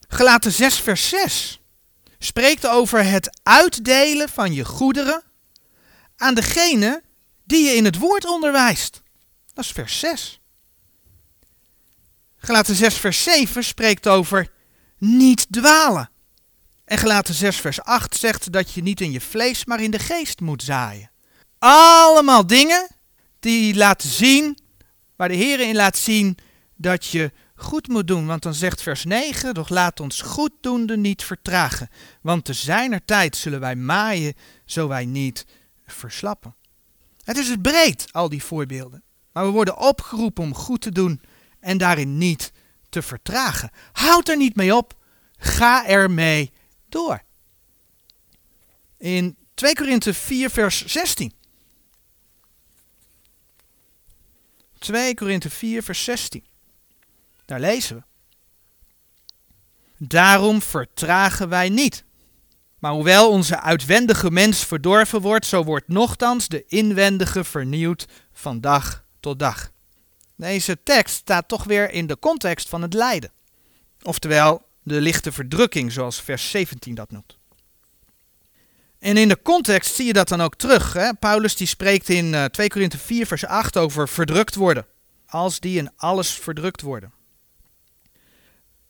Gelaten 0.08 0.52
6 0.52 0.80
vers 0.80 1.08
6 1.08 1.60
spreekt 2.18 2.66
over 2.66 3.04
het 3.04 3.40
uitdelen 3.42 4.28
van 4.28 4.52
je 4.52 4.64
goederen 4.64 5.22
aan 6.16 6.34
degene 6.34 7.02
die 7.44 7.64
je 7.64 7.74
in 7.74 7.84
het 7.84 7.98
woord 7.98 8.26
onderwijst. 8.26 9.02
Dat 9.52 9.64
is 9.64 9.70
vers 9.70 9.98
6. 9.98 10.40
Gelaten 12.36 12.74
6 12.74 12.94
vers 12.94 13.22
7 13.22 13.64
spreekt 13.64 14.08
over 14.08 14.52
niet 14.98 15.46
dwalen. 15.50 16.10
En 16.86 16.98
gelaten 16.98 17.34
6 17.34 17.56
vers 17.56 17.82
8 17.82 18.16
zegt 18.16 18.52
dat 18.52 18.72
je 18.72 18.82
niet 18.82 19.00
in 19.00 19.12
je 19.12 19.20
vlees, 19.20 19.64
maar 19.64 19.80
in 19.80 19.90
de 19.90 19.98
geest 19.98 20.40
moet 20.40 20.62
zaaien. 20.62 21.10
Allemaal 21.58 22.46
dingen 22.46 22.88
die 23.40 23.74
laten 23.74 24.08
zien, 24.08 24.58
waar 25.16 25.28
de 25.28 25.34
Heer 25.34 25.60
in 25.60 25.74
laat 25.74 25.96
zien 25.96 26.38
dat 26.76 27.06
je 27.06 27.32
goed 27.56 27.88
moet 27.88 28.06
doen. 28.06 28.26
Want 28.26 28.42
dan 28.42 28.54
zegt 28.54 28.82
vers 28.82 29.04
9, 29.04 29.54
doch 29.54 29.68
laat 29.68 30.00
ons 30.00 30.20
goeddoende 30.20 30.96
niet 30.96 31.24
vertragen. 31.24 31.88
Want 32.20 32.44
te 32.44 32.52
zijner 32.52 33.04
tijd 33.04 33.36
zullen 33.36 33.60
wij 33.60 33.76
maaien, 33.76 34.34
zo 34.64 34.88
wij 34.88 35.04
niet 35.04 35.46
verslappen. 35.86 36.54
Het 37.24 37.36
is 37.36 37.48
het 37.48 37.62
breed, 37.62 38.06
al 38.12 38.28
die 38.28 38.42
voorbeelden. 38.42 39.02
Maar 39.32 39.44
we 39.44 39.50
worden 39.50 39.78
opgeroepen 39.78 40.44
om 40.44 40.54
goed 40.54 40.80
te 40.80 40.92
doen 40.92 41.20
en 41.60 41.78
daarin 41.78 42.18
niet 42.18 42.52
te 42.88 43.02
vertragen. 43.02 43.70
Houd 43.92 44.28
er 44.28 44.36
niet 44.36 44.56
mee 44.56 44.76
op. 44.76 44.94
Ga 45.36 45.86
ermee 45.86 46.52
door. 46.96 47.22
In 48.98 49.36
2 49.54 49.74
Korinthe 49.74 50.14
4 50.14 50.50
vers 50.50 50.86
16. 50.86 51.32
2 54.78 55.14
Korinthe 55.14 55.50
4 55.50 55.82
vers 55.82 56.04
16. 56.04 56.44
Daar 57.44 57.60
lezen 57.60 57.96
we. 57.96 58.02
Daarom 59.98 60.62
vertragen 60.62 61.48
wij 61.48 61.68
niet. 61.68 62.04
Maar 62.78 62.92
hoewel 62.92 63.30
onze 63.30 63.60
uitwendige 63.60 64.30
mens 64.30 64.64
verdorven 64.64 65.20
wordt, 65.20 65.46
zo 65.46 65.64
wordt 65.64 65.88
nochtans 65.88 66.48
de 66.48 66.64
inwendige 66.66 67.44
vernieuwd 67.44 68.06
van 68.32 68.60
dag 68.60 69.04
tot 69.20 69.38
dag. 69.38 69.72
Deze 70.36 70.82
tekst 70.82 71.14
staat 71.14 71.48
toch 71.48 71.64
weer 71.64 71.90
in 71.90 72.06
de 72.06 72.18
context 72.18 72.68
van 72.68 72.82
het 72.82 72.94
lijden. 72.94 73.32
Oftewel 74.02 74.65
de 74.86 75.00
lichte 75.00 75.32
verdrukking, 75.32 75.92
zoals 75.92 76.20
vers 76.20 76.50
17 76.50 76.94
dat 76.94 77.10
noemt. 77.10 77.38
En 78.98 79.16
in 79.16 79.28
de 79.28 79.42
context 79.42 79.94
zie 79.94 80.06
je 80.06 80.12
dat 80.12 80.28
dan 80.28 80.40
ook 80.40 80.54
terug. 80.54 80.92
Hè? 80.92 81.14
Paulus 81.14 81.56
die 81.56 81.66
spreekt 81.66 82.08
in 82.08 82.48
2 82.50 82.68
eh, 82.68 82.74
Korinthe 82.74 82.98
4 82.98 83.26
vers 83.26 83.46
8 83.46 83.76
over 83.76 84.08
verdrukt 84.08 84.54
worden. 84.54 84.86
Als 85.26 85.60
die 85.60 85.78
in 85.78 85.90
alles 85.96 86.30
verdrukt 86.30 86.82
worden. 86.82 87.12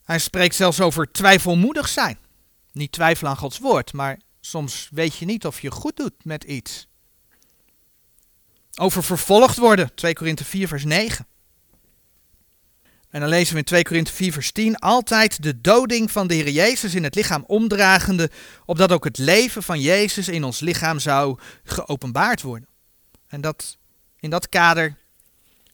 Hij 0.03 0.19
spreekt 0.19 0.55
zelfs 0.55 0.81
over 0.81 1.11
twijfelmoedig 1.11 1.87
zijn. 1.87 2.17
Niet 2.71 2.91
twijfelen 2.91 3.31
aan 3.31 3.37
Gods 3.37 3.59
woord, 3.59 3.93
maar 3.93 4.19
soms 4.39 4.89
weet 4.91 5.15
je 5.15 5.25
niet 5.25 5.45
of 5.45 5.61
je 5.61 5.71
goed 5.71 5.95
doet 5.95 6.25
met 6.25 6.43
iets. 6.43 6.87
Over 8.75 9.03
vervolgd 9.03 9.57
worden, 9.57 9.95
2 9.95 10.13
Korinthe 10.13 10.45
4 10.45 10.67
vers 10.67 10.83
9. 10.83 11.27
En 13.17 13.23
dan 13.23 13.31
lezen 13.31 13.53
we 13.53 13.59
in 13.59 13.65
2 13.65 13.83
Korinthe 13.83 14.13
4 14.13 14.33
vers 14.33 14.51
10, 14.51 14.75
altijd 14.75 15.43
de 15.43 15.61
doding 15.61 16.11
van 16.11 16.27
de 16.27 16.33
Heer 16.33 16.49
Jezus 16.49 16.95
in 16.95 17.03
het 17.03 17.15
lichaam 17.15 17.43
omdragende, 17.47 18.29
opdat 18.65 18.91
ook 18.91 19.03
het 19.03 19.17
leven 19.17 19.63
van 19.63 19.79
Jezus 19.79 20.27
in 20.27 20.43
ons 20.43 20.59
lichaam 20.59 20.99
zou 20.99 21.39
geopenbaard 21.63 22.41
worden. 22.41 22.67
En 23.27 23.41
dat, 23.41 23.77
in 24.19 24.29
dat 24.29 24.49
kader 24.49 24.95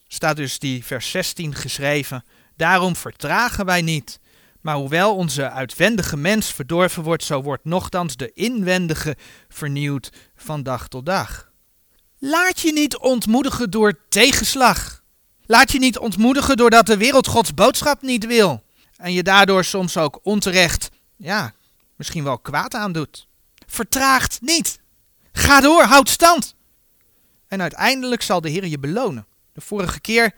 staat 0.07 0.35
dus 0.35 0.59
die 0.59 0.83
vers 0.83 1.11
16 1.11 1.55
geschreven, 1.55 2.25
daarom 2.55 2.95
vertragen 2.95 3.65
wij 3.65 3.81
niet, 3.81 4.19
maar 4.61 4.75
hoewel 4.75 5.15
onze 5.15 5.49
uitwendige 5.49 6.17
mens 6.17 6.53
verdorven 6.53 7.03
wordt, 7.03 7.23
zo 7.23 7.41
wordt 7.41 7.65
nochtans 7.65 8.15
de 8.15 8.31
inwendige 8.33 9.17
vernieuwd 9.49 10.09
van 10.35 10.63
dag 10.63 10.87
tot 10.87 11.05
dag. 11.05 11.51
Laat 12.17 12.59
je 12.59 12.73
niet 12.73 12.97
ontmoedigen 12.97 13.71
door 13.71 13.99
tegenslag. 14.09 15.02
Laat 15.53 15.71
je 15.71 15.79
niet 15.79 15.97
ontmoedigen 15.97 16.57
doordat 16.57 16.85
de 16.85 16.97
wereld 16.97 17.27
Gods 17.27 17.53
boodschap 17.53 18.01
niet 18.01 18.25
wil. 18.25 18.63
En 18.97 19.13
je 19.13 19.23
daardoor 19.23 19.63
soms 19.63 19.97
ook 19.97 20.19
onterecht, 20.23 20.89
ja, 21.15 21.53
misschien 21.95 22.23
wel 22.23 22.39
kwaad 22.39 22.73
aandoet. 22.73 23.27
Vertraagt 23.67 24.41
niet. 24.41 24.79
Ga 25.31 25.61
door, 25.61 25.83
houd 25.83 26.09
stand. 26.09 26.55
En 27.47 27.61
uiteindelijk 27.61 28.21
zal 28.21 28.41
de 28.41 28.49
Heer 28.49 28.65
je 28.65 28.79
belonen. 28.79 29.25
De 29.51 29.61
vorige 29.61 29.99
keer 30.01 30.33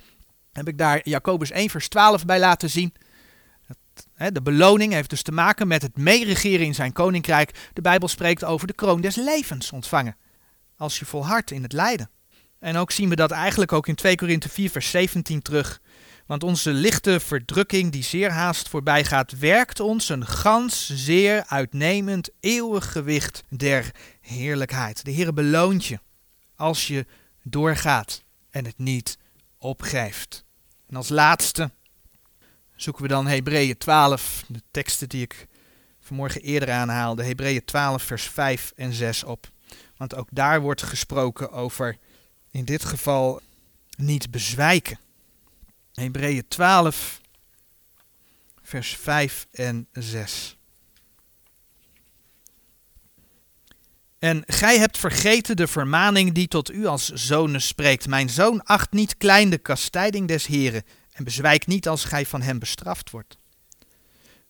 heb 0.51 0.67
ik 0.67 0.77
daar 0.77 0.99
Jacobus 1.03 1.51
1 1.51 1.69
vers 1.69 1.87
12 1.87 2.25
bij 2.25 2.39
laten 2.39 2.69
zien. 2.69 2.93
De 4.15 4.41
beloning 4.41 4.93
heeft 4.93 5.09
dus 5.09 5.21
te 5.21 5.31
maken 5.31 5.67
met 5.67 5.81
het 5.81 5.97
meeregeren 5.97 6.65
in 6.65 6.75
zijn 6.75 6.93
koninkrijk. 6.93 7.69
De 7.73 7.81
Bijbel 7.81 8.07
spreekt 8.07 8.43
over 8.43 8.67
de 8.67 8.73
kroon 8.73 9.01
des 9.01 9.15
levens 9.15 9.71
ontvangen. 9.71 10.15
Als 10.77 10.99
je 10.99 11.05
volhardt 11.05 11.51
in 11.51 11.63
het 11.63 11.73
lijden. 11.73 12.09
En 12.59 12.77
ook 12.77 12.91
zien 12.91 13.09
we 13.09 13.15
dat 13.15 13.31
eigenlijk 13.31 13.71
ook 13.71 13.87
in 13.87 13.95
2 13.95 14.15
Korinthe 14.15 14.49
4 14.49 14.69
vers 14.69 14.89
17 14.89 15.41
terug. 15.41 15.81
Want 16.25 16.43
onze 16.43 16.71
lichte 16.71 17.19
verdrukking 17.19 17.91
die 17.91 18.03
zeer 18.03 18.31
haast 18.31 18.69
voorbij 18.69 19.03
gaat, 19.03 19.39
werkt 19.39 19.79
ons 19.79 20.09
een 20.09 20.25
gans 20.25 20.89
zeer 20.93 21.43
uitnemend 21.47 22.29
eeuwig 22.39 22.91
gewicht 22.91 23.43
der 23.49 23.91
heerlijkheid. 24.21 25.05
De 25.05 25.11
Heer 25.11 25.33
beloont 25.33 25.85
je 25.85 25.99
als 26.55 26.87
je 26.87 27.05
doorgaat 27.43 28.23
en 28.49 28.65
het 28.65 28.77
niet 28.77 29.17
opgeeft. 29.57 30.45
En 30.87 30.95
als 30.95 31.09
laatste 31.09 31.71
zoeken 32.75 33.03
we 33.03 33.07
dan 33.07 33.27
Hebreeën 33.27 33.77
12, 33.77 34.43
de 34.47 34.61
teksten 34.71 35.09
die 35.09 35.21
ik 35.21 35.47
vanmorgen 35.99 36.41
eerder 36.41 36.71
aanhaalde, 36.71 37.23
Hebreeën 37.23 37.65
12 37.65 38.03
vers 38.03 38.23
5 38.23 38.71
en 38.75 38.93
6 38.93 39.23
op. 39.23 39.47
Want 39.97 40.15
ook 40.15 40.27
daar 40.31 40.61
wordt 40.61 40.83
gesproken 40.83 41.51
over, 41.51 41.97
in 42.55 42.65
dit 42.65 42.85
geval, 42.85 43.41
niet 43.97 44.31
bezwijken. 44.31 44.99
Hebreeën 45.93 46.47
12, 46.47 47.21
vers 48.61 48.95
5 48.95 49.47
en 49.51 49.87
6. 49.91 50.57
En 54.19 54.43
gij 54.45 54.79
hebt 54.79 54.97
vergeten 54.97 55.55
de 55.55 55.67
vermaning 55.67 56.33
die 56.33 56.47
tot 56.47 56.71
u 56.71 56.85
als 56.85 57.09
zonen 57.09 57.61
spreekt. 57.61 58.07
Mijn 58.07 58.29
zoon, 58.29 58.63
acht 58.63 58.91
niet 58.91 59.17
klein 59.17 59.49
de 59.49 59.57
kastijding 59.57 60.27
des 60.27 60.45
Heren 60.45 60.83
en 61.11 61.23
bezwijk 61.23 61.67
niet 61.67 61.87
als 61.87 62.03
gij 62.03 62.25
van 62.25 62.41
hem 62.41 62.59
bestraft 62.59 63.09
wordt. 63.09 63.37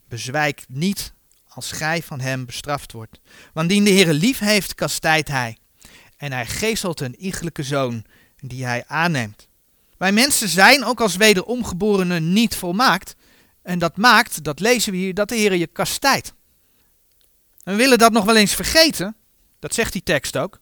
Bezwijk 0.07 0.65
niet 0.67 1.13
als 1.47 1.71
gij 1.71 2.03
van 2.03 2.19
hem 2.19 2.45
bestraft 2.45 2.91
wordt. 2.91 3.19
Want 3.53 3.69
die 3.69 3.83
de 3.83 3.89
Heere 3.89 4.13
lief 4.13 4.39
heeft, 4.39 4.75
kastijdt 4.75 5.27
hij. 5.27 5.57
En 6.25 6.31
hij 6.31 6.45
geestelt 6.45 7.01
een 7.01 7.15
iegelijke 7.15 7.63
zoon 7.63 8.05
die 8.37 8.65
hij 8.65 8.83
aanneemt. 8.87 9.47
Wij 9.97 10.11
mensen 10.11 10.49
zijn 10.49 10.83
ook 10.83 11.01
als 11.01 11.15
wederomgeborenen 11.15 12.33
niet 12.33 12.55
volmaakt. 12.55 13.15
En 13.61 13.79
dat 13.79 13.97
maakt, 13.97 14.43
dat 14.43 14.59
lezen 14.59 14.91
we 14.91 14.97
hier, 14.97 15.13
dat 15.13 15.29
de 15.29 15.35
Heer 15.35 15.55
je 15.55 15.67
kastijdt. 15.67 16.33
we 17.63 17.75
willen 17.75 17.97
dat 17.97 18.11
nog 18.11 18.25
wel 18.25 18.35
eens 18.35 18.55
vergeten. 18.55 19.15
Dat 19.59 19.73
zegt 19.73 19.93
die 19.93 20.03
tekst 20.03 20.37
ook. 20.37 20.59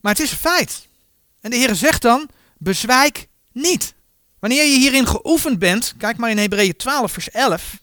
Maar 0.00 0.12
het 0.12 0.22
is 0.22 0.30
een 0.30 0.36
feit. 0.36 0.88
En 1.40 1.50
de 1.50 1.56
Heer 1.56 1.74
zegt 1.74 2.02
dan, 2.02 2.28
bezwijk 2.58 3.28
niet. 3.52 3.94
Wanneer 4.38 4.64
je 4.64 4.78
hierin 4.78 5.06
geoefend 5.06 5.58
bent, 5.58 5.94
kijk 5.98 6.16
maar 6.16 6.30
in 6.30 6.38
Hebreeën 6.38 6.76
12 6.76 7.12
vers 7.12 7.30
11, 7.30 7.82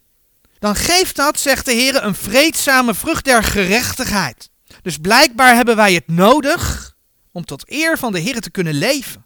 dan 0.59 0.75
geeft 0.75 1.15
dat, 1.15 1.39
zegt 1.39 1.65
de 1.65 1.73
Heer, 1.73 2.03
een 2.03 2.15
vreedzame 2.15 2.93
vrucht 2.93 3.25
der 3.25 3.43
gerechtigheid. 3.43 4.49
Dus 4.87 4.97
blijkbaar 4.97 5.55
hebben 5.55 5.75
wij 5.75 5.93
het 5.93 6.07
nodig 6.07 6.95
om 7.31 7.45
tot 7.45 7.71
eer 7.71 7.97
van 7.97 8.11
de 8.11 8.19
Heer 8.19 8.41
te 8.41 8.49
kunnen 8.49 8.73
leven. 8.73 9.25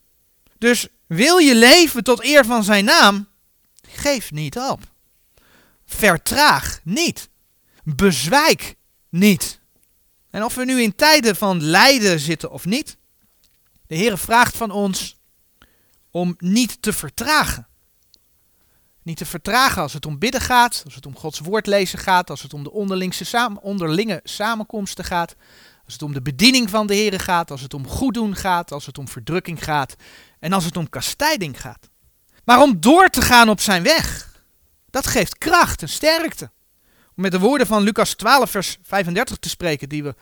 Dus 0.58 0.88
wil 1.08 1.38
je 1.38 1.56
leven 1.56 2.04
tot 2.04 2.24
eer 2.24 2.46
van 2.46 2.64
zijn 2.64 2.86
naam? 2.86 3.28
Geef 3.88 4.32
niet 4.32 4.58
op. 4.58 4.80
Vertraag 5.86 6.80
niet. 6.84 7.30
Bezwijk 7.84 8.76
niet. 9.10 9.60
En 10.30 10.44
of 10.44 10.56
we 10.56 10.66
nu 10.66 10.82
in 10.82 10.96
tijden 10.96 11.36
van 11.36 11.64
lijden 11.64 12.20
zitten 12.20 12.52
of 12.52 12.66
niet, 12.66 12.98
de 13.88 13.96
Heer 13.96 14.18
vraagt 14.18 14.58
van 14.58 14.72
ons 14.72 15.18
om 16.12 16.36
niet 16.38 16.82
te 16.82 16.94
vertragen. 16.94 17.68
Niet 19.04 19.18
te 19.18 19.26
vertragen 19.26 19.82
als 19.82 19.94
het 19.94 20.06
om 20.06 20.20
bidden 20.20 20.42
gaat, 20.42 20.82
als 20.86 20.96
het 20.96 21.06
om 21.06 21.18
Gods 21.18 21.40
woord 21.40 21.68
lezen 21.68 22.00
gaat, 22.00 22.30
als 22.30 22.42
het 22.42 22.54
om 22.54 22.64
de 22.64 22.72
onderlinge 23.62 24.20
samenkomsten 24.24 25.06
gaat, 25.06 25.36
als 25.86 25.94
het 25.94 26.02
om 26.02 26.14
de 26.14 26.22
bediening 26.22 26.70
van 26.70 26.88
de 26.88 26.94
Heer 26.94 27.20
gaat, 27.20 27.52
als 27.52 27.62
het 27.62 27.74
om 27.74 27.88
goed 27.88 28.14
doen 28.14 28.36
gaat, 28.36 28.72
als 28.72 28.86
het 28.86 28.98
om 28.98 29.08
verdrukking 29.08 29.64
gaat 29.64 29.96
en 30.40 30.54
als 30.54 30.66
het 30.66 30.78
om 30.78 30.90
kastijding 30.90 31.62
gaat. 31.62 31.90
Maar 32.44 32.62
om 32.62 32.80
door 32.80 33.10
te 33.10 33.22
gaan 33.22 33.50
op 33.50 33.60
zijn 33.60 33.84
weg, 33.84 34.32
dat 34.90 35.08
geeft 35.08 35.38
kracht 35.38 35.82
en 35.82 35.90
sterkte. 35.90 36.52
Om 37.16 37.24
met 37.24 37.32
de 37.32 37.40
woorden 37.40 37.68
van 37.68 37.84
Lucas 37.84 38.14
12, 38.14 38.52
vers 38.52 38.78
35 38.84 39.38
te 39.38 39.50
spreken, 39.50 39.90
die 39.90 40.04
we 40.04 40.16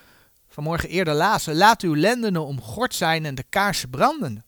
vanmorgen 0.50 0.90
eerder 0.90 1.14
lazen. 1.14 1.56
Laat 1.56 1.82
uw 1.82 1.96
lendenen 1.96 2.46
omgord 2.46 2.96
zijn 2.96 3.26
en 3.26 3.36
de 3.36 3.46
kaarsen 3.50 3.90
branden. 3.90 4.44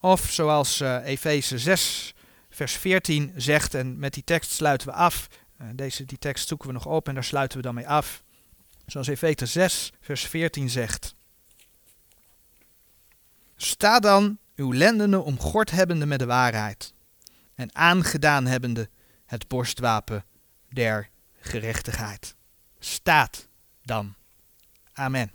Of 0.00 0.30
zoals 0.30 0.80
uh, 0.80 1.06
Efeze 1.06 1.58
6, 1.58 2.14
vers 2.56 2.76
14 2.76 3.32
zegt, 3.36 3.74
en 3.74 3.98
met 3.98 4.14
die 4.14 4.24
tekst 4.24 4.50
sluiten 4.50 4.88
we 4.88 4.94
af. 4.94 5.28
Uh, 5.60 5.68
deze, 5.74 6.04
die 6.04 6.18
tekst 6.18 6.48
zoeken 6.48 6.66
we 6.66 6.72
nog 6.72 6.86
op 6.86 7.08
en 7.08 7.14
daar 7.14 7.24
sluiten 7.24 7.56
we 7.56 7.62
dan 7.62 7.74
mee 7.74 7.88
af. 7.88 8.22
Zoals 8.86 9.06
Efeze 9.06 9.46
6, 9.46 9.92
vers 10.00 10.26
14 10.26 10.70
zegt. 10.70 11.14
Sta 13.56 14.00
dan 14.00 14.38
uw 14.54 14.72
lendenen 14.72 15.24
omgord 15.24 15.70
hebbende 15.70 16.06
met 16.06 16.18
de 16.18 16.26
waarheid 16.26 16.92
en 17.54 17.74
aangedaan 17.74 18.46
hebbende 18.46 18.88
het 19.26 19.48
borstwapen 19.48 20.24
der 20.68 21.08
gerechtigheid. 21.40 22.34
Staat 22.78 23.48
dan. 23.82 24.14
Amen. 24.92 25.32